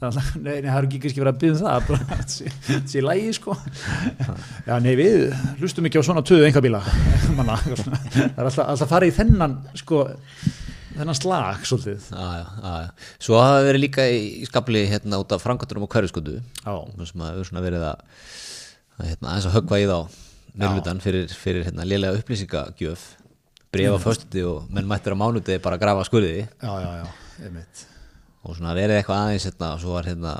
Það- 0.00 0.16
Nei, 0.40 0.62
nei, 0.64 0.70
það 0.70 0.76
er 0.78 0.86
ekki 0.88 0.98
kannski 1.02 1.20
verið 1.20 1.34
að 1.34 1.40
byggja 1.42 1.52
um 1.52 1.64
það 1.66 1.88
bara 1.90 2.16
að 2.16 2.86
sé- 2.88 3.02
lægi 3.04 3.32
sko. 3.36 3.56
Já, 4.64 4.78
nei, 4.80 4.94
við 4.96 5.34
hlustum 5.60 5.84
ekki 5.90 6.00
á 6.00 6.04
svona 6.08 6.22
töðu 6.24 6.46
engabíla 6.48 6.80
það 6.80 7.50
er 8.32 8.46
alltaf, 8.46 8.64
alltaf 8.64 8.88
farið 8.94 9.12
í 9.12 9.16
þennan 9.18 9.58
sko, 9.76 9.98
þennan 10.96 11.18
slag 11.18 11.62
svolítið. 11.68 12.08
Já, 12.10 12.26
já, 12.40 12.72
já. 12.84 13.12
Svo 13.22 13.38
hafa 13.40 13.62
verið 13.66 13.84
líka 13.84 14.06
í, 14.10 14.20
skabli 14.48 14.82
hérna 14.90 15.20
út 15.22 15.34
af 15.34 15.44
framkvæmtunum 15.44 15.86
á 15.86 15.92
hverjuskutu 15.94 16.36
Já, 16.40 16.74
sem 17.08 17.24
hefur 17.26 17.48
svona 17.48 17.64
verið 17.64 17.86
að, 17.90 18.04
hérna, 19.04 19.30
aðeins 19.32 19.48
að 19.50 19.56
höggva 19.58 19.80
í 19.80 19.88
þá 19.90 19.98
meðlutan 20.60 21.02
fyrir, 21.04 21.34
fyrir 21.40 21.66
hérna, 21.68 21.86
lélega 21.88 22.20
upplýsingagjöf. 22.20 23.06
Bregða 23.70 23.98
á 23.98 24.00
föstuti 24.02 24.42
og 24.46 24.70
menn 24.74 24.88
mættir 24.90 25.14
á 25.14 25.20
mánudegi 25.20 25.62
bara 25.62 25.78
að 25.78 25.84
grafa 25.84 26.06
skurði. 26.08 26.48
Og 28.40 28.56
svona 28.56 28.74
verið 28.74 28.98
eitthvað 28.98 29.26
aðeins 29.26 29.46
hérna, 29.46 29.74
og 29.76 29.84
svo 29.84 29.94
var 29.94 30.08
hérna 30.10 30.34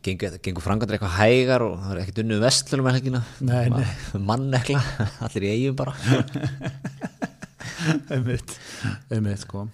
gengur, 0.00 0.38
gengur 0.44 0.64
framkvæmdur 0.64 0.96
eitthvað 0.96 1.18
hægar 1.18 1.64
og 1.66 1.74
það 1.82 1.92
er 1.94 2.00
ekkert 2.04 2.22
unnið 2.22 2.44
vestlunum 2.46 2.88
nei. 3.48 4.22
mannekla, 4.30 4.80
allir 5.26 5.48
í 5.48 5.52
eigum 5.56 5.78
bara 5.82 5.96
einmitt, 8.14 8.56
einmitt 9.12 9.44
sko. 9.44 9.66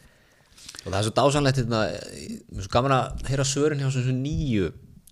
Og 0.84 0.90
það 0.92 0.98
er 1.00 1.06
svo 1.08 1.14
dásanlegt 1.18 1.58
hérna, 1.62 1.80
mér 1.88 2.60
er 2.62 2.66
svo 2.66 2.72
gaman 2.76 2.94
að 2.98 3.24
heyra 3.30 3.44
svörin 3.48 3.80
hjá 3.82 3.90
svona 3.92 4.14
nýju 4.20 4.68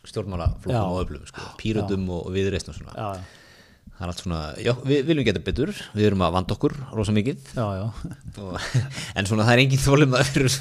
stjórnmálaflokkum 0.06 0.92
og 0.94 1.00
öflum 1.02 1.24
sko, 1.28 1.48
pírutum 1.60 2.06
og, 2.14 2.28
viðreist 2.34 2.68
og 2.70 2.76
svona. 2.78 2.94
Já, 2.94 3.08
já, 3.18 3.42
það 3.96 4.04
er 4.06 4.12
allt 4.12 4.22
svona, 4.22 4.40
já, 4.62 4.72
við 4.86 5.02
viljum 5.08 5.26
geta 5.26 5.42
betur. 5.46 5.72
Við 5.96 6.06
erum 6.10 6.22
að 6.26 6.34
vanda 6.36 6.54
okkur 6.56 6.74
rosa 6.94 7.14
mikið. 7.16 7.50
Já, 7.56 7.66
já. 7.80 7.84
og, 8.44 8.70
en 9.18 9.28
svona 9.30 9.46
það 9.48 9.54
er 9.56 9.62
engin 9.64 9.82
þólum 9.82 10.16
að 10.20 10.30
fyrir 10.30 10.56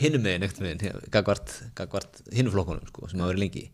hinnum 0.00 0.24
megin 0.24 0.46
ekkert 0.48 0.64
megin, 0.64 1.00
gagvart, 1.14 1.54
gagvart 1.78 2.22
hinnum 2.32 2.54
flokkunum 2.54 2.88
sko, 2.92 3.10
sem 3.10 3.20
hafa 3.20 3.32
verið 3.34 3.44
lengi. 3.44 3.64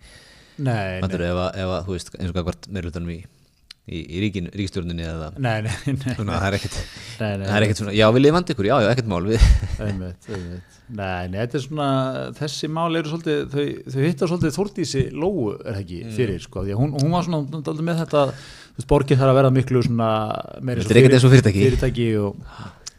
Nei, 0.54 1.00
nei, 1.02 1.10
ef, 1.26 1.38
að- 1.42 1.56
ef 1.64 1.70
að, 1.78 1.88
veist, 1.90 2.12
eins 2.18 2.30
og 2.30 2.36
gagvart 2.40 2.68
meirlutanum 2.74 3.10
í, 3.10 3.20
í, 3.84 4.00
í 4.00 4.20
ríkin, 4.22 4.46
ríkistjórninni 4.54 5.04
eða 5.04 5.30
nei, 5.36 5.58
nei, 5.66 5.72
nei, 5.92 6.14
svona, 6.16 6.38
það 6.40 6.46
er 6.48 6.56
ekkert 6.58 6.76
Nei, 6.78 7.32
nei, 7.40 7.44
það 7.44 7.56
er 7.56 7.66
ekkert 7.66 7.80
svona, 7.80 7.96
já, 7.96 8.04
við 8.14 8.24
liðum 8.24 8.38
vandi 8.38 8.54
ykkur, 8.54 8.68
já, 8.68 8.74
já, 8.80 8.88
ekkert 8.94 9.10
mál 9.12 9.26
við, 9.28 9.48
einmitt, 9.84 10.28
einmitt. 10.30 10.78
Nei, 10.84 11.28
nei, 11.32 11.38
þetta 11.38 11.58
er 11.58 11.64
svona, 11.64 11.88
þessi 12.38 12.70
mál 12.72 12.88
eru 12.98 13.12
svolítið, 13.12 13.42
þau, 13.52 13.66
þau 13.94 14.00
hittar 14.04 14.30
svolítið 14.32 14.56
Þórdísi 14.58 15.04
Lóu, 15.16 15.44
er 15.60 15.80
ekki, 15.80 16.00
fyrir, 16.16 16.40
sko, 16.44 16.64
því 16.64 16.74
að 16.74 16.80
hún, 16.82 16.94
hún 17.00 17.14
var 17.14 17.28
svona 17.28 17.60
dálítið 17.60 17.84
með 17.88 18.00
þetta, 18.02 18.24
þú 18.34 18.80
veist, 18.80 18.90
borgið 18.92 19.20
þarf 19.22 19.34
að 19.34 19.38
vera 19.40 19.52
miklu 19.54 19.84
svona, 19.86 20.10
eins 20.64 21.28
og 21.28 21.34
fyrirtæki. 21.34 21.64
fyrirtæki 21.64 22.08
og, 22.20 22.42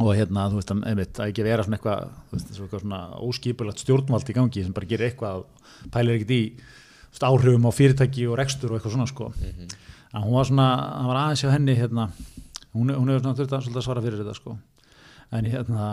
og 0.01 0.11
hérna, 0.17 0.47
þú 0.53 0.61
veist, 0.61 0.73
einmitt, 0.91 1.21
að 1.21 1.33
ekki 1.33 1.45
vera 1.45 1.67
svona 1.67 1.79
eitthvað, 1.79 2.15
þú 2.31 2.39
veist, 2.39 2.55
svona, 2.57 2.81
svona 2.85 3.03
óskipulagt 3.29 3.85
stjórnvald 3.85 4.33
í 4.33 4.37
gangi 4.39 4.65
sem 4.65 4.73
bara 4.75 4.89
gerir 4.89 5.11
eitthvað, 5.11 5.45
pælir 5.93 6.17
ekkert 6.17 6.35
í, 6.35 6.43
áhrifum 7.25 7.69
á 7.69 7.71
fyrirtæki 7.71 8.25
og 8.31 8.39
rekstur 8.41 8.73
og 8.73 8.79
eitthvað 8.79 8.97
svona, 8.97 9.11
sko. 9.13 9.29
En 10.15 10.23
hún 10.23 10.37
var 10.37 10.47
svona, 10.47 10.69
hann 10.95 11.09
var 11.11 11.21
aðeins 11.21 11.43
hjá 11.43 11.51
henni, 11.51 11.75
hérna, 11.75 12.07
hún, 12.71 12.93
hún 12.95 13.11
hefur 13.11 13.25
svona 13.25 13.37
þurft 13.39 13.57
að 13.57 13.79
að 13.81 13.85
svara 13.87 14.03
fyrir 14.05 14.21
þetta, 14.21 14.37
sko. 14.37 14.55
En 15.35 15.49
hérna 15.49 15.89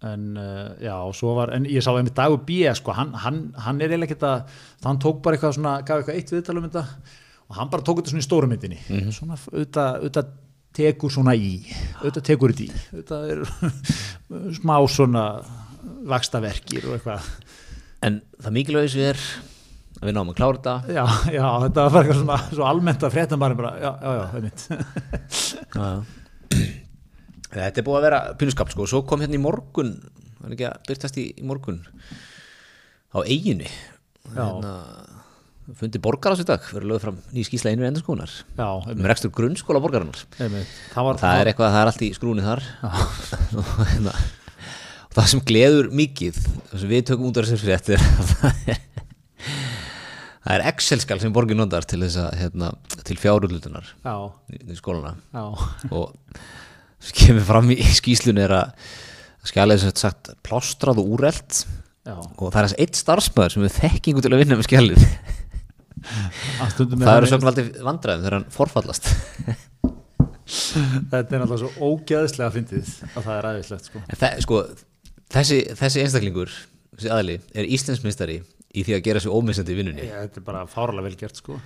en 0.00 0.36
uh, 0.40 0.68
já, 0.80 0.94
og 0.96 1.12
svo 1.16 1.34
var, 1.36 1.52
en 1.52 1.66
ég 1.68 1.84
sá 1.84 1.90
einmitt 1.92 2.16
Dagur 2.16 2.40
B, 2.46 2.62
sko, 2.76 2.94
hann, 2.96 3.12
hann, 3.20 3.40
hann 3.60 3.82
er 3.82 3.92
eiginlega 3.92 4.14
ekkert 4.14 4.24
að, 4.24 4.54
hann 4.86 5.00
tók 5.02 5.18
bara 5.24 5.36
eitthvað 5.36 5.58
svona, 5.58 5.74
gaf 5.84 6.00
eitthvað 6.00 6.16
eitt 6.16 6.32
viðtal 6.32 6.56
um 6.56 6.68
þetta 6.68 6.84
og 7.50 7.58
hann 7.58 7.72
bara 7.72 7.84
tók 7.84 8.00
þetta 8.00 8.14
svona 8.14 8.22
í 8.22 8.28
stóru 8.28 8.48
myndinni. 8.48 8.78
Svona 9.12 9.36
auðvitað, 9.50 10.32
tekur 10.76 11.12
svona 11.12 11.34
í, 11.34 11.52
auðvitað 11.98 12.26
tekur 12.30 12.54
þetta 12.54 12.64
í. 12.64 12.84
Auðvitað 12.94 13.30
er 13.34 13.40
smá 14.60 14.76
svona 14.88 15.24
vakstaverkir 16.08 16.86
og 16.86 16.96
eitthvað. 16.96 17.30
En 18.06 18.20
það 18.38 18.56
mikilvægis 18.56 18.96
er 19.02 19.18
að 19.18 19.49
við 20.00 20.16
náum 20.16 20.32
að 20.32 20.38
klára 20.38 20.58
þetta. 20.58 20.94
Já, 20.96 21.04
já, 21.36 21.46
þetta 21.66 21.84
var 21.86 22.00
eitthvað 22.00 22.22
svona 22.22 22.38
svo 22.48 22.68
almennt 22.70 23.04
að 23.04 23.16
fréttum 23.16 23.42
bara, 23.42 23.58
bara 23.58 23.72
já, 23.80 23.90
já, 24.00 24.14
já, 24.16 24.24
einmitt. 24.38 24.64
Já, 25.74 25.84
já. 25.84 26.64
þetta 27.58 27.82
er 27.82 27.86
búið 27.86 28.00
að 28.00 28.06
vera 28.08 28.24
pínuskap, 28.40 28.72
sko, 28.72 28.86
og 28.86 28.92
svo 28.92 29.04
kom 29.08 29.24
hérna 29.24 29.38
í 29.38 29.42
morgun 29.42 29.94
var 30.40 30.56
ekki 30.56 30.68
að 30.70 30.88
byrtast 30.88 31.20
í, 31.20 31.26
í 31.36 31.46
morgun? 31.46 31.80
Á 33.10 33.18
eiginu 33.26 33.68
hérna, 34.30 34.74
fundi 35.76 36.00
borgar 36.02 36.34
á 36.34 36.38
sér 36.38 36.48
dag, 36.48 36.66
verður 36.72 36.92
lögð 36.92 37.06
fram 37.06 37.20
ný 37.34 37.44
skýsla 37.46 37.72
einu 37.74 37.86
endur 37.86 38.04
skónar 38.04 38.30
já, 38.30 38.66
um 38.66 39.08
rekstur 39.10 39.32
grunnskóla 39.34 39.82
borgarinnar. 39.82 40.20
Það 40.38 41.06
var, 41.06 41.20
það 41.20 41.40
er 41.40 41.50
eitthvað, 41.50 41.72
það 41.74 41.80
er 41.82 41.92
allt 41.92 42.04
í 42.06 42.12
skrúni 42.16 42.46
þar. 42.46 42.64
Og, 43.60 43.72
hérna, 43.92 44.14
og 45.10 45.16
það 45.18 45.32
sem 45.32 45.42
gleður 45.42 45.90
mikið 46.00 46.38
það 46.38 46.76
sem 46.78 46.92
við 46.94 47.06
tökum 47.10 47.30
út 47.30 47.40
af 47.40 47.48
þessu 47.48 47.64
frétt 47.64 47.92
er 47.96 48.04
að 48.06 48.30
það 48.30 48.70
er 48.70 48.86
það 50.44 50.56
er 50.56 50.66
Excel-skal 50.70 51.20
sem 51.22 51.34
borgin 51.34 51.60
notar 51.60 51.86
til 51.88 52.00
þess 52.04 52.18
að 52.22 52.30
hérna, 52.40 52.72
til 53.06 53.18
fjárullutunar 53.20 53.86
já, 53.92 54.16
í, 54.52 54.54
í 54.72 54.74
skólana. 54.78 55.12
Já, 55.34 55.44
og 55.96 56.04
sem 57.00 57.14
kemur 57.22 57.46
fram 57.48 57.66
í 57.74 57.78
skýslunni 57.96 58.44
er 58.44 58.56
að 58.60 58.66
skjalið 59.50 59.84
sem 59.84 59.94
sagt 59.96 60.32
plástrað 60.46 61.00
og 61.02 61.06
úrelt. 61.16 61.52
Já. 62.08 62.16
Og 62.16 62.46
það 62.48 62.60
er 62.60 62.66
þess 62.68 62.80
eitt 62.82 62.98
starfsmæður 62.98 63.54
sem 63.54 63.64
við 63.66 63.76
þekkingu 63.76 64.20
til 64.24 64.32
að 64.32 64.42
vinna 64.42 64.60
með 64.60 64.68
Að 66.00 66.70
stundum 66.72 67.02
það 67.04 67.18
eru 67.18 67.28
sögnvaldi 67.28 67.62
vandræðum 67.84 68.22
þegar 68.24 68.36
hann 68.38 68.52
forfallast. 68.54 69.04
Þetta 71.10 71.20
er 71.20 71.42
náttúrulega 71.42 71.58
svo 71.60 71.90
ógeðslega 71.90 72.54
fyndið 72.54 72.86
að 73.10 73.26
það 73.26 73.34
er 73.34 73.48
aðeinslegt 73.50 73.84
sko. 73.90 74.00
Sko, 74.46 74.60
þessi, 75.36 75.58
þessi 75.78 76.02
einstaklingur 76.04 76.54
þessi 76.96 77.12
aðli, 77.14 77.36
er 77.54 77.68
Íslandsmeistari 77.76 78.38
í 78.74 78.84
því 78.86 78.96
að 78.96 79.04
gera 79.08 79.22
sér 79.22 79.34
ómissandi 79.34 79.76
vinnunni. 79.76 80.06
Já, 80.08 80.16
þetta 80.26 80.40
er 80.40 80.46
bara 80.46 80.64
fárlega 80.70 81.06
vel 81.08 81.18
gert 81.20 81.40
sko. 81.40 81.58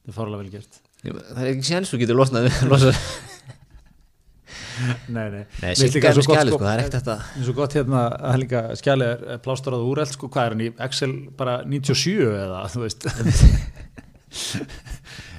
Þetta 0.00 0.12
er 0.12 0.16
fárlega 0.16 0.42
vel 0.42 0.54
gert. 0.54 0.80
Það 1.00 1.42
er 1.44 1.52
ekki 1.54 1.68
séns 1.70 1.92
þú 1.92 2.02
getur 2.02 2.20
losnað. 2.20 2.50
Nei, 5.10 5.26
nei, 5.28 5.42
Nei, 5.60 5.72
líka 5.76 6.08
er 6.08 6.16
með 6.16 6.16
svo 6.16 6.22
skjali, 6.24 6.52
sko, 6.52 6.58
það 6.62 6.70
er 6.70 6.80
ekkert 6.80 6.94
þetta 6.96 7.14
eins 7.36 7.48
og 7.50 7.56
gott 7.58 7.74
hérna 7.76 7.98
að 8.00 8.14
það 8.14 8.30
er 8.30 8.40
líka 8.40 8.60
skjali 8.80 9.08
er 9.10 9.42
plásturað 9.44 9.82
úreld 9.90 10.12
sko, 10.14 10.30
hvað 10.32 10.46
er 10.46 10.54
hann 10.54 10.62
í 10.64 10.68
Excel 10.86 11.10
bara 11.36 11.56
97 11.68 12.14
eða 12.30 12.62
þú 12.72 12.82
veist? 12.86 13.06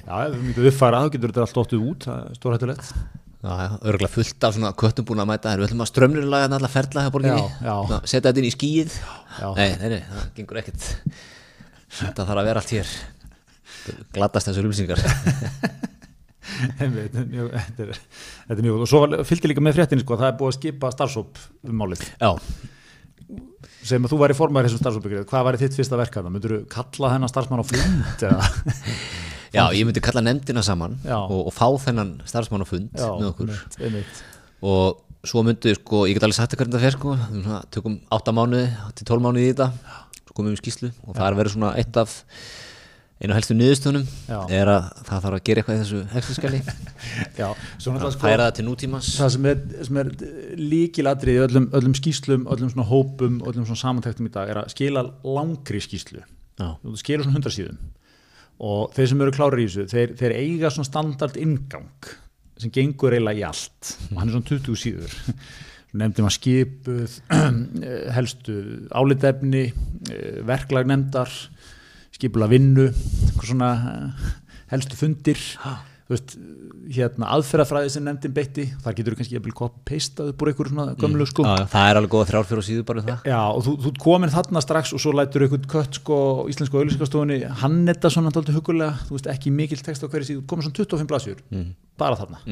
Já, 0.06 0.14
ef 0.26 0.32
við 0.34 0.38
myndum 0.44 0.68
uppfæra 0.70 1.02
þá 1.02 1.10
getur 1.14 1.32
þetta 1.32 1.44
allt 1.46 1.60
óttið 1.62 1.84
út, 1.90 2.06
það 2.06 2.22
er 2.22 2.38
stórhættulegt. 2.38 2.92
Já, 2.92 3.02
já, 3.02 3.21
örgulega 3.42 4.10
fullt 4.12 4.46
af 4.46 4.54
svona 4.54 4.70
köttum 4.78 5.06
búin 5.08 5.22
að 5.22 5.30
mæta 5.32 5.50
þér, 5.50 5.62
við 5.62 5.68
ætlum 5.70 5.82
að 5.82 5.90
strömnirlaga 5.90 6.46
þarna 6.46 6.58
alla 6.60 6.70
ferla 6.70 7.02
hjá 7.02 7.12
borginni, 7.14 7.46
setja 8.06 8.28
þetta 8.28 8.42
inn 8.42 8.46
í 8.46 8.52
skíið 8.54 8.92
Já. 8.94 9.48
nei, 9.56 9.70
nei, 9.80 9.88
nei, 9.96 10.02
það 10.10 10.28
gengur 10.36 10.60
ekkert. 10.62 10.84
Þetta 11.98 12.26
þarf 12.28 12.42
að 12.42 12.50
vera 12.50 12.62
allt 12.62 12.74
hér. 12.76 12.92
Glatast 14.14 14.50
þessu 14.50 14.62
Einmitt, 16.82 17.14
þetta 17.14 17.42
er 17.42 17.50
þetta 17.54 17.84
er 17.84 17.98
þetta 18.50 18.64
mjög 18.66 18.82
og 18.84 18.88
svo 18.90 19.00
fylgdi 19.26 19.50
líka 19.50 19.62
með 19.64 19.76
fréttinni 19.78 20.04
sko, 20.04 20.18
það 20.20 20.28
er 20.28 20.38
búið 20.38 20.50
að 20.50 20.56
skipa 20.58 20.90
starfsóp 20.92 21.38
um 21.70 21.76
málið. 21.80 22.02
Já, 22.20 22.30
sem 23.86 24.04
að 24.04 24.12
þú 24.12 24.18
væri 24.22 24.36
formæður 24.38 24.68
þessum 24.68 24.82
starfsópi 24.82 25.22
hvað 25.30 25.46
væri 25.48 25.60
þitt 25.62 25.78
fyrsta 25.78 25.98
verk 25.98 26.16
að 26.18 26.26
það, 26.26 26.34
myndur 26.36 26.54
þú 26.54 26.60
kalla 26.74 27.12
þennan 27.14 27.32
starfsmann 27.32 27.62
á 27.62 27.66
flund 27.70 28.26
já, 29.52 29.62
ég 29.76 29.86
myndi 29.88 30.02
kalla 30.04 30.22
nefndina 30.24 30.62
saman 30.66 30.98
og, 31.06 31.38
og 31.48 31.52
fá 31.54 31.66
þennan 31.86 32.14
starfsmann 32.28 32.64
á 32.64 32.68
fund 32.68 32.90
Já, 32.96 33.08
með 33.20 33.28
okkur. 33.32 33.52
einmitt, 33.52 33.78
einmitt. 33.80 34.22
og 34.62 35.02
svo 35.28 35.44
myndi, 35.46 35.76
sko, 35.78 36.04
ég 36.10 36.16
get 36.18 36.26
alveg 36.26 36.38
sagt 36.40 36.56
hvernig 36.58 36.74
það 36.78 36.86
fer 36.88 36.96
sko, 36.98 37.16
tökum 37.74 38.00
8 38.10 38.34
mánuði 38.34 38.66
til 38.98 39.06
12 39.06 39.22
mánuði 39.22 39.46
í 39.46 39.52
þetta. 39.52 39.68
Svo 40.22 40.34
komum 40.34 40.50
við 40.50 40.58
í 40.58 40.62
skýslu 40.64 40.90
og 41.06 41.14
það 41.14 41.26
er 41.28 41.38
verið 41.38 41.54
svona 41.56 41.74
eitt 41.78 41.98
af 42.00 42.16
einu 43.22 43.36
helstu 43.36 43.54
niðurstöðunum 43.54 44.06
Já. 44.26 44.38
er 44.50 44.70
að 44.72 44.86
það 45.06 45.24
þarf 45.24 45.36
að 45.36 45.44
gera 45.46 45.62
eitthvað 45.62 45.76
í 45.76 45.82
þessu 45.82 46.00
svo 47.82 47.92
náttúrulega 47.94 48.14
sko 48.16 48.24
færa 48.24 48.46
það 48.48 48.56
til 48.58 48.64
nútímans. 48.66 49.10
það 49.20 49.30
sem 49.36 49.46
er, 49.52 49.60
sem 49.86 50.00
er 50.02 50.10
líkiladrið 50.58 51.38
í 51.38 51.42
öllum, 51.46 51.68
öllum 51.78 51.94
skýslum, 51.98 52.48
öllum 52.50 52.72
svona 52.72 52.86
hópum 52.90 53.38
öllum 53.46 53.68
svona 53.68 53.82
samantæktum 53.84 54.26
í 54.26 54.32
dag 54.34 54.50
er 54.50 54.62
að 54.64 54.72
skila 54.74 55.04
langri 55.22 55.82
skýslu 55.84 56.22
Já. 56.22 56.68
þú 56.82 56.96
skilur 56.98 57.28
svona 57.28 57.38
hundra 57.38 57.54
síðum 57.54 57.78
og 58.62 58.92
þeir 58.94 59.10
sem 59.10 59.24
eru 59.24 59.34
klárir 59.34 59.64
í 59.64 59.66
þessu 59.66 59.88
þeir, 59.90 60.14
þeir 60.20 60.36
eiga 60.38 60.70
svona 60.70 60.88
standard 60.88 61.38
ingang 61.40 62.10
sem 62.62 62.72
gengur 62.72 63.16
eiginlega 63.16 63.40
í 63.40 63.46
allt. 63.48 63.92
Og 64.12 64.20
hann 64.20 64.28
er 64.30 64.36
svona 64.36 64.50
20 64.52 64.78
síður. 64.78 65.16
Nefndum 65.98 66.28
að 66.28 66.36
skipuð 66.38 67.16
helstu 68.16 68.58
álitefni 68.96 69.64
eh, 69.68 70.38
verklag 70.48 70.88
nefndar 70.88 71.32
skipula 72.12 72.48
vinnu 72.48 72.86
eh, 72.88 74.30
helstu 74.72 74.96
fundir 74.96 75.40
veist, 76.12 76.34
hérna 76.92 77.28
aðferðafræði 77.36 77.90
sem 77.94 78.04
nefndin 78.06 78.34
beitti, 78.36 78.64
þar 78.82 78.96
getur 78.98 79.14
þú 79.14 79.18
kannski 79.20 79.36
jafnvel 79.36 79.54
copy-pastað 79.58 80.32
upp 80.32 80.42
úr 80.42 80.50
einhverju 80.50 80.72
svona 80.72 80.94
gömlu 81.00 81.26
sko. 81.30 81.44
Já, 81.46 81.66
það 81.72 81.88
er 81.88 82.00
alveg 82.00 82.12
góða 82.14 82.28
þrjár 82.30 82.48
fyrir 82.50 82.66
síðu 82.66 82.86
bara 82.88 83.02
um 83.02 83.06
það. 83.08 83.28
Já, 83.30 83.38
og 83.42 83.62
þú, 83.66 83.74
þú 83.86 83.92
komin 84.02 84.32
þarna 84.34 84.62
strax 84.64 84.92
og 84.96 85.02
svo 85.02 85.14
lætur 85.16 85.46
einhvern 85.46 85.68
kött 85.72 86.00
sko 86.00 86.18
íslensku 86.52 86.80
auðlýsingastofunni 86.80 87.38
hann 87.62 87.78
þetta 87.88 88.12
svona 88.12 88.34
dálítið 88.34 88.58
hugulega 88.58 89.06
þú 89.06 89.16
veist 89.16 89.30
ekki 89.32 89.54
mikill 89.54 89.80
text 89.86 90.04
á 90.04 90.10
hverju 90.12 90.28
síðu, 90.28 90.44
komin 90.50 90.66
svona 90.66 90.78
25 90.82 91.12
blasjur 91.12 91.40
bara 92.02 92.18
þarna. 92.20 92.42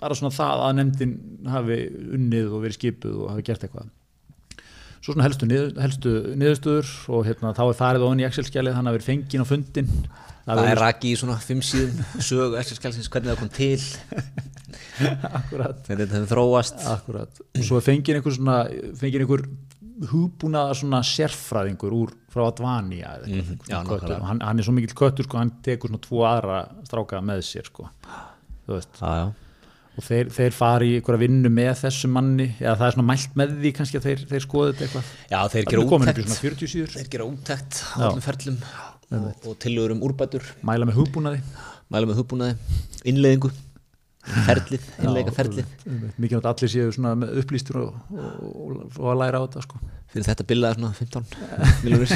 Bara 0.00 0.16
svona 0.18 0.34
það 0.34 0.64
að 0.66 0.74
nefndin 0.80 1.14
hafi 1.52 1.78
unnið 2.16 2.50
og 2.52 2.66
verið 2.66 2.80
skipuð 2.80 3.22
og 3.22 3.30
hafi 3.32 3.46
gert 3.46 3.62
eitthvað. 3.64 3.92
Svo 5.00 5.14
svona 5.14 5.24
helstu, 5.28 5.46
nið, 5.46 5.76
helstu 5.78 6.12
niðurstöður 6.34 6.88
og 7.14 7.26
hérna, 7.28 7.52
þá 7.54 7.62
er 7.68 7.76
farið 7.78 8.04
ofan 8.08 8.20
í 8.20 8.26
Excel-skjalið 8.26 8.74
hann 8.74 8.88
hafi 8.90 8.98
verið 8.98 9.08
fenginn 9.12 9.44
á 9.44 9.46
fundin 9.46 9.90
Það 10.46 10.68
er 10.70 10.78
raki 10.78 11.10
í 11.10 11.16
svona 11.18 11.36
fimm 11.42 11.60
síðum 11.66 12.02
sögu 12.22 12.58
Excel-skjálsins, 12.60 13.08
hvernig 13.10 13.32
það 13.32 13.40
kom 13.40 13.48
til. 13.56 13.80
Akkurat, 15.40 15.80
hvernig 15.86 16.06
þetta 16.06 16.20
hefur 16.20 16.30
þróast. 16.32 16.84
Akkurat 16.92 17.40
og 17.42 17.64
svo 17.66 17.80
fenginn 17.84 18.18
einhver 18.20 18.34
svona 18.36 18.58
fenginn 19.00 19.24
einhver 19.24 19.42
hugbúnaðar 20.10 20.76
svona 20.78 21.00
sérfræðingur 21.08 21.94
úr 21.96 22.12
frá 22.32 22.46
Advania 22.50 23.14
eitthvað, 23.16 23.32
Mhm, 23.32 23.58
já, 23.70 24.20
hann, 24.28 24.40
hann 24.44 24.58
er 24.60 24.66
svo 24.66 24.74
mikill 24.76 24.94
köttur 24.96 25.24
sko, 25.24 25.38
hann 25.40 25.52
tekur 25.64 25.88
svona 25.90 26.02
tvo 26.04 26.22
aðra 26.28 26.58
stráka 26.84 27.20
með 27.24 27.42
sér 27.48 27.66
sko. 27.70 27.88
þú 28.68 28.76
veist. 28.76 29.00
Já, 29.00 29.12
já. 29.22 29.26
Og 29.96 30.04
þeir, 30.04 30.28
þeir 30.28 30.52
fari 30.52 30.88
í 30.92 30.96
einhverja 31.00 31.22
vinnu 31.22 31.48
með 31.48 31.70
þessum 31.80 32.10
manni 32.12 32.50
eða 32.60 32.74
það 32.76 32.86
er 32.90 32.94
svona 32.96 33.06
mælt 33.08 33.36
með 33.40 33.54
því 33.62 33.70
kannski 33.78 33.96
að 33.96 34.04
þeir, 34.10 34.24
þeir 34.28 34.42
skoðu 34.44 34.72
þetta 34.74 34.84
eitthvað. 34.84 35.06
Já, 35.30 35.38
þeir 35.48 35.64
Það 35.64 35.70
gera 35.72 35.82
er 35.86 35.88
komin 35.88 36.08
upp 36.12 36.18
í 36.18 36.20
úttekt. 36.20 36.28
svona 36.28 36.42
40 36.44 36.68
síður. 36.74 36.90
Þeir 36.98 37.08
gera 37.14 37.28
úttekt 37.30 37.78
á 37.80 37.96
Já. 37.96 38.04
öllum 38.10 38.24
ferlum 38.26 38.58
og, 39.12 39.30
og 39.46 39.54
tillögur 39.62 39.96
um 39.96 40.02
úrbætur. 40.06 40.46
Mæla 40.66 40.88
með 40.88 41.00
hugbúnaði. 41.02 41.44
Mæla 41.92 42.10
með 42.10 42.20
hugbúnaði, 42.22 42.58
innleiðingu 43.06 43.52
ferlið, 44.26 44.86
innleika 45.02 45.32
ferlið. 45.34 45.68
mikið 46.18 46.38
átt 46.40 46.48
allir 46.50 46.70
séu 46.72 46.90
svona 46.94 47.12
með 47.18 47.38
upplýstur 47.42 47.78
og, 47.82 47.90
og, 48.16 48.72
og, 48.98 49.06
að 49.12 49.20
læra 49.20 49.38
á 49.38 49.44
þetta 49.46 49.60
sko. 49.66 49.76
fyrir 50.12 50.26
þetta 50.26 50.48
billaði 50.50 50.74
svona 50.80 50.92
15 50.98 51.24
miljónir 51.84 52.10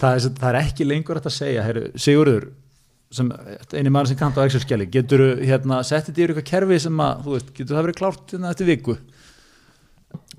það, 0.00 0.12
er, 0.48 0.60
ekki 0.62 0.88
lengur 0.88 1.20
að 1.20 1.34
segja 1.34 1.66
heru, 1.66 1.84
Sigurður 1.96 2.44
sem 3.12 3.28
eini 3.76 3.92
maður 3.92 4.12
sem 4.12 4.20
kanta 4.22 4.40
á 4.40 4.46
Excel-skjali 4.48 4.86
getur 4.92 5.20
hérna, 5.42 5.82
settið 5.84 6.18
í 6.18 6.20
eitthvað 6.26 6.48
kerfi 6.48 6.78
sem 6.86 7.02
að 7.04 7.26
þú 7.26 7.34
veist, 7.36 7.50
getur 7.58 7.76
það 7.76 7.86
verið 7.86 7.98
klárt 8.00 8.32
hérna, 8.32 8.52
eftir 8.54 8.70
viku 8.70 8.94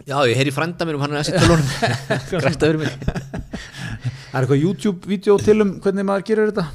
Já, 0.04 0.18
ég 0.28 0.36
heyri 0.36 0.52
frænda 0.52 0.86
mér 0.88 0.98
um 0.98 1.04
hann 1.06 1.14
er 1.16 1.24
þessi 1.24 1.40
tölunum 1.40 1.68
grætt 2.44 2.64
að 2.66 2.74
vera 2.74 2.82
mig. 2.82 2.92
Það 4.34 4.36
er 4.36 4.42
eitthvað 4.42 4.64
YouTube-vídeó 4.66 5.38
til 5.40 5.56
um 5.64 5.72
hvernig 5.84 6.08
maður 6.10 6.26
gerir 6.28 6.52
þetta? 6.52 6.66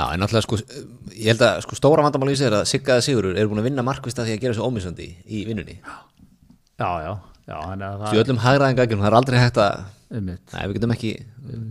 Já, 0.00 0.04
en 0.14 0.22
náttúrulega 0.22 0.46
sko, 0.46 0.58
ég 1.12 1.28
held 1.30 1.44
að 1.44 1.60
sko 1.66 1.76
stóra 1.78 2.02
vandamáli 2.06 2.34
í 2.34 2.40
sig 2.40 2.48
er 2.48 2.56
að 2.60 2.66
Siggaði 2.70 3.04
Sigurur 3.06 3.38
er 3.38 3.50
búin 3.50 3.60
að 3.62 3.68
vinna 3.68 3.84
markvist 3.86 4.18
að 4.22 4.30
því 4.30 4.36
að 4.36 4.44
gera 4.46 4.56
svo 4.58 4.68
ómissandi 4.70 5.08
í 5.28 5.44
vinnunni. 5.46 5.76
Já, 6.80 6.90
já, 7.04 7.12
já. 7.50 7.56
Það 7.60 8.20
öllum 8.24 8.40
hagraðingaggjum, 8.46 9.02
það 9.04 9.10
er 9.10 9.18
aldrei 9.20 9.40
hægt 9.42 9.60
að 9.60 9.82
einmitt. 10.10 10.42
Nei, 10.50 10.62
við 10.66 10.76
getum 10.76 10.92
ekki, 10.94 11.10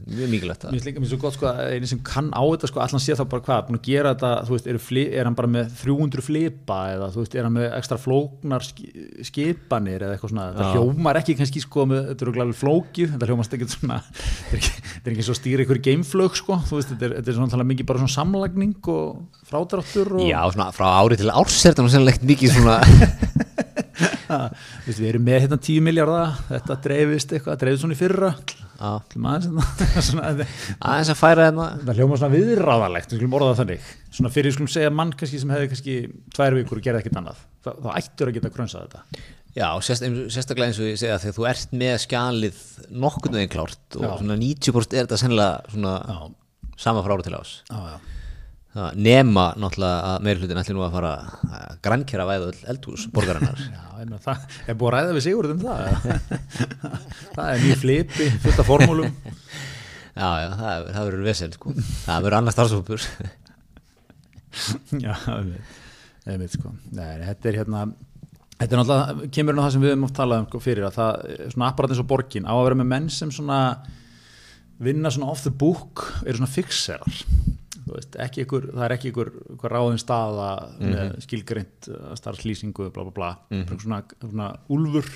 mjög 0.07 0.29
mikilvægt 0.31 0.61
Mér 0.63 0.69
að 0.69 0.75
finnst 0.75 0.87
líka 0.87 1.01
mér 1.03 1.09
svo 1.11 1.17
gott 1.19 1.35
sko 1.35 1.47
að 1.49 1.73
eini 1.73 1.89
sem 1.91 1.99
kann 2.07 2.29
á 2.31 2.39
þetta 2.39 2.69
sko 2.71 2.81
allan 2.83 3.01
sé 3.03 3.15
þá 3.19 3.23
bara 3.33 3.43
hvað, 3.43 3.63
búin 3.67 3.79
að 3.79 3.89
gera 3.89 4.13
þetta 4.13 4.29
þú 4.47 4.53
veist, 4.55 4.69
er, 4.71 4.79
fli, 4.83 5.03
er 5.11 5.27
hann 5.27 5.35
bara 5.35 5.49
með 5.51 5.73
300 5.81 6.23
flipa 6.23 6.77
eða 6.93 7.09
þú 7.11 7.23
veist, 7.23 7.35
er 7.35 7.47
hann 7.47 7.55
með 7.57 7.67
ekstra 7.75 7.97
flóknar 7.99 8.65
ski, 8.65 8.87
skipanir 9.27 10.05
eða 10.07 10.15
eitthvað 10.15 10.33
svona 10.33 10.47
Já. 10.55 10.69
hljómar 10.71 11.19
ekki 11.19 11.35
kannski 11.41 11.63
sko 11.65 11.85
með, 11.91 12.05
þetta 12.13 12.27
er 12.27 12.33
glæðið 12.39 12.59
flókið, 12.61 13.13
þetta 13.15 13.29
hljómast 13.31 13.57
ekki 13.59 13.69
svona 13.75 13.99
þetta 14.07 14.55
er 14.55 14.61
ekki, 14.61 14.73
þetta 14.93 15.11
er 15.11 15.17
ekki 15.17 15.27
svo 15.27 15.37
stýra 15.41 15.65
ykkur 15.67 15.83
geimflög 15.89 16.39
sko, 16.39 16.61
þú 16.69 16.79
veist, 16.79 16.93
þetta 16.95 17.09
er, 17.09 17.17
þetta 17.19 17.33
er 17.33 17.39
svona 17.41 17.53
talað 17.55 17.71
mikið 17.73 17.91
bara 17.91 18.03
svona 18.05 18.15
samlagning 18.15 18.91
og 18.95 19.43
frádráttur 19.51 20.15
og 20.15 20.23
Já, 20.29 20.39
svona 20.55 20.71
frá 20.75 20.87
ári 21.03 21.19
til 21.19 21.33
árs 21.33 21.59
er 21.65 21.73
þetta 21.75 21.85
nú 21.85 21.91
sennilegt 21.91 22.27
mikið 22.31 22.55
svona 22.55 22.79
Þú 22.79 24.07
veist, 24.07 24.18
við 24.87 25.05
erum 25.09 25.25
með 25.25 25.43
hérna 25.45 25.59
10 25.65 25.85
miljardar 25.85 26.35
þetta 26.49 26.77
dreifist 26.85 27.33
eitthvað, 27.35 27.59
dreifist 27.63 27.83
svona 27.83 27.95
í 27.95 27.99
fyrra. 27.99 28.31
Aðeins 30.89 31.11
að 31.11 31.19
færa 31.19 31.49
hérna. 31.49 31.65
Það 31.83 31.99
hljóma 31.99 32.19
svona 32.21 32.31
viðráðalegt, 32.35 33.11
við 33.11 33.19
skulum 33.19 33.35
orða 33.39 33.57
þannig. 33.59 33.89
Svona 34.15 34.31
fyrir, 34.35 34.49
við 34.49 34.55
skulum 34.55 34.71
segja 34.71 34.93
mann 34.95 35.11
kannski 35.19 35.41
sem 35.41 35.51
hefði 35.55 35.71
kannski 35.73 35.97
tvær 36.37 36.57
vikur 36.59 36.79
og 36.79 36.85
gerði 36.85 37.03
ekkert 37.03 37.19
annað. 37.19 37.41
Þá, 37.65 37.71
þá 37.83 37.89
ættur 37.99 38.31
að 38.31 38.39
geta 38.39 38.53
krönsað 38.53 38.85
þetta. 38.87 39.25
Já, 39.57 39.67
sérstaklega 39.83 40.69
eins 40.69 40.79
og 40.79 40.87
ég 40.87 41.01
segja 41.01 41.17
þegar 41.19 41.35
þú 41.35 41.49
ert 41.49 41.71
með 41.81 41.95
skjalið 42.05 42.61
nokkurnu 43.03 43.39
veginn 43.39 43.51
klárt 43.51 43.97
og 43.97 44.21
svona 44.21 44.37
90% 44.39 44.95
er 44.95 45.07
þetta 45.07 45.17
sennilega 45.19 45.73
svona 45.73 45.95
Já, 46.05 46.19
sama 46.85 47.03
frá 47.03 47.17
ára 47.17 47.25
til 47.25 47.35
ás. 47.35 47.55
Já, 47.67 47.79
já 47.95 47.97
nema 48.95 49.49
náttúrulega 49.57 50.11
að 50.13 50.25
meiri 50.25 50.43
hlutin 50.43 50.61
ætli 50.61 50.75
nú 50.77 50.83
að 50.85 50.95
fara 50.97 51.13
að 51.49 51.79
grannkjara 51.85 52.27
væða 52.29 52.49
öll 52.51 52.59
eldhús 52.73 53.07
borgarinnar. 53.13 53.63
Já, 53.75 53.83
en 54.03 54.13
það 54.23 54.59
er 54.67 54.77
búið 54.79 54.89
að 54.89 54.95
ræða 54.95 55.15
við 55.17 55.25
Sigurð 55.25 55.55
um 55.55 55.63
það. 55.63 55.79
Það 57.35 57.49
er 57.49 57.63
mjög 57.65 57.81
flipi, 57.81 58.29
fullt 58.43 58.61
af 58.61 58.69
formúlum. 58.69 59.11
Já, 60.19 60.29
já, 60.43 60.49
það, 60.59 60.87
það 60.91 61.05
verður 61.07 61.27
vesel 61.29 61.51
sko. 61.55 61.73
það 61.77 62.23
verður 62.25 62.37
annars 62.39 62.55
starfsópur 62.57 63.03
Já, 65.05 65.13
einmitt, 65.31 65.77
einmitt 66.27 66.55
sko. 66.57 66.73
Nei, 66.97 67.21
þetta 67.23 67.51
er 67.51 67.59
hérna 67.61 67.83
Þetta 68.59 68.75
er 68.75 68.81
náttúrulega, 68.81 69.29
kemur 69.37 69.55
nú 69.55 69.63
það 69.63 69.71
sem 69.71 69.83
við 69.85 69.93
höfum 69.93 70.07
oft 70.09 70.17
talað 70.17 70.41
um 70.41 70.49
sko, 70.49 70.59
fyrir 70.65 70.87
að 70.89 70.97
það, 70.97 71.21
er 71.31 71.53
svona 71.53 71.69
apparat 71.69 71.93
eins 71.93 72.01
og 72.03 72.09
borgin 72.09 72.49
á 72.49 72.51
að 72.51 72.65
vera 72.65 72.79
með 72.81 72.89
menn 72.89 73.07
sem 73.15 73.31
svona 73.31 73.59
vinna 74.83 75.11
svona 75.15 75.31
off 75.31 75.45
the 75.45 75.53
book 75.53 76.03
eru 76.25 76.41
svona 76.41 76.51
fixerar 76.51 77.21
veist, 77.95 78.15
ekki 78.21 78.45
ykkur, 78.45 78.69
það 78.75 78.85
er 78.85 78.95
ekki 78.95 79.11
ykkur, 79.13 79.29
ykkur 79.55 79.75
ráðin 79.75 80.01
staða 80.01 80.49
með 80.79 81.19
skilgreint 81.25 81.89
uh, 81.93 82.13
starfslýsingu, 82.19 82.89
bla 82.95 83.05
bla 83.07 83.15
bla. 83.15 83.29
Bara 83.51 83.79
svona, 83.83 84.01
svona 84.23 84.49
úlfur 84.71 85.09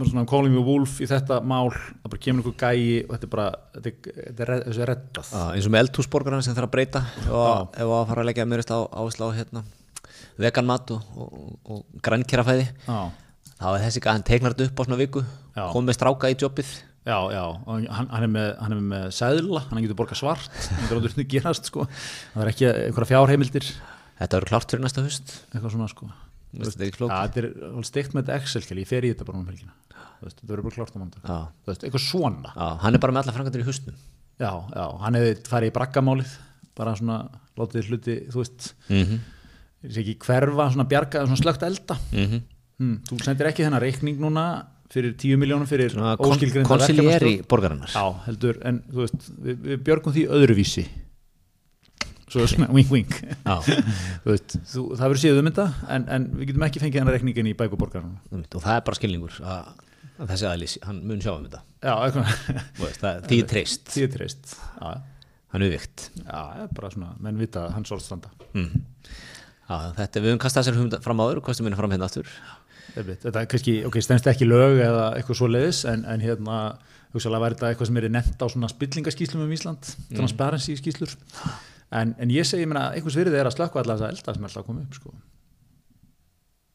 svona 0.00 0.24
calling 0.28 0.54
the 0.56 0.62
wolf 0.64 0.98
í 1.02 1.06
þetta 1.08 1.40
mál 1.44 1.70
það 1.74 2.08
bara 2.12 2.20
kemur 2.24 2.46
ykkur 2.46 2.54
gæi 2.62 3.02
og 3.04 3.10
þetta 3.14 3.26
er 3.26 3.32
bara 3.34 3.46
þetta 3.74 3.90
er, 3.90 3.96
þetta 4.28 4.44
er, 4.46 4.52
þessu 4.66 4.84
er 4.84 4.90
reddað. 4.92 5.32
Já, 5.32 5.42
eins 5.56 5.68
og 5.68 5.74
með 5.74 5.84
eldhúsborgarna 5.84 6.44
sem 6.46 6.56
þarf 6.56 6.68
að 6.68 6.74
breyta 6.76 7.02
ef 7.26 7.34
að, 7.36 7.66
ef 7.84 7.92
að 7.98 8.06
fara 8.12 8.24
að 8.24 8.28
leggja 8.30 8.46
meirist 8.48 8.72
á 8.72 8.78
áherslu 8.88 9.28
á 9.28 9.36
hérna, 9.36 9.64
vegan 10.40 10.70
mat 10.70 10.94
og, 10.96 11.10
og, 11.16 11.50
og 11.68 12.00
grannkjærafæði 12.08 12.64
Já, 12.86 13.00
þá 13.58 13.66
er 13.74 13.84
þessi 13.84 14.04
gæðan 14.06 14.26
teiknar 14.30 14.56
þetta 14.56 14.70
upp 14.70 14.80
á 14.80 14.84
svona 14.88 15.00
viku 15.02 15.24
Já. 15.26 15.66
kom 15.74 15.86
með 15.88 15.98
stráka 15.98 16.32
í 16.32 16.38
jobbið 16.40 16.72
Já, 17.02 17.16
já, 17.34 17.42
hann, 17.66 17.86
hann, 17.90 18.22
er 18.22 18.30
með, 18.30 18.50
hann 18.62 18.74
er 18.76 18.82
með 18.86 19.06
sæðla, 19.16 19.64
hann 19.72 19.80
getur 19.82 19.96
borgað 19.98 20.20
svart, 20.20 20.52
hann 20.68 20.84
getur 20.84 21.00
aldrei 21.00 21.24
gerast, 21.32 21.70
sko. 21.72 21.86
Það 22.34 22.44
er 22.44 22.50
ekki 22.52 22.68
einhverja 22.68 23.10
fjárheimildir, 23.10 23.70
þetta 24.20 24.38
verður 24.38 24.52
klárt 24.52 24.74
fyrir 24.74 24.84
næsta 24.84 25.02
hust 25.02 25.32
eitthvað 25.50 25.74
svona, 25.74 25.88
sko. 25.90 26.10
Þetta 26.52 26.86
er 26.86 26.92
þetta 27.00 27.42
er 27.42 27.48
alveg 27.72 27.88
steikt 27.88 28.14
með 28.14 28.30
Excel-kjali, 28.36 28.84
ég 28.84 28.90
fer 28.92 29.08
í 29.08 29.10
þetta 29.10 29.26
bara 29.26 29.40
um 29.40 29.50
helgina. 29.50 29.74
Þetta 30.22 30.46
verður 30.52 30.68
bara 30.68 30.76
klárt 30.78 30.94
á 30.94 31.38
veist, 31.66 31.82
eitthvað 31.82 32.04
svona. 32.06 32.54
Já, 32.54 32.66
hann 32.84 32.94
er 32.94 33.02
bara 33.02 33.16
með 33.16 33.24
alla 33.24 33.36
frangandir 33.38 33.64
í 33.64 33.66
hustnum 33.66 33.98
Já, 34.38 34.52
já, 34.70 34.84
hann 35.02 35.18
hefði 35.18 35.34
farið 35.50 35.72
í 35.72 35.74
braggamálið, 35.74 36.38
bara 36.78 36.94
svona, 36.98 37.18
látið 37.58 37.90
hluti, 37.90 38.18
þú 38.30 38.44
veist, 38.44 38.72
mm 38.86 39.02
-hmm. 39.02 39.20
ekki 39.90 40.18
hverfa, 40.22 40.70
svona 40.70 40.86
bjarga, 40.86 41.26
svona 41.26 41.42
slögt 41.42 41.66
elda. 41.66 41.98
Mm 42.14 42.42
Hmm, 42.82 42.98
þú 43.06 43.18
sendir 43.22 43.46
ekki 43.46 43.62
þennan 43.62 43.82
reikning 43.82 44.18
núna 44.18 44.44
fyrir 44.92 45.14
10 45.18 45.40
miljónum 45.40 45.68
fyrir 45.68 45.92
Svona 45.92 46.16
kon 46.20 46.34
óskilgreinda 46.34 46.68
konsilieri 46.68 47.36
borgarinnar. 47.48 47.92
Já, 47.92 48.04
heldur, 48.26 48.58
en 48.68 48.82
þú 48.90 49.04
veist, 49.04 49.30
við, 49.46 49.62
við 49.68 49.86
björgum 49.86 50.16
því 50.16 50.24
öðruvísi. 50.38 50.84
Svo 52.32 52.46
svona 52.48 52.68
wink 52.72 52.92
wink. 52.92 53.14
Já, 53.44 53.56
þú 54.24 54.34
veist, 54.34 54.58
þú, 54.72 54.84
það 54.96 55.06
verður 55.06 55.22
síðan 55.24 55.40
um 55.42 55.50
þetta 55.50 55.66
en, 55.96 56.06
en 56.16 56.28
við 56.36 56.52
getum 56.52 56.66
ekki 56.68 56.84
fengið 56.84 57.02
hennar 57.02 57.18
reikningin 57.18 57.50
í 57.50 57.56
bækuborgarna 57.58 58.20
einmitt, 58.30 58.52
og 58.56 58.64
það 58.64 58.78
er 58.78 58.86
bara 58.88 59.00
skilningur 59.00 59.40
að, 59.42 59.72
að 60.16 60.34
þessi 60.34 60.48
aðlis, 60.50 60.76
hann 60.86 61.02
mun 61.08 61.24
sjá 61.24 61.32
um 61.34 61.48
þetta. 61.48 61.64
Já, 61.82 61.94
veist, 62.80 63.02
það, 63.02 63.26
því 63.28 63.42
treyst, 63.52 63.84
því 63.92 64.08
treyst 64.16 64.56
Já, 64.56 64.88
hann 65.52 65.66
er 65.66 65.74
vikt. 65.74 66.08
Já, 66.22 66.68
bara 66.72 66.92
svona, 66.94 67.12
menn 67.24 67.40
vita 67.40 67.66
að 67.66 67.76
hans 67.78 67.92
orðstanda 67.96 68.32
mm. 68.52 68.72
Já, 69.72 69.76
þetta, 69.96 70.20
við 70.20 70.32
höfum 70.32 70.42
kastað 70.42 70.72
hugmynda 70.72 71.00
fram 71.04 71.20
áður 71.22 71.40
og 71.40 71.46
kostum 71.46 71.68
minna 71.68 71.78
fram 71.78 71.92
hérna 71.94 72.08
aftur 72.08 72.28
Þetta 72.92 73.40
er 73.40 73.48
kannski, 73.48 73.78
ok, 73.88 73.98
stendst 74.04 74.26
ekki 74.28 74.48
lög 74.48 74.80
eða 74.84 75.04
eitthvað 75.16 75.38
svo 75.38 75.48
leiðis, 75.48 75.82
en, 75.88 76.02
en 76.08 76.24
hérna 76.24 76.56
hugsalega 77.12 77.44
væri 77.44 77.56
þetta 77.58 77.70
eitthvað 77.72 77.88
sem 77.90 78.00
er 78.00 78.08
nefnt 78.12 78.42
á 78.42 78.46
svona 78.52 78.70
spillingaskíslum 78.72 79.44
um 79.44 79.52
Ísland, 79.52 79.92
transparency 80.12 80.76
skíslur 80.80 81.12
en, 81.92 82.14
en 82.16 82.32
ég 82.32 82.48
segi, 82.48 82.64
ég 82.64 82.70
meina, 82.70 82.88
einhvers 82.96 83.18
virði 83.18 83.38
er 83.40 83.48
að 83.48 83.56
slökka 83.56 83.82
allar 83.82 84.00
þess 84.00 84.06
að 84.08 84.14
elda 84.16 84.34
sem 84.36 84.44
er 84.44 84.50
alltaf 84.50 84.66
koma 84.68 84.84
upp, 84.84 84.96
sko. 84.98 85.14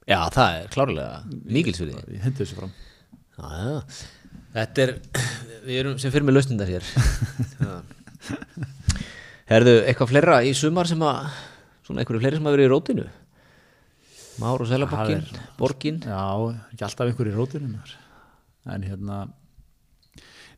Já, 0.08 0.20
það 0.34 0.60
er 0.60 0.70
klárlega 0.74 1.18
mikilsviði 1.58 1.94
ég 2.16 2.24
hendi 2.24 2.44
þessu 2.44 2.60
fram. 2.62 2.74
Já, 3.38 3.48
já, 3.58 3.78
þetta 4.56 4.86
er 4.86 4.94
við 5.68 5.80
erum 5.82 5.98
sem 6.02 6.14
fyrir 6.14 6.28
með 6.28 6.38
lausnindar 6.38 6.72
hér. 6.72 6.86
Herðu, 9.52 9.78
eitthvað 9.88 10.12
fleira 10.12 10.42
í 10.44 10.54
sumar 10.58 10.90
sem 10.90 11.02
að 11.08 11.28
svona 11.88 12.04
einhverju 12.04 12.24
fleiri 12.24 12.40
sem 12.40 12.48
að 12.48 12.58
verið 12.58 12.68
í 12.68 12.72
rótinu 12.74 13.08
Már 14.38 14.62
og 14.62 14.68
Sælaborgin 14.70 15.24
Borgin. 15.58 16.00
Já, 16.06 16.22
ekki 16.74 16.86
alltaf 16.86 17.08
einhver 17.10 17.30
í 17.32 17.36
rótinu 17.36 17.72
maður. 17.74 17.96
en 18.74 18.84
hérna 18.84 19.18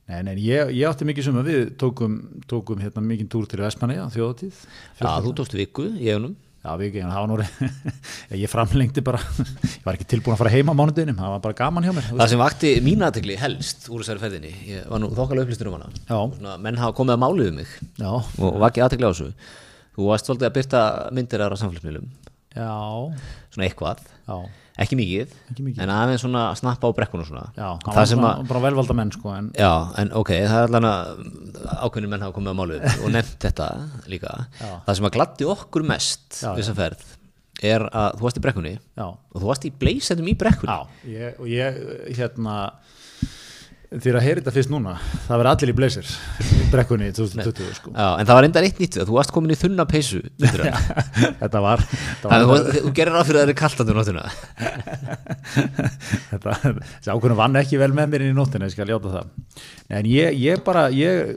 Nei, 0.09 0.23
nei, 0.25 0.33
ég, 0.41 0.71
ég 0.73 0.87
átti 0.89 1.05
mikið 1.05 1.27
sem 1.27 1.35
að 1.37 1.47
við 1.51 1.59
tókum, 1.77 2.13
tókum 2.49 2.79
hérna 2.81 3.03
mikið 3.05 3.27
túr 3.29 3.45
til 3.49 3.59
Vestmanni 3.61 3.99
á 4.01 4.09
þjóðatíð 4.09 4.55
Já, 4.97 5.09
þú 5.21 5.33
tókst 5.37 5.53
viku 5.53 5.85
í 5.93 6.07
egunum 6.09 6.33
Já, 6.59 6.73
ekki, 6.75 7.03
en 7.05 7.11
það 7.13 7.21
var 7.21 7.29
núri 7.29 7.45
ég 8.41 8.49
framlengdi 8.51 9.03
bara, 9.05 9.21
ég 9.21 9.85
var 9.85 9.95
ekki 9.95 10.07
tilbúin 10.09 10.33
að 10.33 10.41
fara 10.41 10.51
heima 10.51 10.73
á 10.73 10.79
mánudeginum, 10.81 11.15
það 11.21 11.35
var 11.35 11.43
bara 11.45 11.57
gaman 11.61 11.85
hjá 11.87 11.93
mér 11.95 12.09
Það 12.09 12.31
sem 12.33 12.41
vakti 12.41 12.71
mín 12.83 13.05
aðtegli 13.05 13.37
helst 13.39 13.85
úr 13.87 14.01
þessari 14.01 14.23
ferðinni 14.25 14.51
ég 14.67 14.89
var 14.89 14.99
nú 15.03 15.11
þokkalega 15.13 15.45
upplýstur 15.47 15.69
um 15.69 15.77
hana. 15.77 15.93
Svona, 16.09 16.57
menn 16.65 16.81
hafa 16.81 16.97
komið 16.97 17.15
að 17.15 17.21
máliðu 17.23 17.53
mig 17.61 17.77
Já, 18.01 18.09
og 18.17 18.57
vakið 18.65 18.87
aðtegli 18.89 19.07
á 19.07 19.11
þessu. 19.13 19.29
Þú 19.95 20.09
varst 20.09 20.27
svolítið 20.27 20.49
að 20.49 20.57
byrta 20.57 20.81
myndir 21.15 21.45
aðra 21.45 21.61
samfélagsmiðlum 21.63 22.09
já, 22.55 22.71
svona 23.53 23.67
eitthvað, 23.67 24.01
já, 24.27 24.37
ekki 24.79 24.97
mikið, 24.99 25.33
Ekki 25.51 25.65
mikið. 25.67 25.81
en 25.83 25.91
aðeins 25.93 26.23
svona 26.23 26.43
að 26.49 26.57
snappa 26.61 26.89
á 26.89 26.91
brekkun 26.97 27.21
og 27.23 27.27
svona 27.29 27.45
já 27.57 27.67
það 27.85 28.07
sem 28.13 28.23
að 28.29 28.41
bara 28.49 28.61
velvalda 28.63 28.95
menn 28.97 29.11
sko, 29.13 29.33
en 29.35 29.51
Já, 29.59 29.71
en 30.01 30.11
ok, 30.17 30.31
það 30.47 30.59
er 30.63 30.67
allan 30.69 30.87
að 30.89 31.23
ákveðnir 31.85 32.11
menn 32.15 32.25
hafa 32.25 32.35
komið 32.39 32.53
að 32.53 32.59
málu 32.61 32.79
og 33.03 33.07
nefnt 33.17 33.39
þetta 33.47 33.67
líka. 34.11 34.35
Já. 34.61 34.71
Það 34.87 34.99
sem 34.99 35.09
að 35.09 35.15
gladdi 35.19 35.49
okkur 35.55 35.87
mest 35.93 36.39
við 36.43 36.61
þessa 36.63 36.77
ferð 36.79 37.07
er 37.69 37.83
að 37.91 38.13
þú 38.15 38.23
varst 38.23 38.37
í 38.39 38.43
brekkunni 38.45 38.73
já, 38.79 39.03
og 39.09 39.35
þú 39.43 39.47
varst 39.49 39.65
í 39.67 39.73
bleysettum 39.81 40.29
í 40.31 40.35
brekkunni. 40.39 40.71
já 40.71 41.11
ég, 41.11 41.39
og 41.43 41.49
ég, 41.51 41.79
hérna 42.15 42.53
þér 43.89 44.17
að 44.19 44.25
heyri 44.25 44.41
þetta 44.43 44.51
fyrst 44.53 44.69
núna. 44.69 44.91
Það 45.25 45.39
verður 45.39 45.49
allir 45.49 45.71
í 45.71 45.73
blazer 45.77 46.09
í 46.45 46.65
brekkunni 46.69 47.07
2020 47.17 47.69
sko. 47.73 47.93
Já, 47.95 48.07
en 48.21 48.27
það 48.29 48.37
var 48.37 48.47
enda 48.47 48.61
eitt 48.67 48.81
nýtt 48.81 48.97
þú 48.99 49.15
varst 49.15 49.33
komin 49.33 49.53
í 49.53 49.57
þunna 49.57 49.85
peysu. 49.89 50.19
þetta 51.41 51.61
var, 51.63 51.81
þú, 52.21 52.91
gerir 52.93 53.15
ráð 53.15 53.31
fyrir 53.31 53.39
að 53.39 53.47
það 53.47 53.53
er 53.53 53.57
kallt 53.57 53.81
að 53.81 53.89
þú 53.89 53.95
nóttuna. 53.97 54.25
þetta, 56.29 56.53
þessi 56.59 57.13
ákveðinu 57.15 57.39
vann 57.39 57.57
ekki 57.63 57.81
vel 57.81 57.89
með 57.97 58.13
mér 58.13 58.25
inn 58.27 58.35
í 58.35 58.37
nóttina, 58.37 58.69
ég 58.69 58.75
skal 58.75 58.87
ljáta 58.91 59.15
það. 59.15 59.33
En 59.97 60.11
ég, 60.11 60.37
ég 60.37 60.61
bara, 60.67 60.85
ég 60.93 61.33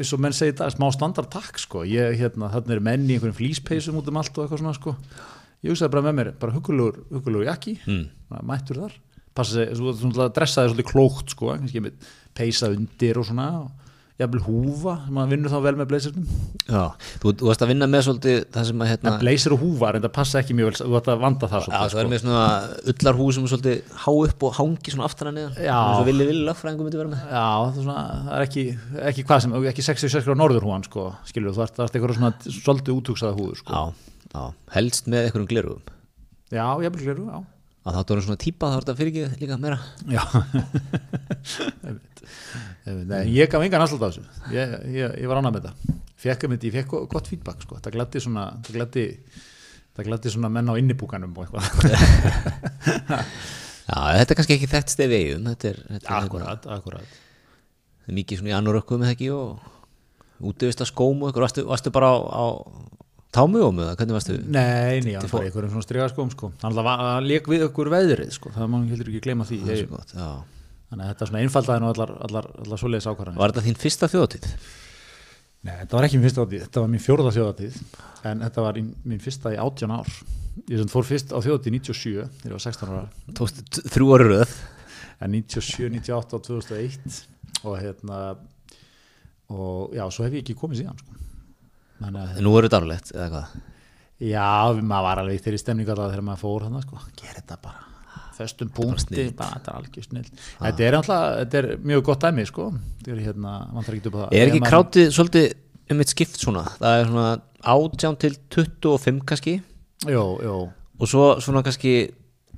eins 0.00 0.10
og 0.10 0.24
menn 0.24 0.34
segir 0.34 0.56
þetta, 0.56 0.72
smá 0.74 0.88
standard 0.96 1.30
takk 1.30 1.62
sko, 1.62 1.86
ég, 1.86 2.18
hérna, 2.18 2.50
þarna 2.50 2.78
er 2.80 2.82
menn 2.82 3.06
í 3.06 3.14
einhverjum 3.14 3.38
flýspeysum 3.38 4.02
út 4.02 4.10
um 4.10 4.18
allt 4.18 4.34
og 4.34 4.48
eitthvað 4.48 4.64
svona 4.64 4.74
sko. 4.80 4.96
Ég 5.62 5.70
hugsaði 5.70 5.94
bara 5.94 6.06
með 6.08 6.18
mér, 6.18 6.34
bara 6.42 6.58
hugulegur 6.58 7.46
jakki, 7.46 7.78
mm. 7.86 8.04
mættur 8.42 8.82
þar 8.82 9.00
passa 9.36 9.58
sig, 9.58 9.76
svo, 9.78 9.94
svona 9.98 10.30
dressaði 10.34 10.72
svolítið 10.72 10.90
klókt 10.90 11.36
sko, 11.36 11.54
kannski 11.54 11.84
með 11.84 12.10
peysa 12.36 12.72
undir 12.72 13.20
og 13.20 13.28
svona, 13.28 13.48
jafnvel 14.20 14.42
húfa 14.44 14.94
sem 15.06 15.18
að 15.18 15.30
vinnur 15.32 15.52
þá 15.52 15.58
vel 15.64 15.72
með 15.78 15.86
blazernum 15.90 16.26
Já, 16.68 16.82
þú, 17.22 17.32
þú 17.40 17.46
varst 17.48 17.62
að 17.64 17.70
vinna 17.72 17.86
með 17.90 18.02
svolítið 18.06 18.36
það 18.54 18.66
sem 18.68 18.82
að 18.84 18.90
hérna... 18.90 19.08
en 19.10 19.22
blazer 19.22 19.54
og 19.56 19.60
húfa, 19.62 19.92
það 19.96 20.12
passa 20.16 20.40
ekki 20.42 20.56
mjög 20.58 20.66
vel 20.68 20.76
þú 20.78 20.96
ætti 20.98 21.12
að 21.12 21.22
vanda 21.22 21.46
það 21.52 21.60
Já, 21.62 21.66
svolítið 21.72 21.94
þú 21.94 22.02
er 22.02 22.10
með 22.12 22.20
svona 22.22 22.42
ullarhú 22.92 23.26
sem 23.36 23.46
svolítið 23.52 23.76
há 24.02 24.10
upp 24.12 24.46
og 24.48 24.50
hangi 24.58 24.94
svona 24.94 25.06
aftan 25.08 25.30
að 25.30 25.36
niður. 25.38 25.54
Já. 25.64 25.78
Svo 25.96 26.04
villi 26.08 26.28
villi 26.28 26.44
lögfræðingum 26.48 26.84
myndi 26.88 27.00
vera 27.00 27.12
með. 27.12 27.22
Já, 27.32 27.48
það 27.62 27.80
svona, 27.80 28.04
það 28.26 28.34
er 28.36 28.42
ekki, 28.46 28.64
ekki 29.12 29.26
hvað 29.30 29.38
sem, 29.46 29.56
ekki 29.72 29.86
66 29.88 30.28
á 30.28 30.34
norðurhúan 30.42 30.86
sko, 30.86 31.02
skilur, 31.30 31.56
þú 31.56 31.60
það 31.80 31.96
svona 32.20 32.32
svolítið 32.60 32.92
útúksaða 33.00 33.38
húður 33.38 33.58
sko. 33.62 33.72
Já, 33.72 33.82
já, 37.32 37.42
að 37.82 37.96
þá 37.98 38.12
er 38.14 38.22
svona 38.26 38.40
típa 38.42 38.68
þá 38.70 38.76
er 38.76 38.84
þetta 38.84 38.96
fyrir 38.98 39.12
ekki 39.12 39.40
líka 39.42 39.56
meira. 39.62 39.78
Já, 40.06 40.22
nei, 43.10 43.22
ég 43.34 43.50
gaf 43.50 43.64
engan 43.64 43.82
afslut 43.84 44.04
á 44.04 44.08
þessu, 44.08 44.22
ég, 44.54 44.76
ég, 44.94 45.16
ég 45.22 45.30
var 45.30 45.40
ánað 45.40 45.56
með 45.56 45.66
þetta, 45.66 45.96
fekk 46.22 46.46
um 46.46 46.54
þetta, 46.54 46.68
ég 46.68 46.76
fekk 46.78 46.94
gott 47.14 47.30
feedback 47.32 47.64
sko, 47.66 47.80
það 47.82 47.96
glætti 47.96 48.22
svona, 48.22 48.44
það 48.62 48.78
glætti, 48.78 49.04
það 49.96 50.08
glætti 50.10 50.34
svona 50.36 50.52
menn 50.54 50.70
á 50.70 50.74
innibúkanum 50.78 51.34
og 51.34 51.48
eitthvað. 51.48 51.64
Já, 53.82 53.98
þetta 54.14 54.30
er 54.30 54.38
kannski 54.38 54.54
ekki 54.56 54.70
þekkt 54.70 54.92
stef 54.94 55.12
eigum 55.16 55.48
er, 55.52 55.78
Akkurat, 56.06 56.66
akkurat. 56.70 57.16
þetta 57.98 58.12
er 58.12 58.18
mikið 58.20 58.38
svona 58.38 58.52
í 58.52 58.56
annarökkum 58.56 59.02
eða 59.02 59.16
ekki 59.16 59.32
og 59.34 59.72
útivist 60.52 60.80
að 60.82 60.90
skóm 60.92 61.18
og 61.22 61.28
eitthvað, 61.32 61.44
varstu, 61.48 61.64
varstu 61.66 61.92
bara 61.94 62.12
á, 62.14 62.16
á 62.30 62.46
támugum 63.32 63.80
eða 63.84 63.96
hvernig 63.98 64.16
varstu 64.18 64.38
Nei, 64.42 65.00
nei, 65.04 65.14
hann 65.16 65.30
var 65.32 65.46
einhverjum 65.46 65.72
svona 65.72 65.86
strigaskóm 65.86 66.32
sko, 66.34 66.52
hann 66.62 67.28
leik 67.28 67.48
við 67.50 67.66
okkur 67.68 67.92
veðrið 67.92 68.34
sko, 68.36 68.52
það 68.54 68.70
má 68.72 68.78
heldur 68.90 69.12
ekki 69.12 69.36
því, 69.48 69.60
er 69.66 69.80
ég, 69.80 69.86
svo 69.86 69.96
gott, 69.96 70.14
já. 70.16 70.28
þannig 70.90 71.06
að 71.06 71.12
þetta 71.12 71.28
svona 71.30 71.42
einfaldaði 71.46 71.82
nú 71.82 71.90
allar, 71.92 72.14
allar, 72.28 72.48
allar 72.66 72.82
svoleiðis 72.82 73.08
ákvarðanir. 73.08 73.40
Var 73.40 73.54
þetta 73.54 73.66
þín 73.68 73.80
fyrsta 73.80 74.10
þjóðatíð? 74.12 74.46
Nei, 75.62 75.74
þetta 75.78 75.94
var 75.94 76.08
ekki 76.08 76.18
mín 76.18 76.26
fyrsta 76.26 76.44
átíð, 76.44 76.62
þetta 76.66 76.82
var 76.82 76.88
mín 76.90 77.02
fjórða 77.02 77.32
þjóðatíð 77.36 77.76
en 78.28 78.40
þetta 78.42 78.64
var 78.64 78.78
mín 78.82 79.20
fyrsta 79.22 79.52
í 79.54 79.58
18 79.62 79.94
ár 79.94 80.08
ég 80.68 80.90
fór 80.90 81.06
fyrst 81.06 81.30
á 81.32 81.38
þjóðatíð 81.38 81.76
97 81.78 82.24
þegar 82.42 82.50
ég 82.50 82.56
var 82.56 82.64
16 82.64 82.90
ára 82.92 83.04
þrjú 83.94 84.08
ári 84.16 84.26
röð 84.26 84.56
en 85.22 85.36
97, 85.38 85.86
98 85.94 86.36
og 86.36 86.44
2001 86.48 87.20
og 87.62 87.78
hérna 87.78 88.18
og 89.52 89.94
já, 89.94 90.02
svo 90.10 90.26
hef 90.26 90.34
ég 90.34 90.42
ekki 90.42 90.58
komið 90.58 90.82
síðan 90.82 90.98
sko. 90.98 91.21
Nú 92.42 92.56
er 92.58 92.66
þetta 92.66 92.80
árlegt 92.82 93.12
eða 93.14 93.28
hvað? 93.32 93.54
Já, 94.22 94.48
maður 94.78 95.06
var 95.08 95.20
alveg 95.22 95.38
í 95.38 95.42
þeirri 95.42 95.58
stemningu 95.62 95.90
alltaf 95.94 96.12
þegar 96.12 96.26
maður 96.28 96.42
fór 96.44 96.66
hann 96.66 96.82
sko. 96.84 97.00
gera 97.18 97.40
þetta 97.40 97.56
bara. 97.62 97.88
Föstum 98.36 98.70
punkti, 98.72 99.26
þetta 99.28 99.48
er 99.60 99.74
algjör 99.76 100.06
snill 100.06 100.28
þetta 100.58 100.84
er 100.86 100.96
alltaf, 100.98 101.24
þetta 101.42 101.58
er 101.58 101.66
mjög 101.82 102.04
gott 102.08 102.22
dæmi 102.24 102.46
sko. 102.48 102.68
þetta 103.02 103.12
er 103.12 103.20
hérna, 103.26 103.52
mann 103.72 103.84
þarf 103.84 103.98
ekki 103.98 104.08
upp 104.10 104.16
á 104.16 104.20
það. 104.22 104.32
Er 104.32 104.46
ekki 104.48 104.62
maður- 104.62 104.72
krátið 104.72 105.12
svolítið 105.16 105.46
um 105.92 106.00
eitt 106.00 106.14
skipt 106.14 106.38
svona? 106.40 106.64
Það 106.78 107.00
er 107.00 107.10
svona 107.10 107.42
18 107.62 108.16
til 108.22 108.36
25 108.56 109.20
kannski. 109.26 109.62
Jú, 110.08 110.24
jú, 110.42 110.56
og 110.98 111.06
svo 111.10 111.26
svona 111.40 111.62
kannski 111.62 111.94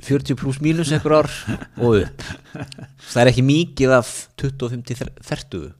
40 0.03 0.35
pluss 0.37 0.59
mínus 0.61 0.91
einhver 0.93 1.23
ár 1.23 1.31
og 1.79 2.03
upp. 2.03 2.23
Það 3.13 3.21
er 3.23 3.31
ekki 3.31 3.45
mikið 3.47 3.93
af 3.95 4.29
25 4.41 4.83
til 4.85 4.97
30 4.97 5.73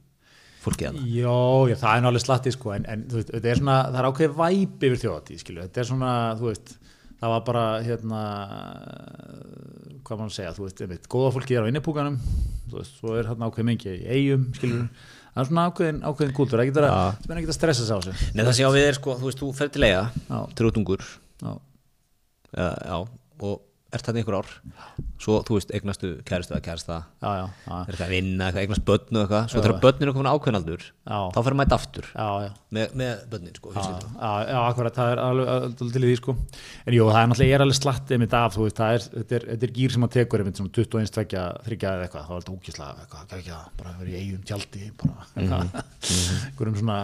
fólkið 0.65 0.89
hana 0.89 1.05
Jó, 1.09 1.35
já, 1.69 1.75
það 1.81 1.91
er 1.91 2.03
náttúrulega 2.05 2.25
slatti 2.25 2.53
sko, 2.55 2.71
en, 2.75 2.87
en 2.91 3.05
veist, 3.19 3.31
er 3.53 3.59
svona, 3.61 3.77
það 3.91 3.99
er 4.01 4.07
ákveðið 4.09 4.39
væp 4.41 4.85
yfir 4.89 5.01
þjóðatíð, 5.03 5.41
skilju, 5.43 5.65
þetta 5.67 5.83
er 5.83 5.89
svona, 5.89 6.13
þú 6.39 6.49
veist, 6.49 6.73
það 7.21 7.33
var 7.35 7.43
bara, 7.49 7.65
hérna, 7.85 8.23
hvað 10.05 10.23
að 10.31 10.33
segja, 10.39 10.55
þú 10.55 10.65
veist, 10.67 10.81
einmitt, 10.85 11.11
góða 11.11 11.35
fólki 11.35 11.57
er 11.57 11.67
á 11.67 11.69
innipúkanum, 11.71 12.17
þú 12.71 12.79
veist, 12.79 12.97
svo 12.99 13.13
er 13.19 13.29
hérna 13.29 13.49
ákveðið 13.49 13.69
mengi 13.69 13.93
í 13.93 14.09
eigum, 14.15 14.47
skilju, 14.57 14.81
það 15.35 15.43
er 15.43 15.49
svona 15.51 15.67
ákveðin, 15.69 16.01
ákveðin 16.09 16.35
kúltur, 16.39 16.61
það 16.61 16.71
getur 16.71 16.87
að, 16.89 16.95
Já. 16.95 17.21
það 17.25 17.31
ekki 17.41 17.51
að 17.53 17.57
stressa 17.59 17.85
sig 17.85 17.95
á 17.95 17.99
sig. 18.05 18.25
Nei 18.35 18.41
það 18.43 18.51
ég 18.61 18.69
á 18.69 18.75
við 18.75 18.89
er 18.89 18.99
sko, 18.99 19.15
þú 19.19 19.29
veist, 19.29 19.41
þú 19.41 19.53
fer 19.57 19.71
til 19.73 19.85
eiga 19.87 20.03
Já. 20.29 20.39
Já, 21.45 21.53
já, 22.55 22.69
já, 22.87 22.99
og 23.45 23.63
ert 23.93 24.07
þarna 24.07 24.21
einhver 24.21 24.35
ár. 24.39 24.51
Svo, 25.21 25.37
þú 25.47 25.57
veist, 25.57 25.71
eignastu 25.75 26.09
kæristu 26.27 26.55
eða 26.55 26.63
kærista 26.65 26.97
er 27.21 27.91
þetta 27.91 28.05
að 28.07 28.11
vinna, 28.11 28.49
eignast 28.59 28.83
börn 28.87 29.15
og 29.15 29.21
eitthvað? 29.21 29.45
Svo 29.51 29.61
þegar 29.63 29.81
börnin 29.83 30.09
er 30.09 30.15
komin 30.15 30.29
ákveðnaldur 30.31 30.85
þá 31.05 31.39
fyrir 31.39 31.57
maður 31.59 31.75
aftur 31.77 32.09
já, 32.09 32.27
já. 32.45 32.49
með, 32.75 32.95
með 32.99 33.21
börnin, 33.31 33.55
sko, 33.59 33.73
Já, 33.75 34.59
akkurat, 34.59 34.97
það 34.97 35.11
er 35.13 35.21
alveg 35.23 35.77
til 35.79 36.03
því 36.03 36.15
sko. 36.19 36.35
En 36.83 36.97
jú, 36.97 37.07
það 37.07 37.21
er 37.21 37.31
náttúrulega, 37.31 37.49
ég 37.51 37.57
er 37.59 37.65
alveg 37.65 37.79
slatt 37.79 38.13
einmitt 38.15 38.35
af, 38.35 38.55
þú 38.57 38.65
veist, 38.65 38.81
það 38.81 38.97
er, 38.97 39.07
þetta 39.15 39.39
er, 39.39 39.47
þetta 39.53 39.69
er 39.69 39.75
gýr 39.79 39.95
sem 39.95 40.05
maður 40.05 40.17
tekur 40.17 40.43
einmitt 40.43 40.61
svona 40.61 40.75
21, 40.75 41.13
2, 41.15 41.45
3 41.69 41.79
eða 41.93 42.07
eitthvað, 42.09 42.27
þá 42.27 42.35
er 42.35 42.43
þetta 42.43 42.55
ógislega, 42.57 43.05
eitthvað, 43.05 43.25
ekki 43.39 43.55
ekki 43.55 43.79
bara 43.79 43.95
verið 44.01 44.15
í 44.15 44.21
eigum 44.23 44.45
tjaldi, 44.49 44.91
bara 44.99 45.29
eitthvað, 45.35 45.79
einhverjum 46.49 46.79
svona 46.81 46.99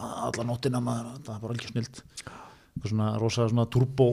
alla 0.00 0.46
nóttina 0.46 0.82
maður, 0.84 1.12
það 1.24 1.34
er 1.34 1.44
bara 1.44 1.54
alveg 1.54 1.72
snilt 1.72 2.02
eitthvað 2.04 2.94
svona 2.94 3.10
rosa 3.20 3.48
svona 3.50 3.66
turbo 3.70 4.10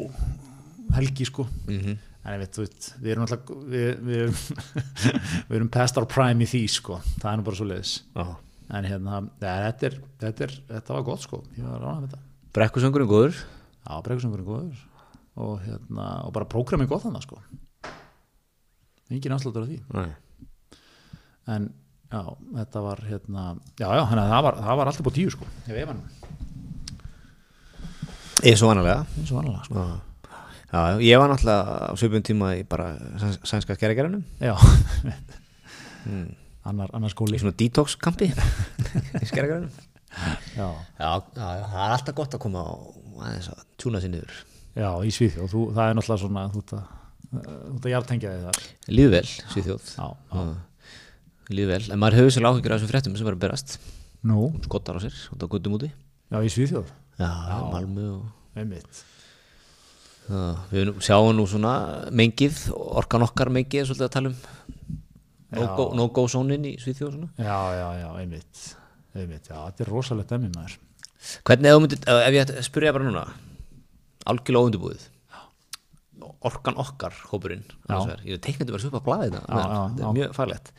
helgi 0.95 1.25
sko. 1.27 1.47
Mhm. 1.67 1.97
en 2.27 2.33
ég 2.35 2.41
veit, 2.41 2.51
þú 2.57 2.63
veit, 2.65 2.88
við 2.99 3.11
erum 3.13 3.23
alltaf 3.23 3.51
við, 3.71 3.85
við, 4.03 4.17
erum, 4.25 4.39
við 5.47 5.59
erum 5.61 5.69
past 5.71 5.97
our 5.99 6.07
prime 6.11 6.43
í 6.43 6.47
því 6.49 6.63
sko, 6.73 6.97
það 7.21 7.29
er 7.31 7.38
nú 7.39 7.45
bara 7.47 7.59
svo 7.59 7.67
leiðis 7.69 7.93
Já. 8.17 8.25
en 8.75 8.88
hérna, 8.91 9.21
þetta, 9.39 9.88
er, 9.88 9.95
þetta, 10.19 10.43
er, 10.49 10.55
þetta 10.73 10.97
var 10.97 11.05
gott 11.07 11.23
sko, 11.23 11.39
ég 11.55 11.63
var 11.63 11.79
ránað 11.79 12.01
með 12.01 12.09
þetta. 12.09 12.23
Brekkusöngurinn 12.57 13.07
góður? 13.11 13.39
Já, 13.88 13.95
bregðsöngurinn 14.03 14.47
góður. 14.47 14.85
Og, 15.38 15.59
hérna, 15.61 16.05
og 16.25 16.31
bara 16.35 16.47
prógramið 16.49 16.89
gott 16.91 17.05
þannig 17.05 17.23
sko. 17.27 17.38
engin 19.07 19.35
afsláttur 19.35 19.63
af 19.63 19.69
því. 19.69 19.77
Nei. 19.95 20.09
en 21.47 21.69
já, 22.11 22.23
þetta 22.57 22.81
var 22.83 23.03
hérna, 23.07 23.43
já, 23.79 23.88
já, 23.88 24.01
að 24.03 24.31
það 24.33 24.43
var, 24.43 24.57
það 24.65 24.79
var 24.81 24.91
alltaf 24.91 25.05
búið 25.07 25.19
tíu 25.21 25.31
sko, 25.31 25.47
ef 25.63 25.77
ég 25.77 25.88
vann. 25.88 26.01
Eins 28.43 28.61
og 28.61 28.73
vanalega. 28.73 29.05
Eins 29.17 29.31
og 29.31 29.39
vanlega 29.39 29.63
sko. 29.69 29.85
Já, 29.85 30.07
já, 30.72 30.80
ég 30.99 31.22
var 31.22 31.32
náttúrulega 31.32 31.91
á 31.91 31.93
svipum 31.99 32.24
tíma 32.26 32.51
í 32.59 32.63
bara 32.68 32.91
sæns- 33.22 33.39
sænska 33.47 33.78
skerrigerðunum 33.78 34.24
já, 34.41 34.53
mm. 36.05 36.28
annar, 36.68 36.91
annar 36.93 37.13
skóli. 37.13 37.39
Svona 37.39 37.55
detox 37.57 37.95
kampi 38.01 38.32
í 39.24 39.26
skerrigerðunum 39.30 39.72
já, 40.57 40.68
já, 40.97 41.09
það 41.38 41.82
er 41.86 41.95
alltaf 41.95 42.18
gott 42.18 42.38
að 42.38 42.43
koma 42.47 42.63
aðeins 43.18 43.49
að 43.53 43.65
tjúna 43.82 44.01
sér 44.03 44.13
niður. 44.13 44.39
Já, 44.78 44.89
í 45.01 45.11
Svíþjóð. 45.13 45.49
Þú, 45.49 45.61
það 45.74 45.89
er 45.89 45.95
náttúrulega 45.97 46.22
svona 46.22 46.45
þú 46.53 46.61
ert 46.61 46.74
að, 46.78 46.95
þú 47.32 47.76
ert 47.78 47.88
að 47.88 47.93
jartengja 47.93 48.34
þig 48.34 48.43
þar. 48.45 48.59
Líður 48.93 49.13
vel, 49.15 49.24
Svíþjóð. 49.53 49.91
Já, 49.95 50.07
já, 50.34 50.43
líður 51.49 51.72
vel, 51.74 51.82
en 51.95 52.01
maður 52.03 52.20
hefur 52.20 52.36
sér 52.36 52.49
áhyggjur 52.51 52.76
af 52.76 52.82
þessum 52.82 52.91
fréttum 52.93 53.18
sem 53.18 53.32
að 53.32 53.39
berast. 53.41 53.78
Nú, 54.28 54.47
skottar 54.68 54.97
á 54.97 55.01
sér, 55.01 55.18
út 55.34 55.45
á 55.45 55.47
guttum 55.49 55.78
úti. 55.80 55.89
Já, 56.30 56.41
í 56.43 56.53
Svíþjóð? 56.53 56.93
Já. 57.18 57.32
Malmö 57.74 58.09
og 58.20 58.57
einmitt 58.59 59.07
við 60.28 60.91
sjáum 61.05 61.34
nú 61.38 61.45
svona 61.47 61.73
mengið, 62.11 62.67
orkan 62.75 63.25
okkar 63.28 63.51
mengið 63.53 63.84
er 63.84 63.89
svolítið 63.89 64.07
að 64.09 64.15
tala 64.17 64.32
um. 64.34 64.39
No-go 65.47 66.28
no 66.28 66.43
í 66.67 66.73
Svíþjóð 66.82 67.13
svona. 67.13 67.30
já, 67.39 67.59
já, 67.78 67.88
já, 68.01 68.09
einmitt 68.19 68.63
einmitt, 69.15 69.47
já, 69.47 69.55
þetta 69.55 69.86
er 69.86 69.91
rosalegt 69.93 70.34
emmi 70.36 70.49
maður. 70.53 70.75
Hvernig 71.47 71.78
myndir, 71.82 72.01
ef 72.03 72.34
ég 72.36 72.43
að 72.43 72.65
spyrja 72.67 72.93
bara 72.93 73.07
núna 73.07 73.23
algjörlega 74.28 74.67
óundubúið 74.67 75.05
orkan 76.47 76.78
okkar 76.82 77.15
hópurinn 77.32 77.63
ég 78.28 78.41
teiknandi 78.43 78.73
bara 78.73 78.82
svo 78.84 78.91
upp 78.91 78.99
að 78.99 79.05
blaði 79.07 79.30
þetta 79.32 79.47
Já, 79.47 79.57
já, 79.57 79.80
þetta 79.88 80.03
já. 80.03 80.07
er 80.09 80.17
mjög 80.19 80.36
farlegt 80.38 80.71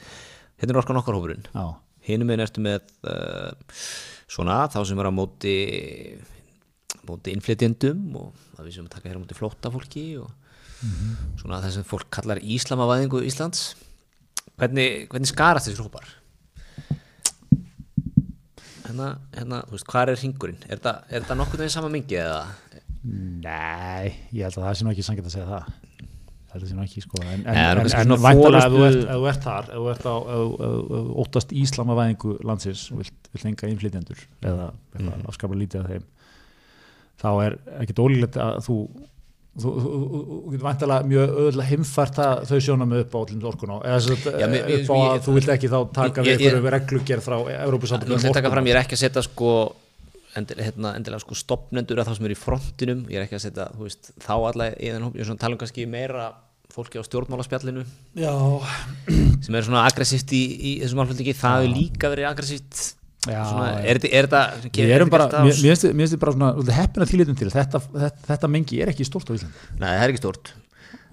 hérna 0.59 0.75
er 0.75 0.81
orkan 0.83 1.01
okkar 1.01 1.17
hópurinn. 1.19 1.45
Já, 1.55 1.65
hinum 2.09 2.29
meginn 2.31 2.45
ertu 2.45 2.65
með 2.65 2.89
uh, 3.07 3.83
svona 4.29 4.59
þá 4.73 4.79
sem 4.91 5.01
er 5.03 5.09
á 5.11 5.13
móti 5.15 5.55
móti 7.09 7.35
innflytjendum 7.37 8.05
og 8.21 8.33
það 8.57 8.69
við 8.69 8.77
sem 8.79 8.87
að 8.89 8.95
taka 8.97 9.09
hér 9.11 9.19
á 9.19 9.23
móti 9.25 9.39
flótta 9.39 9.73
fólki 9.75 10.05
og 10.23 10.31
svona 11.41 11.59
það 11.65 11.73
sem 11.79 11.87
fólk 11.89 12.09
kallar 12.15 12.39
Íslamavæðingu 12.39 13.25
Íslands. 13.27 13.65
Hvernig, 14.59 15.09
hvernig 15.11 15.31
skarast 15.31 15.69
þessi 15.71 15.83
hópar? 15.87 16.07
Hérna, 18.89 19.09
hérna, 19.37 19.59
þú 19.69 19.75
veist, 19.77 19.87
hvað 19.91 20.13
er 20.15 20.19
ringurinn 20.23 20.63
er 20.65 20.79
þetta, 20.79 20.93
er 21.11 21.23
þetta 21.25 21.37
nokkuð 21.43 21.61
veginn 21.63 21.75
sama 21.75 21.91
mingi 21.93 22.17
eða? 22.23 22.39
Nei, 23.09 24.09
ég 24.35 24.47
held 24.47 24.57
að 24.59 24.65
það 24.65 24.79
sé 24.81 24.87
nú 24.87 24.93
ekki 24.95 25.05
sangið 25.07 25.29
að 25.29 25.35
segja 25.35 25.49
það. 25.51 25.69
Að 26.49 26.55
það 26.55 26.65
sé 26.71 26.77
nú 26.79 26.85
ekki 26.87 27.03
sko 27.05 27.21
en, 27.23 27.29
en, 27.43 27.59
er 27.61 27.79
en, 27.79 27.85
en 27.85 27.93
svona 27.93 28.17
væntanlega 28.25 28.65
ef 28.65 28.73
þú 28.73 28.85
ert, 28.87 29.01
ef 29.05 29.19
þú 29.21 29.27
ert 29.33 29.43
þar 29.45 29.69
ef 29.69 29.83
þú 29.83 29.91
ert 29.93 30.07
á 30.09 30.15
óttast 31.23 31.53
íslamavæðingu 31.63 32.33
landsins 32.49 32.87
og 32.95 33.03
vilt, 33.03 33.29
vilt 33.35 33.49
enga 33.53 33.69
innflytjendur 33.75 34.23
eða 34.41 34.71
Mhm. 34.99 35.05
mm. 35.11 35.27
afskaplega 35.29 35.61
lítið 35.67 35.83
af 35.85 35.91
þeim 35.93 36.07
þá 37.19 37.31
er 37.45 37.59
ekkit 37.83 38.03
ólíklegt 38.05 38.41
að 38.43 38.61
þú 38.67 38.79
þú, 39.59 39.73
getur 40.53 40.63
væntalega 40.63 41.09
mjög 41.09 41.33
öðvöldlega 41.33 41.73
heimfært 41.73 42.21
að 42.23 42.45
þau 42.51 42.59
sjónum 42.67 42.95
upp 43.01 43.17
á 43.17 43.19
allir 43.19 43.49
orkun 43.51 43.75
á 43.75 43.77
upp 44.15 44.93
á 44.93 44.97
að 44.99 45.21
þú 45.27 45.35
vilt 45.39 45.53
ekki 45.55 45.71
þá 45.73 45.79
taka 45.99 46.25
við 46.25 46.35
einhverju 46.37 46.73
reglugerð 46.77 47.27
frá 47.27 47.37
ætla 47.39 48.19
ég 48.19 48.31
að 48.31 48.39
taka 48.39 48.53
fram, 48.53 48.63
orkuna. 48.63 48.71
ég 48.71 48.77
er 48.77 48.83
ekki 48.85 48.99
að 48.99 49.03
setja 49.03 49.25
sko 49.27 49.53
endilega, 50.39 50.69
hérna, 50.69 50.93
endilega 50.99 51.25
sko 51.25 51.39
stopnendur 51.39 52.01
að 52.01 52.11
þá 52.11 52.19
sem 52.19 52.29
eru 52.29 52.37
í 52.37 52.43
frontinum, 52.43 53.01
ég 53.11 53.19
er 53.19 53.27
ekki 53.27 53.39
að 53.39 53.47
setja 53.47 53.71
veist, 53.79 54.13
þá 54.23 54.35
alla 54.37 54.69
í 54.75 54.91
þennan 54.91 55.09
hóp, 55.09 55.17
ég 55.17 55.25
er 55.25 55.31
svona 55.31 55.41
að 55.41 55.45
tala 55.45 55.57
um 55.57 55.63
kannski 55.63 55.89
meira 55.91 56.29
fólki 56.69 57.01
á 57.01 57.03
stjórnmálaspjallinu. 57.07 57.83
Já, 58.21 58.35
sem 59.43 59.57
er 59.57 59.67
svona 59.67 59.87
aggressíft 59.89 60.35
í, 60.37 60.43
í 60.45 60.73
þessum 60.83 61.03
alfjöldingi, 61.03 61.35
það 61.39 61.63
hefur 61.63 61.75
líka 61.75 62.13
verið 62.13 62.29
aggressíft 62.29 62.83
Já, 63.27 63.41
svona, 63.51 63.67
er 63.83 63.99
þetta 63.99 64.41
mér 65.91 66.07
finnst 66.07 66.15
þetta 66.15 66.23
bara 66.23 66.35
svona 66.37 66.77
heppin 66.77 67.03
að 67.05 67.11
þýlitum 67.11 67.39
til, 67.41 67.51
þetta, 67.51 67.81
þetta, 67.91 68.25
þetta 68.29 68.51
mengi 68.55 68.79
er 68.85 68.93
ekki 68.93 69.07
stort 69.09 69.29
á 69.29 69.35
Íslandi. 69.35 69.65
Nei, 69.81 69.89
það 69.91 70.05
er 70.05 70.13
ekki 70.15 70.23
stort 70.23 70.53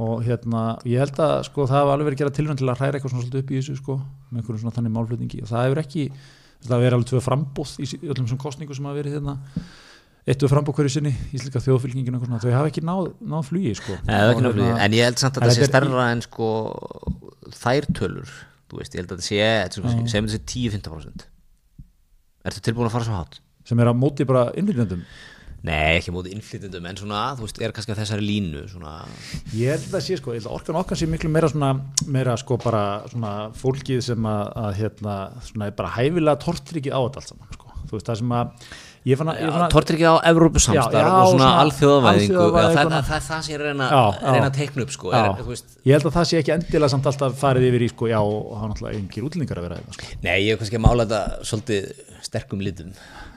og 0.06 0.22
hérna, 0.26 0.62
ég 0.88 0.99
held 0.99 1.20
að 1.24 1.34
sko, 1.47 1.66
það 1.72 1.86
var 1.88 1.95
alveg 1.95 2.10
verið 2.10 2.18
að 2.18 2.22
gera 2.22 2.36
tilvæm 2.36 2.58
til 2.60 2.68
að 2.68 2.80
hræra 2.82 2.97
eitthvað 2.99 3.14
svona 3.14 3.24
svolítið 3.24 3.41
upp 3.41 3.51
í 3.51 3.60
þessu 3.60 3.76
sko, 3.80 3.95
með 4.30 4.41
einhverjum 4.41 4.62
svona 4.62 4.76
þannig 4.76 4.93
málflutningi. 4.95 5.39
Og 5.45 5.49
það 5.51 5.66
hefur 5.66 5.82
ekki, 5.82 6.06
það 6.68 6.84
verið 6.84 6.97
alveg 6.97 7.10
tvö 7.12 7.22
frambóð 7.24 7.76
í 7.80 7.88
öllum 8.12 8.28
svona 8.30 8.43
kostningu 8.43 8.76
sem 8.76 8.89
hafa 8.89 8.99
verið 8.99 9.16
hérna. 9.16 9.36
Eittu 10.26 10.49
frambóð 10.51 10.80
hverju 10.80 10.93
sinni, 10.97 11.14
íslika 11.38 11.62
þjóðfylgningin 11.64 12.18
og 12.18 12.26
svona, 12.26 12.41
þau 12.43 12.56
hafa 12.58 12.72
ekki 12.74 12.84
náð, 12.84 13.08
náð 13.24 13.47
flugi 13.51 13.76
sko. 13.80 13.95
Nei, 14.01 14.16
það 14.16 14.26
er 14.26 14.34
ekki 14.34 14.45
náð 14.47 14.56
flugi, 14.58 14.68
hérna- 14.72 14.84
en 14.88 14.97
ég 14.97 15.08
held 15.08 15.22
samt 15.22 15.39
að 15.39 15.45
það 15.45 15.56
sé 15.60 15.70
starra 15.70 16.08
en 16.12 16.24
sko 16.26 16.49
þærtölur, 17.62 18.36
þú 18.72 18.82
veist, 18.82 18.95
ég 18.97 19.03
held 19.03 19.14
að 19.16 19.22
það 19.22 19.28
sé, 19.30 20.12
sem 20.12 20.28
þessi 20.28 20.41
10-15% 20.49 21.28
Er 22.45 22.53
þetta 22.53 22.67
tilbúin 22.69 22.89
að 22.89 22.93
fara 22.93 23.07
svo 23.07 23.17
hát? 23.17 23.39
Sem 23.65 23.79
er 23.81 23.89
að 23.89 23.97
móti 23.97 24.27
bara 24.29 24.51
innflytjandum? 24.53 25.01
Nei, 25.65 25.95
ekki 25.97 26.11
móti 26.13 26.29
innflytjandum, 26.35 26.85
en 26.85 26.99
svona, 26.99 27.21
þú 27.39 27.47
veist, 27.47 27.59
er 27.65 27.71
kannski 27.73 27.95
að 27.95 28.03
þessari 28.03 28.25
línu 28.27 28.65
svona... 28.69 28.91
Ég 29.57 29.73
held 29.73 29.87
að 29.87 29.95
það 29.95 30.03
sé, 30.05 30.17
sko, 30.19 30.35
orkan 30.53 30.77
okkar 30.77 30.99
sé 30.99 31.07
miklu 31.09 31.31
meira 31.33 31.49
svona, 31.49 31.71
meira 32.05 32.35
sko 32.37 32.59
bara 32.61 32.83
svona 33.09 33.31
fólkið 33.57 34.03
sem 34.11 34.27
að, 34.29 34.43
að 34.61 34.69
hérna, 34.83 35.15
svona, 35.47 35.71
bara 35.79 35.93
hæfilega 35.95 36.41
tortrikið 36.43 36.93
á 36.93 37.01
þetta 37.01 37.23
allt 37.23 37.31
saman, 37.31 37.57
sko. 37.57 37.73
Þú 37.89 37.97
veist, 37.97 38.11
það 38.11 38.21
sem 38.21 38.35
að 38.37 38.69
tortryggja 39.70 40.12
á 40.12 40.16
Evrópusamstarf 40.32 41.10
og 41.14 41.28
svona 41.36 41.49
alþjóðavæðingu, 41.62 42.45
það, 42.56 42.95
er 42.97 43.03
það 43.10 43.43
sem 43.45 43.53
ég 43.53 43.62
reyna, 43.62 43.89
að 44.47 44.56
teikna 44.58 44.86
upp, 44.86 44.93
sko, 44.95 45.12
er, 45.14 45.28
ég 45.86 45.93
held 45.93 46.08
að 46.10 46.16
það 46.18 46.26
sé 46.32 46.39
ekki 46.41 46.53
endilega 46.56 46.89
samt 46.95 47.10
alltaf 47.12 47.36
farið 47.43 47.68
yfir 47.70 47.86
í 47.86 47.89
sko, 47.93 48.10
já, 48.10 48.18
og 48.26 48.56
er 48.58 48.72
náttúrulega 48.72 48.97
engir 49.03 49.28
útlendingar 49.30 49.62
að 49.62 49.68
vera 49.68 49.78
þetta 49.84 49.93
sko. 49.99 50.10
Nei, 50.26 50.36
ég 50.41 50.49
hef 50.56 50.64
kannski 50.64 50.80
að 50.80 50.86
mála 50.88 51.06
þetta 51.06 51.45
svolítið 51.51 51.82
sterkum 52.26 52.66
litum, 52.66 52.91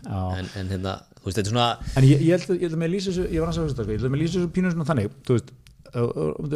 en, 0.09 0.49
en 0.63 0.73
hérna, 0.73 0.97
þú 1.21 1.29
veist, 1.29 1.37
þetta 1.37 1.45
er 1.45 1.53
svona, 1.53 1.69
En 2.01 2.09
ég, 2.09 2.25
ég, 2.25 2.33
held, 2.39 2.49
að- 2.49 2.57
ég 2.63 2.65
held 2.71 2.79
að 2.79 2.83
með 2.87 2.93
lýsa 2.97 3.11
þessu, 3.13 3.29
ég 3.37 3.45
var 3.45 3.53
að 3.53 3.59
segja 3.61 3.75
sko, 3.77 3.89
ég 3.93 3.99
held 4.01 4.09
að 4.09 4.15
með 4.17 4.23
lýsa 4.25 4.39
þessu 4.39 4.53
pínu 4.57 4.73
svona 4.73 4.89
þannig, 4.89 5.13
þú 5.29 5.37
veist, 5.37 5.53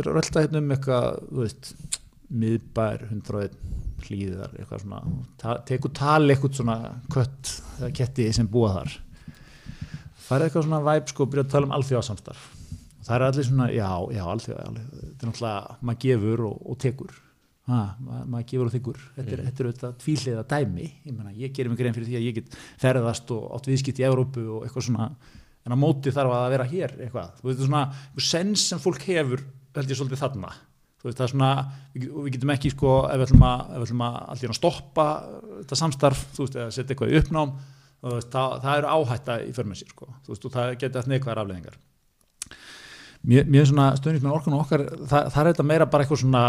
rölda 0.08 0.46
hérna 0.46 0.62
um 0.64 0.72
eitthvað, 0.78 1.06
miðbær, 2.32 3.02
101 3.12 3.52
hlýðar, 4.06 4.52
eitthvað 4.58 4.84
svona, 4.84 5.00
ta, 5.40 5.56
tekur 5.68 5.92
tali 5.96 6.34
eitthvað 6.34 6.60
svona 6.60 6.76
kött 7.12 7.52
eða 7.78 7.90
ketti 7.98 8.28
sem 8.36 8.48
búa 8.50 8.72
þar. 8.78 8.96
Færið 10.22 10.46
eitthvað 10.46 10.66
svona 10.68 10.80
væp, 10.86 11.10
sko, 11.12 11.26
byrja 11.30 11.46
að 11.46 11.52
tala 11.56 11.68
um 11.68 11.76
alþjóðasamstarf. 11.78 12.46
Það 13.02 13.16
er 13.16 13.26
allir 13.26 13.46
svona, 13.48 13.68
já, 13.74 13.90
já, 14.14 14.22
alþjóða, 14.34 14.64
þetta 14.78 15.12
er 15.12 15.30
náttúrulega, 15.30 15.76
maður 15.82 16.02
gefur 16.06 16.46
og, 16.48 16.64
og 16.70 16.80
tekur. 16.82 17.20
Ha, 17.70 17.80
maður, 18.02 18.24
maður 18.32 18.46
gefur 18.50 18.68
og 18.68 18.72
þykkur 18.74 19.02
þetta 19.16 19.34
er, 19.36 19.40
þetta 19.46 19.62
er 19.62 19.66
auðvitað 19.68 19.92
tvíliða 20.02 20.40
dæmi 20.50 20.86
ég, 20.88 21.12
meina, 21.14 21.30
ég 21.38 21.52
gerir 21.54 21.70
mig 21.70 21.78
grein 21.78 21.94
fyrir 21.94 22.08
því 22.08 22.16
að 22.18 22.24
ég 22.26 22.38
get 22.40 22.56
ferðast 22.82 23.30
og 23.30 23.44
átt 23.54 23.68
viðskipt 23.70 24.00
í 24.02 24.06
Evrópu 24.08 24.42
og 24.56 24.64
eitthvað 24.66 24.88
svona 24.88 25.06
en 25.62 25.76
á 25.78 25.78
móti 25.78 26.10
þarf 26.10 26.34
að 26.34 26.48
vera 26.56 26.66
hér 26.72 26.96
eitthvað, 26.96 27.28
þú 27.38 27.46
veist, 27.46 27.60
þetta 27.60 27.62
er 27.62 27.70
svona 27.70 28.26
sens 28.32 28.64
sem 28.66 28.82
fólk 28.82 29.06
hefur, 29.06 29.44
held 29.78 29.94
ég 29.94 30.00
svolítið 30.00 30.24
þarna 30.24 30.50
veist, 31.08 31.18
það 31.18 31.26
er 31.26 31.32
svona, 31.32 31.50
við, 31.96 32.08
getum 32.36 32.54
ekki 32.54 32.72
sko, 32.72 32.96
ef 33.08 33.20
við 33.20 33.26
ætlum 33.28 33.46
að, 33.48 33.62
ef 33.62 33.78
við 33.78 33.86
ætlum 33.88 34.04
að 34.06 34.18
allir 34.34 34.54
að 34.54 34.58
stoppa 34.58 35.06
þetta 35.60 35.78
samstarf, 35.82 36.24
þú 36.36 36.46
veist, 36.46 36.58
eða 36.58 36.74
setja 36.76 36.94
eitthvað 36.94 37.12
í 37.14 37.20
uppnám, 37.22 37.54
veist, 38.08 38.30
það, 38.34 38.58
það 38.66 38.80
eru 38.80 38.92
áhætta 38.96 39.38
í 39.42 39.52
för 39.56 39.70
með 39.70 39.82
sér, 39.82 39.94
sko, 39.96 40.10
þú 40.22 40.34
veist, 40.34 40.46
og 40.46 40.56
það 40.56 40.74
geti 40.82 41.00
allt 41.00 41.12
neikvæðar 41.12 41.42
afleðingar 41.42 41.78
mér, 43.22 43.46
mér 43.46 43.68
svona 43.70 43.92
stöðnist 43.98 44.26
með 44.26 44.36
orkun 44.38 44.58
okkar, 44.58 44.86
það, 45.06 45.30
það 45.34 45.40
er 45.42 45.52
þetta 45.52 45.68
meira 45.72 45.88
bara 45.90 46.06
eitthvað 46.06 46.22
svona 46.24 46.44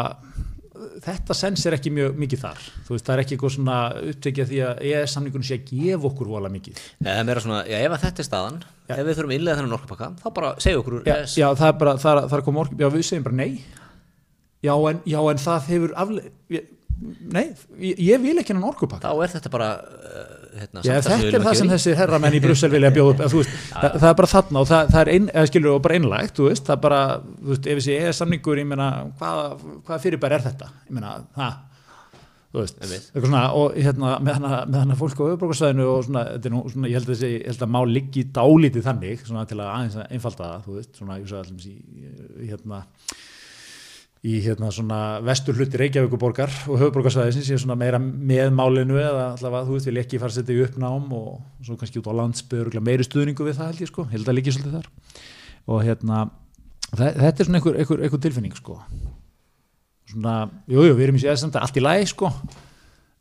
þetta 1.03 1.35
sens 1.37 1.63
er 1.69 1.75
ekki 1.77 1.91
mjög 1.93 2.17
mikið 2.19 2.41
þar. 2.41 2.63
Þú 2.87 2.95
veist, 2.95 3.05
það 3.07 3.13
er 3.13 3.21
ekki 3.23 3.35
eitthvað 3.35 3.51
svona 3.55 3.75
upptekið 4.11 4.47
því 4.49 4.61
að 4.67 4.81
EES-samningunum 4.89 5.45
sé 5.47 5.57
að 5.59 5.67
gefa 5.69 6.09
okkur 6.09 6.31
vola 6.33 6.49
mikið. 6.51 6.81
Það 6.97 7.19
er 7.19 7.27
meira 7.29 7.43
svona, 7.45 7.59
já 7.69 7.77
ef 7.79 7.95
að 7.95 8.03
þetta 8.03 8.23
er 8.23 8.27
staðan 8.27 8.57
ef 8.91 9.05
við 9.07 9.15
þurfum 9.17 9.35
innlega 9.37 9.59
þennan 9.59 9.77
orkupakka 9.77 10.09
þá 10.19 10.27
bara 10.35 10.51
segja 10.63 10.81
okkur 10.81 10.99
já, 11.07 11.15
ES. 11.15 11.37
já, 11.39 11.47
það 11.55 11.69
er 11.69 11.79
bara, 11.79 11.95
það 12.01 12.17
er, 12.17 12.27
það 12.27 12.37
er 12.37 12.45
koma 12.47 12.63
ork 12.63 12.75
já, 12.75 12.87
við 12.91 13.05
segjum 13.07 13.27
bara 13.27 13.39
nei 13.39 13.51
já, 14.64 14.74
en, 14.89 15.03
já, 15.09 15.20
en 15.32 15.43
það 15.43 15.68
hefur 15.74 15.93
afle 16.03 16.24
ég, 16.53 16.70
nei, 17.34 17.43
ég, 17.82 17.99
ég 17.99 18.22
vil 18.24 18.38
ekki 18.39 18.53
hennan 18.53 18.70
orkupakka 18.70 19.11
þá 19.11 19.26
er 19.26 19.34
þetta 19.34 19.51
bara 19.53 19.70
uh, 19.82 20.32
hérna, 20.59 20.86
Já, 20.86 20.95
þetta 21.03 21.34
er 21.39 21.45
það 21.47 21.59
sem 21.59 21.74
þessi 21.74 21.97
herramenn 21.99 22.38
í 22.38 22.41
Brussel 22.43 22.72
vilja 22.74 22.93
bjóða 22.95 23.28
upp 23.28 23.36
veist, 23.36 23.59
það, 23.74 23.99
það 23.99 24.07
er 24.11 24.18
bara 24.22 24.32
þarna 24.36 24.64
og 24.64 24.72
það, 24.72 24.95
það 24.95 25.03
er 25.03 25.14
ein, 25.18 25.28
skilur 25.51 25.84
bara 25.84 25.99
einlægt, 25.99 26.41
veist, 26.47 26.66
það 26.70 26.78
er 26.78 26.88
bara 26.88 27.03
þú 27.20 27.51
veist, 27.51 27.68
ef 27.68 27.82
þessi 27.82 27.99
eða 27.99 28.16
samningur, 28.22 28.64
ég 28.64 28.72
meina 28.72 28.89
hvað, 29.20 29.70
hvað 29.88 30.03
fyrirbær 30.07 30.38
er 30.38 30.47
þetta? 30.47 30.72
Ég 30.88 30.97
meina, 30.97 31.14
það 31.36 31.61
þú 32.53 32.61
veist, 32.61 32.84
eitthvað 32.86 33.24
svona 33.26 33.43
og 33.57 33.78
hérna, 33.82 34.09
með 34.22 34.36
hana, 34.38 34.57
með 34.70 34.84
hana 34.84 34.97
fólk 34.99 35.18
á 35.18 35.24
auðbrókarsvæðinu 35.26 35.86
og 35.89 36.03
svona, 36.05 36.26
er 36.38 36.53
nú, 36.53 36.59
svona, 36.70 36.89
ég 36.91 36.99
held 36.99 37.07
að 37.07 37.16
þessi 37.16 37.30
ég 37.32 37.47
held 37.49 37.64
að 37.66 37.72
má 37.74 37.80
liggi 37.89 38.26
dálítið 38.36 38.86
þannig 38.86 39.24
svona 39.26 39.45
til 39.49 39.57
að 39.57 39.72
aðeins 39.72 39.97
að 39.97 40.14
einfalda 40.14 40.49
það, 40.51 40.68
þú 40.68 40.76
veist, 40.78 40.91
svona, 40.99 41.18
ég 41.18 41.32
í 42.43 42.51
hérna 42.51 42.84
í 44.24 44.38
hérna 44.39 44.69
svona 44.71 44.97
vestur 45.26 45.57
hluti 45.57 45.80
Reykjavíkuborgar 45.82 46.51
og 46.71 46.78
höfuborgarsvæðisins 46.80 47.49
ég 47.51 47.57
er 47.57 47.63
svona 47.65 47.76
meira 47.76 47.99
með 47.99 48.53
málinu 48.55 48.95
eða 49.01 49.26
allavega 49.34 49.67
þú 49.67 49.76
veist 49.76 49.89
vil 49.89 49.99
ekki 49.99 50.19
fara 50.21 50.32
að 50.32 50.38
setja 50.38 50.55
í 50.55 50.61
uppnám 50.63 51.09
og 51.17 51.41
svo 51.67 51.76
kannski 51.82 51.99
út 51.99 52.07
á 52.07 52.13
landsbyður 52.21 52.80
meiri 52.88 53.03
stuðningu 53.03 53.43
við 53.49 53.57
það 53.59 53.71
held 53.74 53.84
ég 53.84 53.91
sko, 53.91 54.05
held 54.13 54.30
að 54.32 54.38
líki 54.39 54.53
svolítið 54.55 54.78
þar. 54.78 54.88
Og 55.67 55.84
hérna 55.84 56.21
þe- 56.95 57.15
þetta 57.19 57.34
er 57.43 57.49
svona 57.49 57.59
einhver, 57.59 57.80
einhver, 57.84 58.03
einhver 58.07 58.24
tilfinning 58.24 58.55
sko. 58.55 58.78
Svona, 60.13 60.38
jújú, 60.71 60.88
jú, 60.91 60.95
við 60.99 61.03
erum 61.09 61.19
í 61.19 61.24
sér 61.24 61.59
allt 61.59 61.78
í 61.80 61.84
lagi 61.84 62.07
sko 62.11 62.32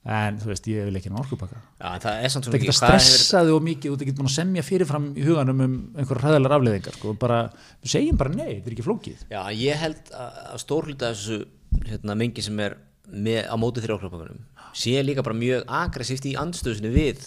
en 0.04 0.38
þú 0.42 0.48
veist, 0.50 0.66
ég 0.66 0.86
vil 0.88 0.98
ekki 0.98 1.10
ná 1.12 1.18
orkupakka. 1.22 1.60
En 1.78 2.00
það 2.02 2.22
er 2.24 2.32
svona 2.34 2.48
ekki 2.48 2.58
að 2.58 2.72
hefur- 2.72 2.78
stressaði 2.80 3.52
og 3.54 3.62
mikið 3.62 3.92
og 3.92 3.98
það 4.00 4.08
getur 4.08 4.22
búin 4.22 4.30
að 4.32 4.34
semja 4.38 4.64
fyrirfram 4.66 5.04
í 5.14 5.26
huganum 5.26 5.60
um 5.66 5.76
einhverja 5.94 6.24
hræðalar 6.24 6.56
afleðingar 6.58 6.96
sko, 6.98 7.12
bara, 7.22 7.38
við 7.84 7.92
segjum 7.94 8.18
bara 8.18 8.34
nei, 8.34 8.48
þetta 8.56 8.66
er 8.66 8.74
ekki 8.76 8.86
flókið. 8.88 9.22
Já, 9.30 9.40
ég 9.54 9.78
held 9.84 10.10
að, 10.10 10.40
að 10.52 10.62
stór 10.64 10.88
hluta 10.90 11.10
af 11.12 11.20
þessu 11.20 11.38
hérna, 11.86 12.16
mengi 12.18 12.42
sem 12.42 12.58
er 12.66 12.76
með, 13.12 13.44
á 13.46 13.54
móti 13.60 13.82
þrjá 13.84 13.94
okkurpakkanum 14.00 14.42
sé 14.72 14.96
líka 15.04 15.20
bara 15.22 15.36
mjög 15.36 15.66
aggressíft 15.68 16.24
í 16.30 16.34
andstöðsinu 16.40 16.88
við 16.94 17.24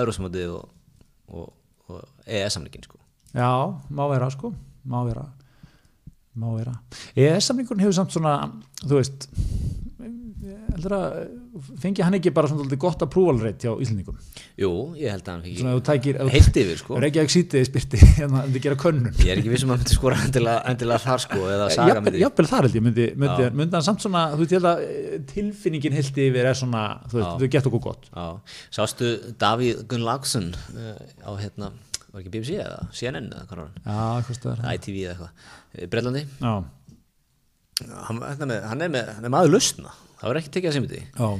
Eurósamótið 0.00 0.54
og, 0.56 0.70
og, 1.28 1.50
og 1.92 2.04
EES-samlingin 2.26 2.86
sko. 2.86 2.96
Já, 3.36 3.50
má 3.92 4.02
vera 4.10 4.30
sko, 4.32 4.50
má 4.88 5.02
vera. 5.06 5.26
Má 6.40 6.48
vera. 6.56 6.72
EES-samningurinn 7.18 7.82
hefur 7.84 7.98
samt 7.98 8.14
svona, 8.14 8.34
þú 8.80 8.96
veist 8.96 9.28
heldur 10.80 10.96
að 10.96 11.16
fengi 11.82 12.04
hann 12.06 12.16
ekki 12.16 12.32
bara 12.34 12.48
svona 12.50 12.78
gott 12.80 13.02
approval-rate 13.04 13.68
hjá 13.68 13.74
Íslandingum 13.84 14.16
Jú, 14.60 14.70
ég 14.98 15.12
held 15.12 15.28
að 15.28 15.34
hann 15.36 15.58
svona 15.60 15.74
þú 15.76 15.80
fikk 15.80 15.88
tækir, 15.90 16.18
heilt 16.32 16.58
yfir 16.62 16.80
sko. 16.80 16.96
ekki 17.08 17.22
sítið 17.34 17.66
spyrti 17.68 18.00
hérna, 18.18 18.42
en 18.44 18.54
þið 18.54 18.64
gera 18.66 18.78
könnun. 18.80 19.14
Ég 19.20 19.32
er 19.34 19.40
ekki 19.40 19.52
vissum 19.52 19.70
að 19.70 19.76
hann 19.76 19.82
myndi 19.84 19.96
skora 19.96 20.18
endilega, 20.26 20.98
þar 21.04 21.22
sko, 21.24 21.40
eða 21.44 21.68
saga 21.74 21.94
Jafnvel 21.94 22.06
myndi 22.10 22.22
jafnvel 22.24 22.48
þar 22.50 22.66
held 22.68 22.78
ég 22.78 22.84
myndi, 22.86 23.06
myndi, 23.20 23.46
myndi 23.60 23.78
hann 23.78 23.86
samt 23.86 24.04
svona, 24.04 24.24
þú 24.34 24.48
held 24.58 24.70
að 24.70 24.82
eh, 24.86 25.14
tilfinningin 25.30 25.96
heilt 25.98 26.20
yfir 26.26 26.50
er 26.50 26.58
svona, 26.58 26.82
þú 27.10 27.20
veist, 27.20 27.30
Já. 27.30 27.38
þau 27.44 27.54
gett 27.54 27.70
okkur 27.70 27.84
gott. 27.86 28.10
Já, 28.10 28.26
sástu 28.80 29.12
Davíð 29.40 29.84
Gunnlaugsson 29.90 30.50
uh, 30.56 31.00
á 31.24 31.30
hérna, 31.40 31.70
var 32.10 32.24
ekki 32.24 32.34
BBC 32.34 32.58
eða 32.60 32.82
CNN 32.96 33.30
eða 33.30 33.48
hvað 33.48 33.64
var 34.50 34.60
hann, 34.64 34.76
ITV 34.76 35.00
eða 35.06 35.16
eitthvað. 35.16 35.88
Breitlandi, 35.94 36.26
Já, 36.40 36.54
hann, 38.10 38.22
hann 38.74 38.86
er 38.86 39.30
maður 39.32 39.56
lausna 39.56 39.94
það 40.20 40.28
var 40.28 40.40
ekki 40.40 40.52
tekið 40.56 40.70
að 40.70 40.76
sem 40.76 40.90
þetta 40.90 41.24
já. 41.24 41.30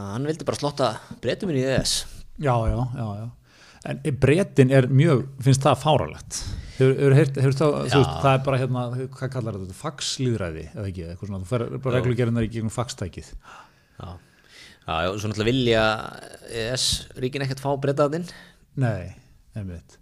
Hann 0.00 0.26
vildi 0.28 0.46
bara 0.48 0.60
slotta 0.60 0.90
breytuminn 1.22 1.60
í 1.60 1.66
ES 1.66 1.94
Já, 2.40 2.54
já, 2.70 2.80
já, 2.96 3.06
já. 3.20 3.28
En 3.90 4.16
breytin 4.20 4.72
er 4.76 4.86
mjög, 4.92 5.22
finnst 5.44 5.64
það 5.64 5.78
fáralegt. 5.80 6.38
Hefur, 6.76 7.14
það, 7.16 7.38
þú 7.44 7.60
veist, 7.60 8.14
það 8.24 8.30
er 8.32 8.42
bara 8.44 8.58
hérna, 8.60 8.82
hvað 9.16 9.32
kallar 9.34 9.56
þetta, 9.60 9.76
faxlýðræði, 9.76 10.64
eða 10.74 10.84
ekki, 10.88 11.04
eitthvað 11.08 11.30
svona, 11.30 11.40
þú 11.44 11.50
fer 11.50 11.64
bara 11.76 11.98
reglugerðinar 11.98 12.46
í 12.46 12.50
gegnum 12.52 12.72
faxtækið. 12.72 13.30
Já, 14.00 14.10
já, 14.88 15.08
svo 15.20 15.30
náttúrulega 15.30 15.48
vilja 15.50 15.84
ES 16.64 16.86
ríkin 17.20 17.44
ekkert 17.44 17.60
fá 17.60 17.68
breytaðinn 17.80 18.28
Nei, 18.80 19.12
einmitt. 19.56 19.96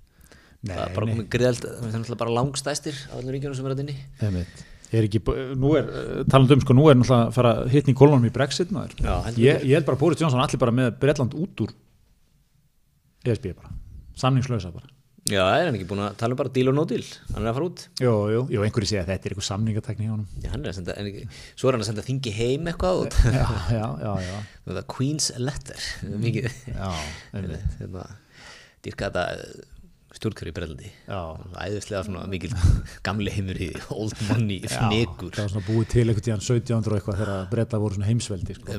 Nei, 0.63 0.75
það 0.75 0.85
er 0.85 0.95
bara 0.95 1.11
komið 1.13 1.29
greiðald, 1.35 1.67
það 1.67 1.89
er 1.89 1.95
náttúrulega 1.95 2.23
bara 2.23 2.37
langstæstir 2.39 2.99
af 3.09 3.21
öllum 3.21 3.35
ríkjunum 3.35 3.59
sem 3.59 3.69
er 3.69 3.75
að 3.75 3.83
inni. 3.85 3.97
Einmitt. 4.27 4.63
Er 4.89 5.05
ekki, 5.05 5.21
nú 5.61 5.75
er, 5.77 5.89
talandi 6.33 6.57
um, 6.57 6.63
sko, 6.65 6.73
nú 6.77 6.87
er 6.89 6.97
náttúrulega 6.97 7.27
að 7.29 7.35
fara 7.37 7.51
hittni 7.69 7.93
í 7.93 7.99
kolonum 7.99 8.25
í 8.25 8.33
Brexit, 8.33 8.71
maður. 8.73 8.95
Já, 9.05 9.17
ég, 9.37 9.65
ég 9.69 9.75
held 9.77 9.85
bara 9.89 9.99
að 9.99 10.05
Boris 10.07 10.23
Johnson 10.23 10.41
allir 10.41 10.61
bara 10.63 10.73
með 10.79 10.95
Bretland 11.03 11.35
út 11.37 11.65
úr 11.67 11.75
ESB 13.29 13.51
bara, 13.59 13.75
samningslösa 14.17 14.71
bara. 14.73 14.89
Já, 15.29 15.43
er 15.59 15.67
hann 15.69 15.77
ekki 15.77 15.85
búin 15.91 16.01
að 16.07 16.15
tala 16.23 16.33
um 16.33 16.39
bara 16.41 16.49
deal 16.55 16.71
or 16.71 16.77
no 16.79 16.87
deal 16.89 17.03
hann 17.35 17.43
er 17.43 17.51
að 17.51 17.57
fara 17.59 17.67
út 17.69 17.81
Jú, 18.01 18.13
jú, 18.33 18.39
jú, 18.55 18.63
einhverju 18.65 18.89
segja 18.89 19.03
að 19.03 19.11
þetta 19.11 19.29
er 19.29 19.33
eitthvað 19.35 19.47
samningatekni 19.51 20.07
hjá 20.07 20.13
honum. 20.15 20.29
Já, 20.41 20.49
hann 20.55 20.63
er 20.65 20.71
að 20.71 20.77
senda, 20.79 20.95
en 20.97 21.35
svo 21.59 21.69
er 21.69 21.77
hann 21.77 21.85
að 21.85 21.89
senda 21.91 22.05
þingi 22.07 22.33
heim 22.39 22.71
eitthvað 22.73 23.01
út 23.03 23.19
Já, 23.35 23.43
já, 23.75 23.83
já, 24.07 24.13
já, 24.25 24.39
það 24.71 24.81
er 24.81 24.87
Queen's 24.95 25.27
Letter 25.43 25.85
mikið 26.25 26.49
já, 26.73 26.89
einmitt. 27.37 27.77
dýrka 28.87 29.11
þetta 29.11 29.27
stjórnkjöru 30.19 30.53
í 30.53 30.57
Brellandi 30.59 30.91
Já. 31.07 31.21
æðislega 31.65 32.03
svona 32.09 32.27
mikil 32.31 32.53
gamli 33.07 33.33
heimur 33.35 33.63
í 33.69 33.71
old 33.95 34.19
money, 34.29 34.61
fnekur 34.67 35.33
það 35.33 35.47
var 35.47 35.55
svona 35.55 35.69
búið 35.71 35.89
til 35.95 36.05
einhvern 36.09 36.29
tíðan 36.29 36.45
1700 36.45 36.93
og 36.93 37.01
eitthvað 37.01 37.23
þegar 37.23 37.49
breyta 37.55 37.83
voru 37.83 37.99
svona 37.99 38.11
heimsveldi 38.13 38.59
sko. 38.59 38.79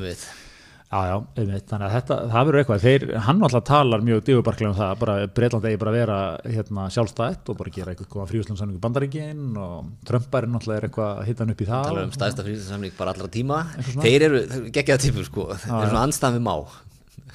Já, 0.90 1.04
já, 1.06 1.18
einmitt, 1.38 1.68
þannig 1.70 1.86
að 1.86 1.92
þetta, 1.94 2.16
það 2.32 2.48
verður 2.48 2.60
eitthvað. 2.64 2.80
Þeir, 2.82 3.04
hann 3.28 3.44
alltaf 3.46 3.66
talar 3.68 4.02
mjög 4.08 4.24
digubarklega 4.26 4.72
um 4.72 4.78
það 4.80 4.94
bara 5.04 5.18
Breitland 5.38 5.68
eigi 5.70 5.80
bara 5.84 5.92
að 5.92 5.98
vera 6.00 6.16
hérna, 6.56 6.86
sjálfstætt 6.96 7.52
og 7.54 7.60
bara 7.60 7.74
gera 7.76 7.94
eitthvað 7.94 8.10
koma 8.16 8.26
fríhúslandsamningu 8.32 8.82
bandaríkin 8.82 9.44
og 9.62 9.94
Trumparinn 10.10 10.58
alltaf 10.58 10.80
er 10.80 10.90
eitthvað 10.90 11.12
að 11.22 11.30
hitta 11.30 11.46
hann 11.46 11.54
upp 11.54 11.62
í 11.62 11.70
það. 11.70 11.90
Tala 11.92 12.08
um 12.08 12.16
stæðsta 12.18 12.48
fríðarsamling 12.48 12.98
bara 12.98 13.14
allra 13.14 13.30
tíma. 13.38 13.62
Þeir 13.92 14.26
eru, 14.32 14.42
þeir 14.50 14.62
eru 14.64 14.76
geggjaða 14.80 15.04
típur 15.06 15.30
sko. 15.30 15.50
Þeir 15.54 15.76
eru 15.78 15.92
svona 15.94 16.06
anstæð 16.10 16.40
við 16.40 16.48
má 16.50 16.56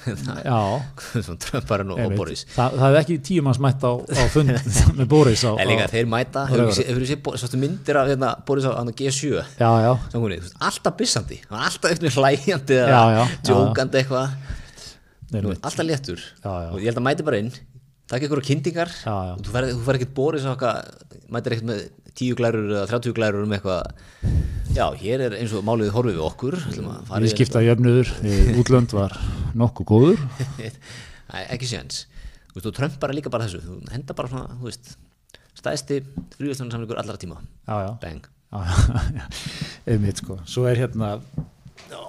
já, 0.05 0.59
svona 1.25 1.39
Trumparinn 1.45 1.93
og. 1.95 2.01
Boris. 2.19 2.45
Það, 2.55 2.77
það 2.79 2.85
hefði 2.85 3.01
ekki 3.01 3.17
tíum 3.29 3.47
manns 3.49 3.61
mætt 3.65 3.85
á, 3.85 3.91
á 3.95 4.23
fund 4.33 4.53
með 4.99 5.09
Boris 5.11 5.45
á, 5.47 5.51
en 5.53 5.71
líka 5.71 5.87
þeir 5.93 6.09
mæta, 6.11 6.45
hefur 6.51 7.05
þú 7.05 7.05
séð 7.41 7.55
myndir 7.61 8.01
af 8.01 8.11
hérna, 8.11 8.33
Boris 8.47 8.67
á 8.67 8.71
hann 8.75 8.91
á 8.91 8.95
G7 8.95 9.31
já, 9.59 9.69
já, 9.85 9.91
veist, 10.25 10.57
alltaf 10.59 10.97
var 11.51 11.69
alltaf 11.69 11.95
hlæjandi 12.19 12.81
Já, 12.81 12.89
eða 12.89 13.29
djókandi 13.47 14.01
eitthvað. 14.01 14.35
Alltaf 15.55 15.87
léttur. 15.87 16.21
Og 16.45 16.77
ég 16.79 16.91
held 16.91 17.01
að 17.01 17.07
mæti 17.07 17.25
bara 17.25 17.41
inn 17.41 17.53
takk 18.09 18.27
ykkur 18.27 18.41
á 18.43 18.45
og 19.09 19.41
þú 19.41 19.53
fær 19.85 19.97
ekkert 19.97 20.13
Boris 20.17 20.45
eitthvað 20.45 20.89
mætir 21.33 21.55
ekkert 21.55 21.69
með 21.71 21.85
tíu 22.17 22.37
glærur 22.37 22.67
eða 22.71 22.89
30 22.91 23.15
glærur 23.17 23.45
um 23.45 23.55
eitthvað. 23.55 23.95
Já, 24.75 24.85
hér 24.99 25.25
er 25.27 25.37
eins 25.39 25.53
og 25.55 25.63
málið 25.67 25.93
horfið 25.95 26.17
við 26.17 26.25
okkur 26.25 26.59
að 26.59 27.15
í- 27.15 27.23
viðskipta 27.25 27.63
jöfnuður 27.63 28.11
í 28.27 28.35
útlönd 28.61 28.95
var 28.95 29.15
nokkuð 29.55 29.89
góður. 29.91 30.23
Ekki 31.55 31.67
veist, 31.69 32.69
og 32.71 32.77
Trump 32.77 32.99
bara 33.01 33.15
líka 33.15 33.31
bara 33.33 33.47
þessu. 33.47 33.63
Þú 33.65 33.81
henda 33.91 34.15
bara 34.17 34.31
svona, 34.31 34.55
þú 34.59 34.69
veist 34.69 34.95
stæðsti 35.55 36.01
fríðustunarsamlingur 36.37 36.99
allra 37.01 37.19
tíma. 37.19 37.41
Já, 37.67 37.75
já. 37.87 38.19
Einmitt 39.89 40.21
sko, 40.21 40.39
svo 40.47 40.65
er 40.69 40.79
hérna 40.79 41.15
já, 41.89 42.01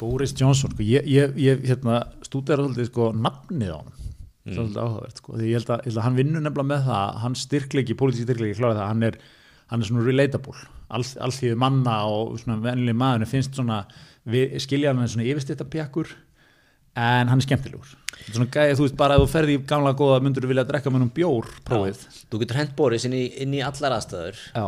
Boris 0.00 0.32
Johnson 0.36 0.72
sko, 0.72 0.84
ég, 0.86 1.06
ég, 1.08 1.34
ég 1.40 1.64
hérna, 1.68 2.02
stúdera 2.24 2.64
svolítið 2.64 2.88
sko 2.88 3.10
nafnið 3.16 3.74
á 3.74 3.78
hann 3.80 3.90
mm. 3.90 4.54
svolítið 4.54 4.80
áhugavert 4.80 5.20
sko, 5.20 5.36
því 5.36 5.50
ég 5.50 5.58
held, 5.58 5.72
að, 5.74 5.82
ég 5.82 5.90
held 5.90 6.00
að 6.00 6.06
hann 6.06 6.18
vinnur 6.20 6.44
nefnilega 6.46 6.70
með 6.70 6.88
það 6.88 7.20
hann 7.24 7.36
styrklegi, 7.42 7.98
pólitísk 8.00 8.28
styrklegi 8.28 8.58
klára 8.60 8.78
það. 8.78 8.88
Hann 8.92 9.08
er, 9.10 9.20
hann 9.70 9.82
er 9.82 9.88
svona 9.88 10.06
relatable. 10.06 10.56
All, 10.90 11.06
all 11.22 11.34
því 11.34 11.54
manna 11.60 12.00
og 12.10 12.36
svona 12.42 12.58
vennileg 12.64 12.98
maður 12.98 13.30
finnst 13.30 13.54
svona, 13.58 13.84
skilja 14.62 14.92
hann 14.92 15.08
svona 15.08 15.28
yfirstýttapjakkur 15.30 16.10
en 16.98 17.30
hann 17.30 17.38
er 17.38 17.46
skemmtilegur. 17.46 17.92
Svona 18.26 18.50
gæði, 18.52 18.76
þú 18.78 18.86
veist 18.86 18.98
bara 18.98 19.16
að 19.16 19.24
þú 19.24 19.28
ferði 19.32 19.56
í 19.56 19.60
gamla 19.70 19.92
góða 19.96 20.18
myndur 20.24 20.44
þú 20.44 20.50
vilja 20.50 20.66
drekka 20.68 20.92
með 20.92 21.06
um 21.06 21.12
bjór 21.14 21.50
prófið? 21.66 22.02
Þú 22.30 22.40
getur 22.42 22.58
hent 22.60 22.74
Boris 22.78 23.06
inn 23.06 23.14
í, 23.16 23.24
inn 23.44 23.54
í 23.56 23.62
allar 23.64 23.96
aðstæður. 23.96 24.42
Já, 24.56 24.66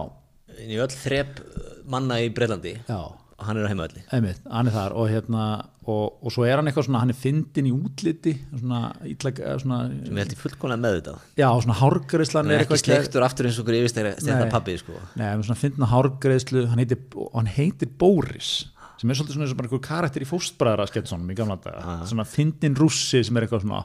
inn 0.62 0.72
í 0.72 0.78
öll 0.82 0.94
þrep 0.94 1.42
manna 1.90 2.20
í 2.22 2.30
Breitlandi 2.34 2.76
já. 2.86 3.00
Og 3.42 3.48
hann 3.48 3.58
er 3.58 3.66
á 3.66 3.70
heimaðalli 3.72 4.04
Einmitt, 4.14 4.42
hann 4.46 4.70
er 4.70 4.76
þar 4.76 4.94
og, 4.94 5.08
hérna, 5.10 5.46
og, 5.82 6.18
og 6.22 6.30
svo 6.30 6.44
er 6.46 6.60
hann 6.60 6.68
eitthvað 6.70 6.86
svona, 6.86 7.00
hann 7.02 7.10
er 7.10 7.18
fyndin 7.18 7.66
í 7.66 7.72
útliti 7.74 8.36
svona, 8.52 8.82
ítlæk, 9.08 9.40
svona, 9.62 9.80
sem 10.06 10.20
held 10.22 10.34
ég 10.36 10.42
fullkomlega 10.42 10.82
með 10.84 10.98
þetta 11.00 11.14
já, 11.40 11.48
svona 11.64 11.78
hárgreislan 11.80 12.46
hann 12.46 12.54
er 12.54 12.62
er 12.62 12.66
ekki 12.68 12.78
slektur 12.84 13.26
aftur 13.26 13.48
eins 13.48 13.58
og 13.58 13.64
okkur 13.64 13.78
yfirstæða 13.80 14.12
Nei. 14.28 14.52
pappi 14.52 14.76
sko. 14.78 15.00
Með 15.18 15.42
svona 15.48 15.58
fyndna 15.64 15.90
hárgreislu, 15.90 16.64
hann 16.70 16.82
heitir, 16.84 17.02
og 17.18 17.34
hann 17.34 17.50
heitir 17.50 17.90
Boris, 17.98 18.52
sem 19.00 19.10
er 19.10 19.18
svolítið 19.18 19.38
svona 19.38 19.48
eins 19.48 19.54
og 19.56 19.60
bara 19.60 19.70
einhver 19.72 19.84
karakter 19.88 20.22
í 20.22 20.30
fóstbræðra 20.30 20.88
sketsónum 20.92 21.34
í 21.34 21.38
gamla 21.38 21.58
daga, 21.64 21.98
svona 22.06 22.28
fyndin 22.30 22.78
rússi 22.78 23.24
sem 23.26 23.38
er 23.40 23.48
eitthvað 23.48 23.66
svona 23.66 23.82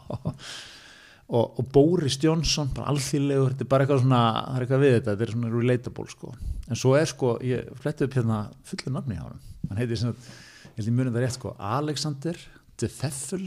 og, 1.28 1.60
og 1.60 1.66
Boris 1.74 2.16
Johnson, 2.24 2.70
bara 2.76 2.94
alþýrlegur 2.94 3.56
þetta 3.56 3.66
er 3.66 3.72
bara 3.74 3.86
eitthvað 3.88 4.04
svona, 4.06 4.22
það 4.46 4.60
er 4.60 4.66
eitthvað 4.66 4.84
við 4.86 4.94
þetta 4.98 5.14
þetta 5.16 5.26
er 5.26 5.34
svona 5.34 5.54
relatable 5.56 6.12
sko 6.14 6.34
en 6.68 6.80
svo 6.80 6.94
er 7.00 7.10
sko, 7.10 7.34
ég 7.44 7.72
fletti 7.82 8.08
upp 8.08 8.16
hérna 8.20 8.44
fullu 8.68 8.94
nafni 8.96 9.18
á 9.20 9.26
hann 9.26 9.42
hann 9.72 9.82
heitir 9.82 10.00
svona, 10.00 10.30
ég 10.78 10.84
held 10.84 10.90
ég 10.92 10.98
munið 10.98 11.16
það 11.18 11.24
rétt 11.26 11.38
sko. 11.40 11.54
Alexander 11.58 12.40
de 12.78 12.90
Pfeffel 12.94 13.46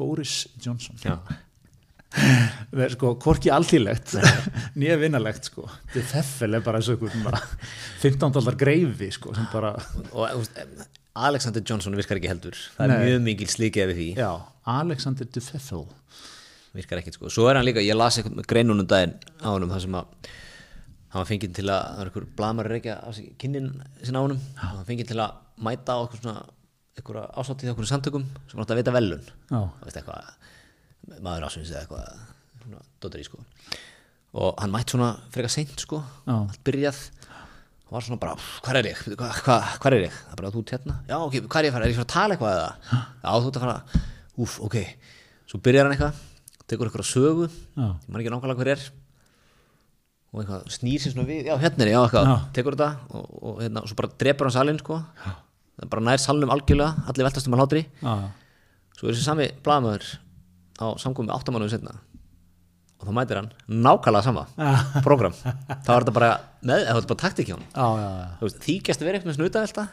Boris 0.00 0.36
Johnson. 0.64 0.96
Það 1.02 2.80
er 2.86 2.92
sko 2.92 3.14
hvorki 3.20 3.52
alþýrlegt 3.52 4.14
nýja 4.80 4.96
vinnalegt 5.02 5.48
sko. 5.48 5.66
De 5.92 6.00
Pfeffel 6.04 6.56
er 6.56 6.64
bara 6.64 6.80
eins 6.80 6.88
og 6.92 7.00
einhvern 7.04 7.26
bara 7.28 7.40
15 8.04 8.34
dólar 8.36 8.56
greifi 8.60 9.10
sko 9.12 9.34
bara, 9.52 9.74
og 10.16 10.44
Alexander 11.12 11.60
Johnson 11.60 11.96
virkar 11.96 12.16
ekki 12.20 12.30
heldur. 12.32 12.56
Það 12.76 12.86
er 12.86 12.92
Nei. 12.94 13.08
mjög 13.10 13.24
mikil 13.26 13.50
slíkið 13.52 13.90
við 13.92 13.98
því. 14.00 14.08
Já, 14.22 14.30
Alexander 14.80 15.28
de 15.28 15.42
Pfeffel 15.44 15.84
virkar 16.72 17.02
ekkert 17.02 17.18
sko, 17.18 17.28
svo 17.28 17.50
er 17.50 17.58
hann 17.58 17.66
líka, 17.68 17.82
ég 17.84 17.92
las 17.98 18.16
eitthvað 18.16 18.38
með 18.38 18.46
greinunum 18.48 18.86
daginn 18.88 19.12
á 19.44 19.48
honum 19.52 19.68
þar 19.74 19.82
sem 19.84 19.96
að 19.98 20.30
hann 21.12 21.20
var 21.20 21.26
fengið 21.28 21.50
til 21.58 21.66
að, 21.68 21.82
það 21.84 21.98
var 21.98 22.08
einhver 22.08 22.26
blamar 22.38 22.68
reykja 22.72 22.94
á 23.04 23.08
sig 23.12 23.26
kynnin 23.36 23.66
sinna 24.00 24.22
á 24.22 24.24
honum. 24.24 24.38
Hann 24.56 24.78
var 24.78 24.86
fengið 24.88 25.10
til 25.10 25.18
að 25.20 25.34
mæta 25.68 25.92
á 25.92 26.00
eitthvað 26.00 26.22
svona 26.22 26.36
eitthvað 26.96 27.24
ásáttið 27.40 27.68
á 27.68 27.70
einhverjum 27.72 27.90
samtökum 27.90 28.24
sem 28.50 28.60
átti 28.62 28.74
að 28.74 28.80
veita 28.82 28.94
velun 28.94 29.22
já, 29.24 29.60
eitthvað, 29.88 30.30
maður 31.24 31.46
ásins 31.48 31.70
eða 31.72 31.82
eitthvað 31.86 32.84
dóttir 33.02 33.22
í 33.22 33.26
sko. 33.26 33.40
Og 34.38 34.54
hann 34.62 34.72
mætt 34.72 34.92
svona 34.94 35.10
frekar 35.32 35.52
seint 35.52 35.82
sko. 35.82 35.98
Já. 36.24 36.34
allt 36.38 36.62
byrjað. 36.64 37.00
Hann 37.82 37.96
var 37.96 38.04
svona 38.06 38.20
bara, 38.22 38.36
hvað 38.64 38.78
er 38.80 38.88
ég, 38.92 39.00
hvað 39.18 39.40
hva, 39.44 39.56
hva 39.82 39.90
er 39.90 39.96
ég? 40.06 40.14
Það 40.22 40.32
er 40.32 40.40
bara 40.40 40.52
þú 40.54 40.62
ert 40.62 40.70
hérna, 40.76 40.94
já 41.10 41.16
ok, 41.18 41.34
hvað 41.44 41.58
er 41.58 41.66
ég 41.66 41.72
að 41.72 41.76
fara? 41.76 41.84
Er 41.84 41.92
ég 41.92 41.96
að 41.96 42.00
fara 42.00 42.06
að 42.08 42.14
tala 42.14 42.36
eitthvað 42.36 42.54
eða, 42.56 43.02
já 43.20 43.32
þú 43.42 43.50
ert 43.50 43.58
að 43.58 43.66
fara. 43.66 44.04
Úf, 44.42 44.54
ok, 44.64 44.76
svo 45.52 45.60
byrjar 45.66 45.88
hann 45.88 45.96
eitthvað 45.96 46.20
tekur 46.72 46.88
eitthvað 46.88 47.08
sögu, 47.10 47.48
Já. 47.76 47.84
ég 47.84 48.08
man 48.08 48.22
ekki 48.22 48.32
nákvæmlega 48.32 48.62
hver 48.62 48.70
er. 48.72 48.84
Og 50.32 50.40
eitthvað 50.40 50.70
snýr 50.72 51.02
sér 51.02 51.12
svona 51.12 51.28
við, 51.28 51.50
já 51.50 51.56
hérna 51.60 51.84
er 51.84 51.90
ég, 51.90 51.96
já 51.98 52.00
eitthvað. 52.06 52.30
Já. 52.30 52.36
tekur 52.56 52.78
þetta 52.78 53.18
og, 53.18 53.34
og 53.50 53.58
hérna, 53.60 53.82
svo 53.90 53.98
bara 54.00 54.12
drepur 54.22 54.48
hann 54.48 54.54
salinn 54.56 54.80
sko 54.80 55.02
það 55.80 55.90
bara 55.94 56.06
nær 56.08 56.22
salnum 56.22 56.52
algjörlega, 56.54 57.06
allir 57.08 57.28
veltast 57.28 57.48
um 57.48 57.56
að 57.56 57.62
hlátri. 57.64 57.84
Já, 58.02 58.14
svo 58.98 59.08
er 59.08 59.16
þessi 59.16 59.26
sami 59.26 59.50
blaðmaður 59.64 60.08
á 60.82 60.86
samkomi 61.00 61.32
áttamannuðu 61.34 61.74
setna 61.74 61.94
og 63.02 63.08
þá 63.08 63.14
mætir 63.16 63.38
hann 63.40 63.48
nákvæmlega 63.82 64.22
sama 64.22 64.44
program, 65.02 65.34
þá 65.84 65.90
er 65.90 66.04
þetta 66.04 66.14
bara 66.14 66.28
með, 66.62 66.84
það 66.86 67.00
er 67.00 67.08
bara 67.10 67.22
taktik 67.22 67.48
hjá 67.50 67.56
hann 67.56 67.64
já, 67.66 67.86
já, 67.98 68.10
já. 68.20 68.28
Þú 68.38 68.46
veist, 68.46 68.60
þykjast 68.66 69.02
verið 69.02 69.18
eitthvað 69.18 69.38
snutavelta 69.38 69.86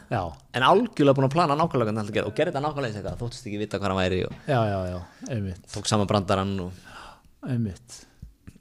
en 0.54 0.66
algjörlega 0.68 1.18
búin 1.18 1.26
að 1.26 1.34
plana 1.34 1.56
nákvæmlega 1.58 1.96
að 2.04 2.20
og 2.22 2.36
gerði 2.38 2.52
þetta 2.54 2.62
nákvæmlega 2.68 3.16
þóttist 3.18 3.50
ekki 3.50 3.62
vita 3.64 3.80
hvað 3.82 3.90
hann 3.90 4.00
væri 4.00 4.20
og 4.28 4.36
Já, 4.46 4.60
já, 4.70 4.78
já, 4.92 5.58
tók 5.74 5.90
saman 5.90 6.10
brandarann 6.10 6.54
og 6.68 6.86
einmitt. 7.50 7.98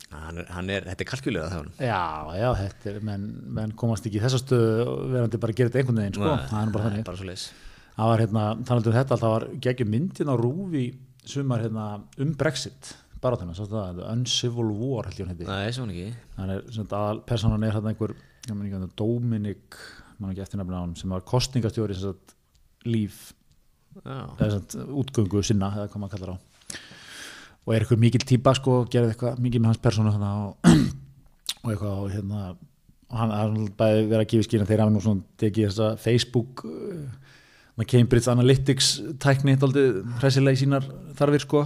Hann 0.10 0.40
er, 0.42 0.46
hann 0.56 0.70
er 0.74 0.86
þetta 0.90 1.06
er 1.06 1.10
kalkjulega 1.12 1.50
það 1.52 1.60
hann 1.60 1.72
Já, 1.86 2.04
já, 2.40 2.48
þetta 2.64 2.90
er, 2.92 3.02
menn, 3.06 3.26
menn 3.60 3.74
komast 3.78 4.08
ekki 4.10 4.18
í 4.18 4.24
þessa 4.24 4.40
stöðu 4.42 4.86
verandi 5.14 5.42
bara 5.42 5.54
að 5.54 5.60
gera 5.60 5.70
þetta 5.72 5.82
einhvern 5.84 6.02
veginn, 6.02 6.16
sko, 6.18 6.32
það 6.50 6.64
er 6.64 6.72
bara 6.76 6.88
þannig. 6.88 7.06
bara 7.10 7.20
svo 7.20 7.28
leis 7.30 7.44
Það 8.00 8.10
var 8.14 8.22
hérna, 8.24 8.44
þannig 8.64 8.88
um 8.90 8.96
þetta, 8.96 9.20
það 9.20 9.34
var 9.36 9.46
geggjum 9.66 9.90
myndin 9.92 10.30
á 10.32 10.36
rúfi 10.40 10.84
sumar 11.28 11.64
hérna 11.66 11.86
um 12.24 12.30
Brexit, 12.40 12.94
bara 13.22 13.40
þannig, 13.42 13.58
svo 13.60 13.68
það, 13.68 14.00
Uncivil 14.14 14.70
War, 14.80 15.10
held 15.10 15.20
ég 15.20 15.28
hann 15.28 15.34
heiti. 15.36 15.48
Nei, 15.50 15.74
svo 15.76 15.84
hann 15.84 15.92
ekki 15.94 16.06
Þannig 16.38 16.54
er, 16.56 16.62
sem 16.72 16.86
þetta 16.86 17.02
aðal, 17.04 17.20
personan 17.28 17.66
er 17.68 17.76
hérna 17.76 17.92
einhver, 17.92 18.14
ég 18.48 18.54
menn 18.56 18.70
ekki 18.70 18.78
hann, 18.80 18.94
Dominic, 19.02 19.80
mann 20.16 20.32
ekki 20.32 20.46
eftir 20.46 20.62
nefnilega 20.62 20.86
hann, 20.86 20.96
sem 21.02 21.12
var 21.12 21.26
kostningastjóri, 21.28 21.98
sem 22.00 22.14
sagt, 22.14 22.38
líf, 22.88 23.20
eða 24.06 24.50
sagt, 24.56 24.78
útgöngu 25.04 25.44
sinna, 25.44 25.74
eða 25.76 25.92
hvað 25.92 26.06
maður 26.06 26.16
kallar 26.16 26.34
á. 26.34 26.49
Og 27.70 27.76
er 27.76 27.84
eitthvað 27.84 28.02
mikil 28.02 28.24
típa, 28.26 28.56
sko, 28.58 28.80
gerði 28.90 29.14
eitthvað 29.14 29.42
mikið 29.46 29.62
með 29.62 29.70
hans 29.70 29.82
persónu 29.84 30.10
og, 30.10 30.70
og 31.62 31.68
eitthvað, 31.70 31.92
og 31.94 32.08
hérna, 32.10 32.40
og 33.12 33.20
hann 33.20 33.34
er 33.36 33.52
bæði 33.78 34.08
verið 34.08 34.24
að 34.24 34.32
gefa 34.32 34.48
skýna 34.48 34.66
þeir 34.66 34.82
hafa 34.82 34.94
nú 34.96 35.04
svona 35.06 35.38
tekið 35.44 35.68
þessa 35.68 35.90
Facebook 36.02 36.64
uh, 36.66 37.84
Cambridge 37.86 38.34
Analytics 38.34 38.90
tækni 39.22 39.54
daldið 39.62 40.02
hressilega 40.18 40.58
í 40.58 40.62
sínar 40.64 40.90
þarfir 41.20 41.46
sko. 41.46 41.64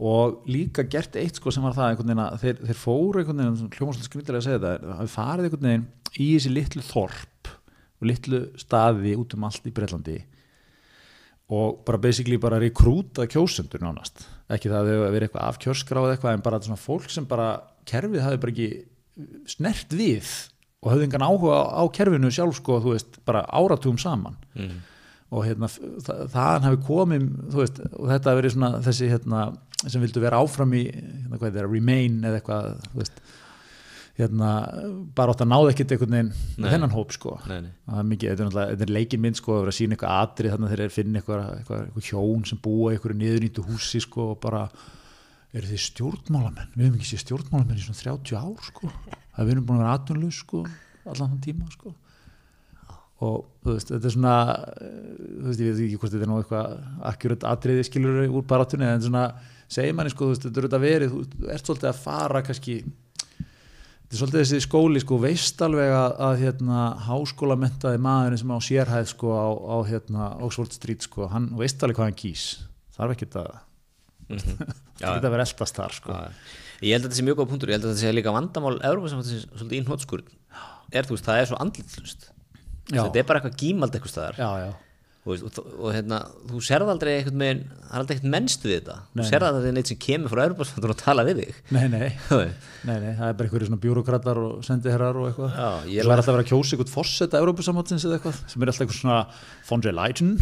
Og 0.00 0.48
líka 0.48 0.86
gert 0.88 1.20
eitt 1.20 1.36
sko 1.36 1.52
sem 1.52 1.68
var 1.68 1.76
það 1.76 1.92
einhvern 1.92 2.10
veginn 2.14 2.24
að 2.24 2.40
þeir, 2.40 2.64
þeir 2.70 2.80
fóru 2.80 3.20
einhvern 3.20 3.44
veginn 3.44 3.76
hljómaslega 3.76 4.08
skrindilega 4.08 4.40
að 4.40 4.46
segja 4.48 4.62
þetta 4.64 4.98
hafi 5.02 5.14
farið 5.18 5.48
einhvern 5.50 5.68
veginn 5.68 5.86
í 6.16 6.28
þessi 6.32 6.52
litlu 6.54 6.84
þorp 6.88 7.52
og 8.00 8.08
litlu 8.08 8.42
staði 8.64 9.16
út 9.20 9.36
um 9.36 9.44
allt 9.50 9.68
í 9.68 9.74
Breitlandi 9.76 10.18
og 11.52 11.82
bara 11.84 12.00
basically 12.00 12.38
bara 12.40 12.60
rekrúta 12.62 13.26
kjósendur 13.28 13.84
nánast 13.84 14.24
ekki 14.54 14.70
það 14.70 14.80
að 14.80 14.90
þau 14.90 15.02
verið 15.14 15.26
eitthvað 15.26 15.48
af 15.48 15.58
kjörskráð 15.64 16.12
eitthvað 16.14 16.36
en 16.36 16.46
bara 16.46 16.62
svona 16.64 16.80
fólk 16.80 17.10
sem 17.12 17.26
bara 17.30 17.50
kerfið 17.88 18.24
hafi 18.24 18.40
bara 18.42 18.54
ekki 18.54 18.68
snert 19.50 19.94
við 19.96 20.30
og 20.80 20.92
hafði 20.92 21.08
engan 21.08 21.26
áhuga 21.26 21.58
á 21.76 21.82
kerfinu 21.92 22.30
sjálf 22.32 22.56
sko 22.58 22.78
þú 22.82 22.94
veist 22.94 23.18
bara 23.28 23.44
áratugum 23.46 23.98
saman 24.00 24.38
mm. 24.56 24.78
og 25.34 25.44
hérna 25.46 25.68
það, 25.70 26.22
þaðan 26.34 26.68
hafi 26.68 26.80
komið 26.86 27.26
þú 27.52 27.60
veist 27.60 27.82
og 27.90 28.06
þetta 28.12 28.32
hafi 28.32 28.40
verið 28.40 28.54
svona 28.56 28.70
þessi 28.86 29.10
hérna 29.10 29.42
sem 29.80 30.02
vildu 30.04 30.22
vera 30.24 30.40
áfram 30.40 30.72
í 30.76 30.86
hérna 30.88 31.36
hvað 31.36 31.46
þetta 31.50 31.62
er 31.64 31.70
remain 31.74 32.18
eða 32.24 32.40
eitthvað 32.40 32.70
þú 32.88 33.02
veist 33.02 33.22
hérna 34.20 34.50
bara 35.16 35.34
átt 35.34 35.42
að 35.44 35.50
náða 35.50 35.72
ekkert 35.72 35.94
einhvern 35.94 36.16
veginn 36.16 36.32
þennan 36.60 36.94
hóp 36.94 37.14
sko. 37.16 37.34
Nei, 37.48 37.58
nei. 37.64 37.72
það 37.86 38.02
er 38.02 38.08
mikið, 38.10 38.30
þetta 38.30 38.44
er 38.44 38.50
náttúrulega, 38.50 38.86
er 38.86 38.94
leikin 38.96 39.24
mynd 39.24 39.40
sko 39.40 39.56
að 39.56 39.60
vera 39.62 39.74
að 39.74 39.78
sína 39.78 39.96
eitthvað 39.96 40.20
atrið 40.24 40.54
þannig 40.54 40.68
að 40.68 40.74
þeir 40.74 40.84
eru 40.84 40.92
að 40.92 40.96
finna 40.98 41.20
eitthvað, 41.20 41.42
eitthvað, 41.56 41.82
eitthvað 41.86 42.08
hjón 42.10 42.44
sem 42.50 42.62
búa 42.66 42.90
í 42.90 42.96
eitthvað 42.96 43.16
niðurnýttu 43.20 43.66
húsi 43.70 44.02
sko 44.04 44.28
og 44.34 44.38
bara 44.44 44.62
eru 45.50 45.70
þið 45.72 45.82
stjórnmálamenn? 45.86 46.70
Við 46.76 46.86
hefum 46.86 47.00
ekki 47.00 47.10
séð 47.10 47.24
stjórnmálamenn 47.24 47.80
í 47.80 47.86
svona 47.86 48.02
30 48.04 48.38
ár 48.38 48.68
sko. 48.68 48.92
Það 49.34 49.48
við 49.48 49.54
erum 49.56 49.66
búin 49.66 49.80
að 49.80 49.84
vera 49.84 49.96
atvinnlaus 49.98 50.40
sko 50.44 50.62
allan 51.08 51.34
þann 51.34 51.44
tíma 51.44 51.70
sko. 51.72 51.94
Og 53.20 53.40
þú 53.60 53.74
veist, 53.74 53.90
þetta 53.92 54.08
er 54.08 54.14
svona 54.14 54.34
þú 54.80 55.46
veist, 55.48 55.60
ég 55.60 55.74
veit 55.74 55.82
ekki 55.84 55.98
hvort 56.00 56.14
þetta 56.14 56.24
er 56.24 56.30
nú 56.30 56.38
eitthvað 56.40 56.76
akkurat 57.10 57.46
atriði 57.50 57.86
skilur 57.88 58.20
úr 58.28 58.46
barátunni 58.48 58.88
en 58.88 59.04
svona 59.04 59.24
segir 59.70 59.96
manni 59.96 60.12
sko, 60.12 60.28
þú 60.28 60.34
veist, 60.34 60.46
þetta 60.46 60.62
er 60.62 60.68
þetta 60.68 60.80
verið 60.84 61.12
þú 61.12 61.50
ert 61.52 61.68
svolítið 61.68 61.90
að 61.90 62.00
fara 62.06 62.42
kannski 62.46 62.76
þetta 64.10 64.16
er 64.16 64.20
svolítið 64.20 64.40
þessi 64.42 64.60
skóli 64.66 65.00
sko, 65.04 65.18
veist 65.22 65.62
alveg 65.62 65.92
að, 65.94 66.14
að 66.26 66.40
hérna, 66.44 66.80
háskólamentaði 67.06 68.00
maðurinn 68.02 68.42
sem 68.42 68.50
á 68.52 68.58
sérhæð 68.66 69.10
sko, 69.14 69.30
á, 69.38 69.48
á 69.54 69.76
hérna, 69.86 70.28
Oxford 70.42 70.74
Street 70.74 71.06
sko, 71.06 71.28
hann 71.30 71.50
veist 71.60 71.82
alveg 71.86 72.00
hvað 72.00 72.10
hann 72.10 72.18
kýs. 72.18 72.46
Þarf 72.98 73.16
ekki 73.16 73.30
að 73.30 73.50
Mhm. 74.30 74.58
það 75.00 75.16
er 75.16 75.24
að 75.26 75.32
vera 75.34 75.44
eldast 75.46 75.74
þar 75.74 75.94
sko. 75.96 76.16
Ég 76.86 76.92
held 76.94 77.02
að 77.02 77.08
þetta 77.08 77.16
sé 77.18 77.24
mjög 77.26 77.38
góð 77.40 77.48
punktur, 77.50 77.70
ég 77.72 77.78
held 77.78 77.86
að 77.88 77.90
þetta 77.96 78.02
sé 78.04 78.12
líka 78.14 78.34
vandamál 78.34 78.76
svolítið 79.58 79.74
í 79.74 79.80
hnótskurð 79.88 80.28
er 80.94 81.08
veist, 81.10 81.26
það 81.26 81.40
er 81.40 81.48
svo 81.50 81.58
andlitlust 81.62 82.28
þetta 82.90 83.20
er 83.20 83.26
bara 83.26 83.40
eitthvað 83.40 83.58
gímald 83.60 83.94
eitthvað 83.94 84.12
staðar. 84.14 84.38
Já, 84.38 84.50
já, 84.64 84.70
og, 85.28 85.42
og, 85.44 85.58
og 85.76 85.90
hérna, 85.92 86.18
þú 86.48 86.60
serð 86.64 86.90
aldrei 86.94 87.10
eitthvað 87.18 87.34
með, 87.42 87.58
það 87.76 87.90
er 87.90 88.00
aldrei 88.00 88.14
eitthvað 88.16 88.32
mennst 88.34 88.62
við 88.64 88.74
þetta. 88.78 88.94
Nei, 89.04 89.20
þú 89.20 89.26
serð 89.28 89.48
aldrei 89.48 89.64
þetta 89.66 89.76
neitt 89.76 89.90
sem 89.90 89.98
kemur 90.00 90.32
frá 90.32 90.42
þú 90.70 90.88
að 90.88 90.94
tala 91.02 91.24
við 91.28 91.42
þig. 91.42 91.58
Nei, 91.76 91.82
nei. 91.92 92.06
Nei, 92.88 92.94
nei, 92.96 93.10
það 93.18 93.26
er 93.26 93.34
bara 93.36 93.44
einhverju 93.44 93.66
svona 93.68 93.80
bjúrokratar 93.82 94.38
og 94.40 94.62
sendiherrar 94.64 95.18
og 95.20 95.26
eitthvað. 95.28 95.58
Svo 95.84 96.00
er 96.00 96.14
alltaf 96.14 96.30
að 96.30 96.38
vera 96.38 96.44
að 96.46 96.48
kjósa 96.48 96.76
einhvern 96.76 96.92
fórseta 96.94 97.42
Európusamhansins 97.42 98.06
eða 98.08 98.16
eitthvað, 98.16 98.38
sem 98.48 98.64
er 98.64 98.72
alltaf 98.72 98.86
eitthvað 98.86 99.00
svona 99.02 99.18
von 99.68 99.84
der 99.84 99.96
Leyen, 99.98 100.32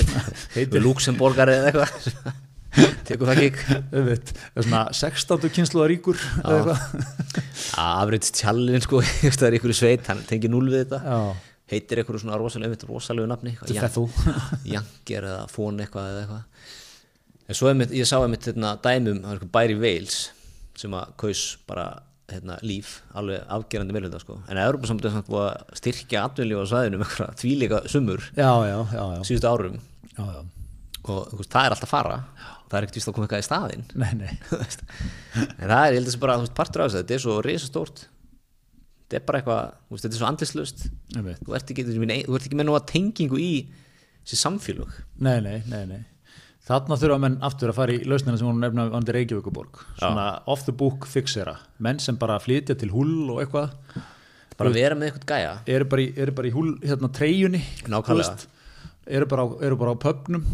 heitir 0.54 0.86
Luxemborgari 0.86 1.58
eða 1.58 1.72
eitthvað. 1.72 2.46
Tekur 3.08 3.26
það 3.26 3.40
eða 3.98 4.62
svona 4.62 4.84
16. 4.94 5.50
kynsluða 5.56 5.90
ríkur 5.90 6.20
eða 6.44 6.76
eitthvað. 6.76 7.40
afriðt 7.82 8.30
tjallin 8.38 8.84
sko, 8.86 9.02
það 9.02 9.48
er 9.48 9.56
ykkur 9.58 9.74
sveit 9.74 10.10
hann 10.12 10.22
tengir 10.28 10.52
núl 10.54 10.68
við 10.70 10.84
þetta. 10.84 11.00
Já, 11.02 11.49
heitir 11.70 12.02
ykkur 12.02 12.18
svona 12.20 12.38
einmitt 12.66 12.84
rosalegu 12.88 13.28
nafni. 13.30 13.54
Janger 14.68 15.26
eða 15.30 15.48
Fón 15.50 15.80
eitthvað 15.82 16.12
eða 16.12 16.22
eitthvað. 16.24 16.68
En 17.50 17.58
svo 17.58 17.70
einmitt, 17.70 17.94
ég 17.94 18.06
sá 18.06 18.16
einmitt 18.20 18.46
hérna, 18.46 18.76
dæmum, 18.82 19.24
það 19.26 19.48
bæri 19.54 19.76
Wales 19.78 20.20
sem 20.78 20.94
að 20.96 21.12
kaus 21.20 21.42
bara 21.68 21.88
hérna, 22.30 22.56
líf, 22.62 23.00
alveg 23.18 23.42
afgerandi 23.50 23.94
meðlunda 23.94 24.20
sko. 24.22 24.38
en 24.46 24.58
að 24.58 24.68
Európa 24.68 24.90
samt 24.90 25.02
búið 25.26 25.48
að 25.48 25.74
styrkja 25.80 26.22
atvinnlíf 26.28 26.62
á 26.62 26.70
svæðinu 26.70 27.00
með 27.00 27.08
eitthvað 27.08 27.32
tvíleika 27.40 27.80
sumur 27.90 28.22
síðustu 29.26 29.50
árum. 29.50 29.80
Já, 30.14 30.22
já. 30.22 30.40
og 31.10 31.34
veist, 31.40 31.50
það 31.50 31.66
er 31.66 31.74
alltaf 31.74 31.88
að 31.88 31.94
fara. 31.96 32.20
Það 32.70 32.78
er 32.78 32.86
ekkert 32.86 33.00
víst 33.00 33.10
að 33.10 33.16
koma 33.16 33.26
eitthvað 33.26 33.42
í 33.42 33.48
staðinn. 33.48 33.84
Nei, 33.98 34.10
nei, 34.20 34.30
en 35.58 35.66
það 35.66 35.82
er, 35.82 35.90
ég 35.90 35.98
held 35.98 36.04
að 36.04 36.08
þessi 36.12 36.22
bara, 36.22 36.38
þú 36.38 36.46
veist, 36.46 36.56
partur 36.60 36.84
af 36.84 36.90
þessu 36.90 37.02
þetta 37.02 37.16
er 37.16 37.24
svo 37.26 37.38
risastórt 37.46 38.06
þetta 39.10 39.18
er 39.18 39.26
bara 39.26 39.40
eitthvað, 39.40 39.72
þetta 39.90 40.14
er 40.14 40.20
svo 40.20 40.28
andlislaust 40.28 40.84
einmitt. 41.18 41.40
þú 41.42 41.56
ert 41.58 41.72
ekki, 41.74 41.84
ekki, 42.38 42.58
með 42.60 42.70
að 42.76 42.84
tengingu 42.92 43.40
í 43.42 43.50
þessi 44.22 44.38
samfélög. 44.38 44.92
Nei, 45.18 45.40
nei, 45.42 45.58
nei, 45.66 45.82
nei. 45.90 46.00
Þarna 46.70 46.98
þurfa 47.00 47.18
menn 47.18 47.38
aftur 47.42 47.72
að 47.72 47.78
fara 47.80 47.94
í 47.96 48.04
lausnina 48.06 48.38
sem 48.38 48.46
hún 48.46 48.60
nefna 48.62 48.84
andi 48.94 49.14
Reykjavíkuborg, 49.16 49.80
svona 49.98 50.26
off 50.46 50.62
the 50.68 50.74
book 50.76 51.08
fixera, 51.10 51.56
menn 51.82 51.98
sem 51.98 52.18
bara 52.20 52.36
flytja 52.38 52.76
til 52.78 52.92
hull 52.94 53.32
og 53.32 53.40
eitthvað, 53.42 53.72
bara 54.60 54.72
vera 54.76 54.98
með 54.98 55.10
eitthvað 55.10 55.32
gæja. 55.32 55.56
eru 55.74 55.88
bara 55.90 56.04
í, 56.04 56.12
eru 56.20 56.36
bara 56.36 56.50
í 56.50 56.54
hull, 56.54 56.70
hérna 56.84 57.10
treyjunni, 57.16 57.62
Nákvæmlega. 57.90 58.46
eru 59.18 59.26
bara, 59.32 59.48
á, 59.48 59.48
eru 59.66 59.80
bara 59.80 59.96
á 59.96 60.02
pöpnum 60.04 60.46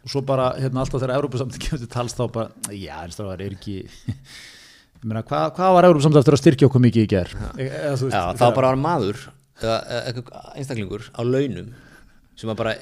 og 0.00 0.10
svo 0.10 0.24
bara 0.26 0.48
hérna 0.56 0.82
alltaf 0.82 1.04
þegar 1.04 1.20
Európa-samtök 1.20 1.66
kemur 1.68 1.84
til 1.84 1.92
tals 1.92 2.16
þá 2.16 2.24
bara, 2.32 2.74
já, 2.74 2.96
það 3.14 3.34
er 3.36 3.54
ekki 3.54 3.76
meina, 5.08 5.22
hvað, 5.26 5.46
hvað 5.56 5.76
var 5.76 5.88
Európa-samtök 5.88 6.20
eftir 6.22 6.36
að 6.36 6.42
styrkja 6.42 6.68
okkur 6.70 6.82
mikið 6.86 7.06
í 7.06 7.10
ger 7.10 7.30
eða, 7.56 7.92
þú 7.96 8.08
veist, 8.08 8.16
Já, 8.16 8.22
það 8.36 8.46
var 8.46 8.56
bara 8.58 8.72
var 8.72 8.80
maður 8.84 9.22
eða 9.60 9.76
eða 10.10 10.42
einstaklingur 10.56 11.06
á 11.16 11.20
launum 11.24 11.70
sem 12.40 12.48
var 12.50 12.56
bara 12.56 12.74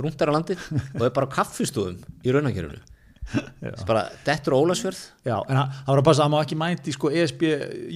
rúndar 0.00 0.32
á 0.32 0.36
landið 0.36 0.62
og 0.98 1.02
er 1.08 1.12
bara 1.16 1.28
á 1.28 1.34
kaffistofum 1.38 1.98
í 2.24 2.32
raunakerfinu 2.34 2.80
sem 3.28 3.84
bara 3.88 4.06
dettur 4.24 4.56
á 4.56 4.58
Ólasfjörð 4.60 5.00
já, 5.28 5.36
en 5.36 5.56
hann 5.58 5.68
hann 5.68 5.90
var 5.92 6.00
að 6.00 6.06
passa 6.06 6.22
að 6.22 6.28
hann 6.28 6.32
má 6.32 6.40
ekki 6.40 6.56
mæti 6.60 6.94
sko 6.96 7.10
ESB 7.12 7.42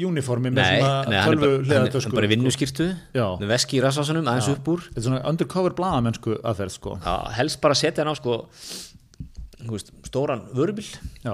uniformi 0.04 0.52
með 0.52 0.60
Nei, 0.60 0.82
svona 0.82 1.08
nei, 1.08 1.20
tölvu 1.24 1.46
bara, 1.48 1.62
hliðartösku, 1.68 2.12
bara 2.12 2.26
í 2.26 2.28
sko. 2.28 2.34
vinnuskýrtu 2.34 2.88
með 3.40 3.52
veski 3.54 3.78
í 3.78 3.82
rassásunum 3.84 4.28
aðeins 4.28 4.50
upp 4.52 4.68
úr. 4.74 4.84
Þetta 4.90 5.00
er 5.00 5.06
svona 5.06 5.22
undercover 5.32 5.76
blaðamennsku 5.78 6.36
aðferð 6.42 6.74
sko. 6.76 6.98
Já, 7.00 7.14
helst 7.38 7.62
bara 7.64 7.78
setja 7.80 8.04
hann 8.04 8.12
á 8.12 8.16
sko 8.20 8.36
þú 9.62 9.72
veist, 9.72 9.92
stóran 10.10 10.44
vörubil 10.52 10.84
já, 11.24 11.32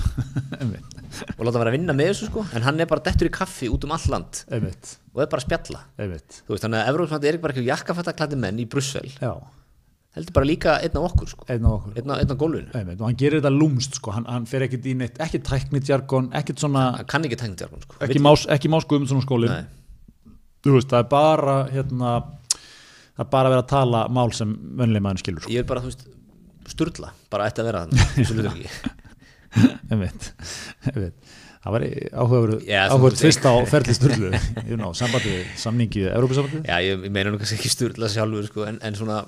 og 0.00 1.44
láta 1.44 1.54
hann 1.56 1.62
vera 1.62 1.70
að 1.72 1.76
vinna 1.76 1.94
með 1.96 2.10
þessu 2.12 2.28
sko. 2.30 2.44
En 2.56 2.64
hann 2.66 2.80
er 2.82 2.88
bara 2.90 3.02
dettur 3.06 3.28
í 3.30 3.32
kaffi 3.34 3.68
út 3.72 3.86
um 3.86 3.94
all 3.96 4.06
land. 4.12 4.42
Einmitt, 4.52 4.96
og 5.14 5.22
er 5.24 5.30
bara 5.32 5.42
að 5.42 5.46
spjalla. 5.48 5.80
Einmitt. 6.00 6.42
Þú 6.46 6.54
veist, 6.54 6.64
þannig 6.66 6.82
að 6.82 6.90
Evrópsmandi 6.92 7.30
er 7.32 7.40
bara 7.42 7.56
ekki 7.56 7.66
jakkafattaklæti 7.70 8.38
menn 8.40 8.60
í 8.62 8.66
Brussel. 8.70 9.08
Já, 9.20 9.32
heldur 10.16 10.34
bara 10.38 10.48
líka 10.48 10.76
einn 10.82 10.96
af 11.00 11.08
okkur 11.10 11.30
sko. 11.34 11.46
Einn 11.50 11.66
af 11.66 11.76
okkur. 11.78 11.96
Einn 12.00 12.14
af, 12.14 12.22
einn 12.22 12.34
af 12.34 12.38
gólfinu. 12.40 12.72
Einmitt, 12.80 13.00
og 13.00 13.06
hann 13.10 13.18
gerir 13.20 13.40
þetta 13.42 13.52
lúmst 13.54 13.98
sko. 14.00 14.14
Hann, 14.16 14.26
hann 14.30 14.46
fer 14.50 14.64
ekkit 14.66 14.88
í 14.90 14.94
neitt, 14.98 15.20
ekki 15.22 15.42
tæknitjargon 15.46 16.30
ekkit 16.40 16.62
svona, 16.64 16.86
hann 16.98 17.10
kann 17.10 17.26
ekki 17.28 17.38
tengja 17.42 17.66
jargon 17.66 17.84
sko. 17.86 17.98
Ekki 18.06 18.22
más, 18.24 18.46
ekki 18.56 18.70
más 18.72 18.86
Guðmundsson 18.90 19.22
skólin 19.26 19.52
Nei. 19.54 19.66
þú 20.66 20.76
veist, 20.78 20.90
það 20.90 21.04
er 21.04 21.10
bara 21.12 21.58
hérna, 21.70 22.14
það 23.16 23.26
er 23.26 23.30
bara 23.36 23.50
að 23.50 23.54
vera 23.56 23.64
að 23.66 23.70
tala 23.74 24.00
mál 24.18 24.32
sem 24.36 24.56
vönlega 24.80 25.04
maður 25.06 25.22
skilur 25.24 25.44
sko. 25.46 25.52
ég 25.54 25.62
er 25.62 25.68
bara, 25.70 25.84
þú 25.84 25.92
veist, 25.92 26.08
sturla. 26.74 27.12
Bara 27.32 27.46
ætti 27.50 27.62
að 27.62 27.70
vera 27.70 27.84
þannig, 27.86 28.66
það 32.88 33.02
var 33.02 33.10
veist, 33.10 33.20
tvist 33.24 33.44
á 33.44 33.54
ferli 33.68 33.96
sturlu 33.96 34.30
you 34.70 34.78
know, 34.78 34.94
sambandi, 34.96 35.42
samningi, 35.60 36.06
Európa-sambandi 36.08 36.62
já, 36.64 36.78
ég, 36.86 37.04
meina 37.12 37.34
nú 37.34 37.40
kannski 37.40 37.58
ekki 37.58 37.72
sturla 37.72 38.08
sjálfur 38.12 38.48
sko, 38.48 38.64
en, 38.70 38.80
en 38.86 38.96
svona 38.96 39.20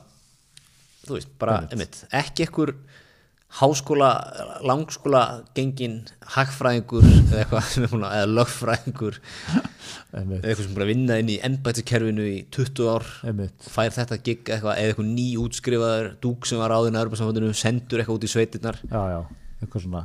þú 1.05 1.18
veist, 1.18 1.33
bara, 1.43 1.62
einmitt, 1.68 2.05
ekki 2.23 2.47
ekkur 2.47 2.77
háskóla, 3.59 4.09
langskóla 4.64 5.43
gengin 5.57 5.99
hagfræðingur 6.35 7.05
eða 7.05 7.43
eitthvað 7.43 7.99
eða 8.16 8.23
lögfræðingur. 8.31 9.18
Eða 10.12 10.39
eitthvað 10.39 10.62
sem 10.62 10.79
að 10.79 10.93
vinna 10.93 11.18
inn 11.20 11.33
í 11.35 11.39
embættiskerfinu 11.45 12.29
í 12.31 12.39
20 12.55 12.89
ár. 12.95 13.11
Einmitt, 13.29 13.68
fær 13.75 13.93
þetta 13.93 14.20
gig 14.25 14.41
eitthvað 14.47 14.81
eða 14.81 14.95
eitthvað 14.95 15.12
ný 15.12 15.29
útskrifaður 15.43 16.11
dúk 16.25 16.49
sem 16.49 16.62
var 16.62 16.73
áðin 16.79 16.97
að 16.97 17.05
Europasambandinu 17.05 17.53
sendur 17.57 18.01
eitthvað 18.01 18.20
út 18.20 18.29
í 18.29 18.33
sveitirnar. 18.33 18.81
Já, 18.89 19.03
já, 19.12 19.20
eitthvað 19.63 19.87
svona 19.87 20.03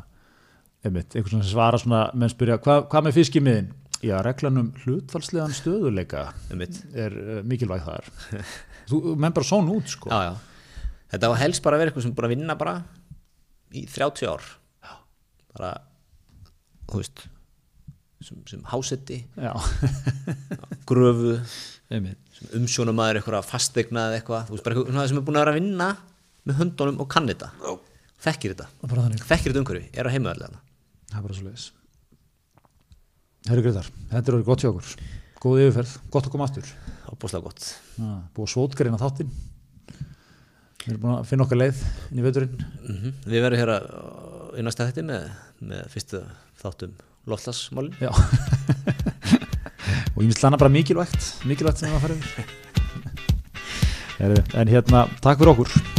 einmitt, 0.86 1.12
eitthvað 1.14 1.34
svona 1.34 1.48
sem 1.48 1.54
svara 1.54 1.82
svona 1.82 2.02
menn 2.18 2.34
spyrja, 2.34 2.60
hva, 2.64 2.80
hvað 2.92 3.08
með 3.08 3.18
fiskimiðin? 3.20 3.70
Já, 4.06 4.20
reglan 4.22 4.62
um 4.62 4.68
hlutfallslegan 4.84 5.56
stöðuleika 5.58 6.28
einmitt. 6.52 6.84
er 6.94 7.16
uh, 7.18 7.40
mikilvæg 7.48 7.86
þar. 7.86 8.12
Þú, 8.90 9.02
menn 9.18 9.34
bara 9.34 9.48
són 9.48 9.72
út 9.74 9.90
sko. 9.90 10.12
Já, 10.14 10.30
já. 10.30 10.84
þetta 11.16 11.32
var 11.34 11.42
helst 11.42 11.66
bara 11.66 11.78
að 11.78 11.84
vera 11.84 11.92
eitthvað 11.92 12.06
sem 12.06 12.14
er 12.14 12.28
að 12.28 12.36
vinna 12.36 12.58
bara 12.60 12.76
í 13.74 13.88
30 13.90 14.30
ár. 14.30 14.46
Já. 14.86 14.94
bara 15.58 15.74
þú 16.88 17.02
veist 17.02 17.26
sem, 18.24 18.38
sem 18.50 18.62
hásetti, 18.70 19.24
já, 19.38 19.52
gröfu. 20.90 21.40
Einmitt, 21.88 22.20
sem 22.36 22.54
umsjónamaður 22.60 23.22
eitthvað 23.22 23.46
fastegna 23.48 24.10
eða 24.10 24.20
eitthvað, 24.20 24.48
þú 24.50 24.58
veist, 24.58 24.66
bara 24.66 24.76
eitthvað 24.78 25.12
sem 25.12 25.20
er 25.20 25.28
búin 25.28 25.38
að 25.40 25.46
vera 25.46 25.54
að 25.54 25.60
vinna 25.62 25.92
með 26.48 26.58
höndunum 26.62 26.98
og 27.04 27.08
kann 27.12 27.30
þetta 27.30 27.48
þekkir 28.24 28.56
þetta, 28.56 28.70
og 28.82 28.96
þekkir 29.28 29.52
þetta 29.52 29.64
umhverfi? 29.64 29.90
Er 29.94 30.10
á 30.10 30.14
heimaðarlega 30.14 30.62
það 31.12 31.20
er 31.20 31.28
bara 31.28 31.38
svo 31.38 31.48
leiðis 31.48 31.68
Herri 33.48 33.64
Gretar, 33.64 33.88
þetta 34.12 34.32
er 34.32 34.36
orðið 34.36 34.48
gott 34.50 34.64
hjá 34.64 34.68
okkur. 34.74 34.88
Góð 35.40 35.62
yfirferð, 35.62 35.92
gott 36.12 36.26
að 36.28 36.34
koma 36.34 36.48
aftur. 36.50 36.72
Ábúslega 37.08 37.46
gott. 37.46 37.68
Já, 37.96 38.08
búið 38.36 38.44
að 38.44 38.52
svótgreina 38.52 39.00
þáttinn. 39.00 39.30
Við 40.82 40.90
erum 40.92 41.04
búin 41.04 41.14
að 41.14 41.30
finna 41.30 41.46
okkar 41.46 41.62
leið 41.62 41.84
inn 42.10 42.20
í 42.20 42.26
veturinn. 42.26 42.58
Mm 42.88 43.14
við 43.28 43.46
verðum 43.46 43.62
hér 43.62 43.72
að 43.78 43.88
í 44.58 44.66
næsta 44.66 44.88
þetta 44.90 45.06
með, 45.08 45.30
með 45.60 45.84
fyrstu 45.94 46.24
þáttum 46.60 46.96
loftlasmálin 47.28 47.96
Já. 48.02 48.12
Og 50.16 50.24
ímstlana 50.26 50.58
bara 50.58 50.74
mikilvægt 50.74 51.46
mikilvægt 51.46 51.84
sem 51.84 51.94
að 51.94 52.18
yfir. 52.18 52.52
Heyrðu, 54.18 54.44
en 54.58 54.68
hérna, 54.74 55.06
takk 55.22 55.40
fyrir 55.40 55.54
okkur 55.54 55.97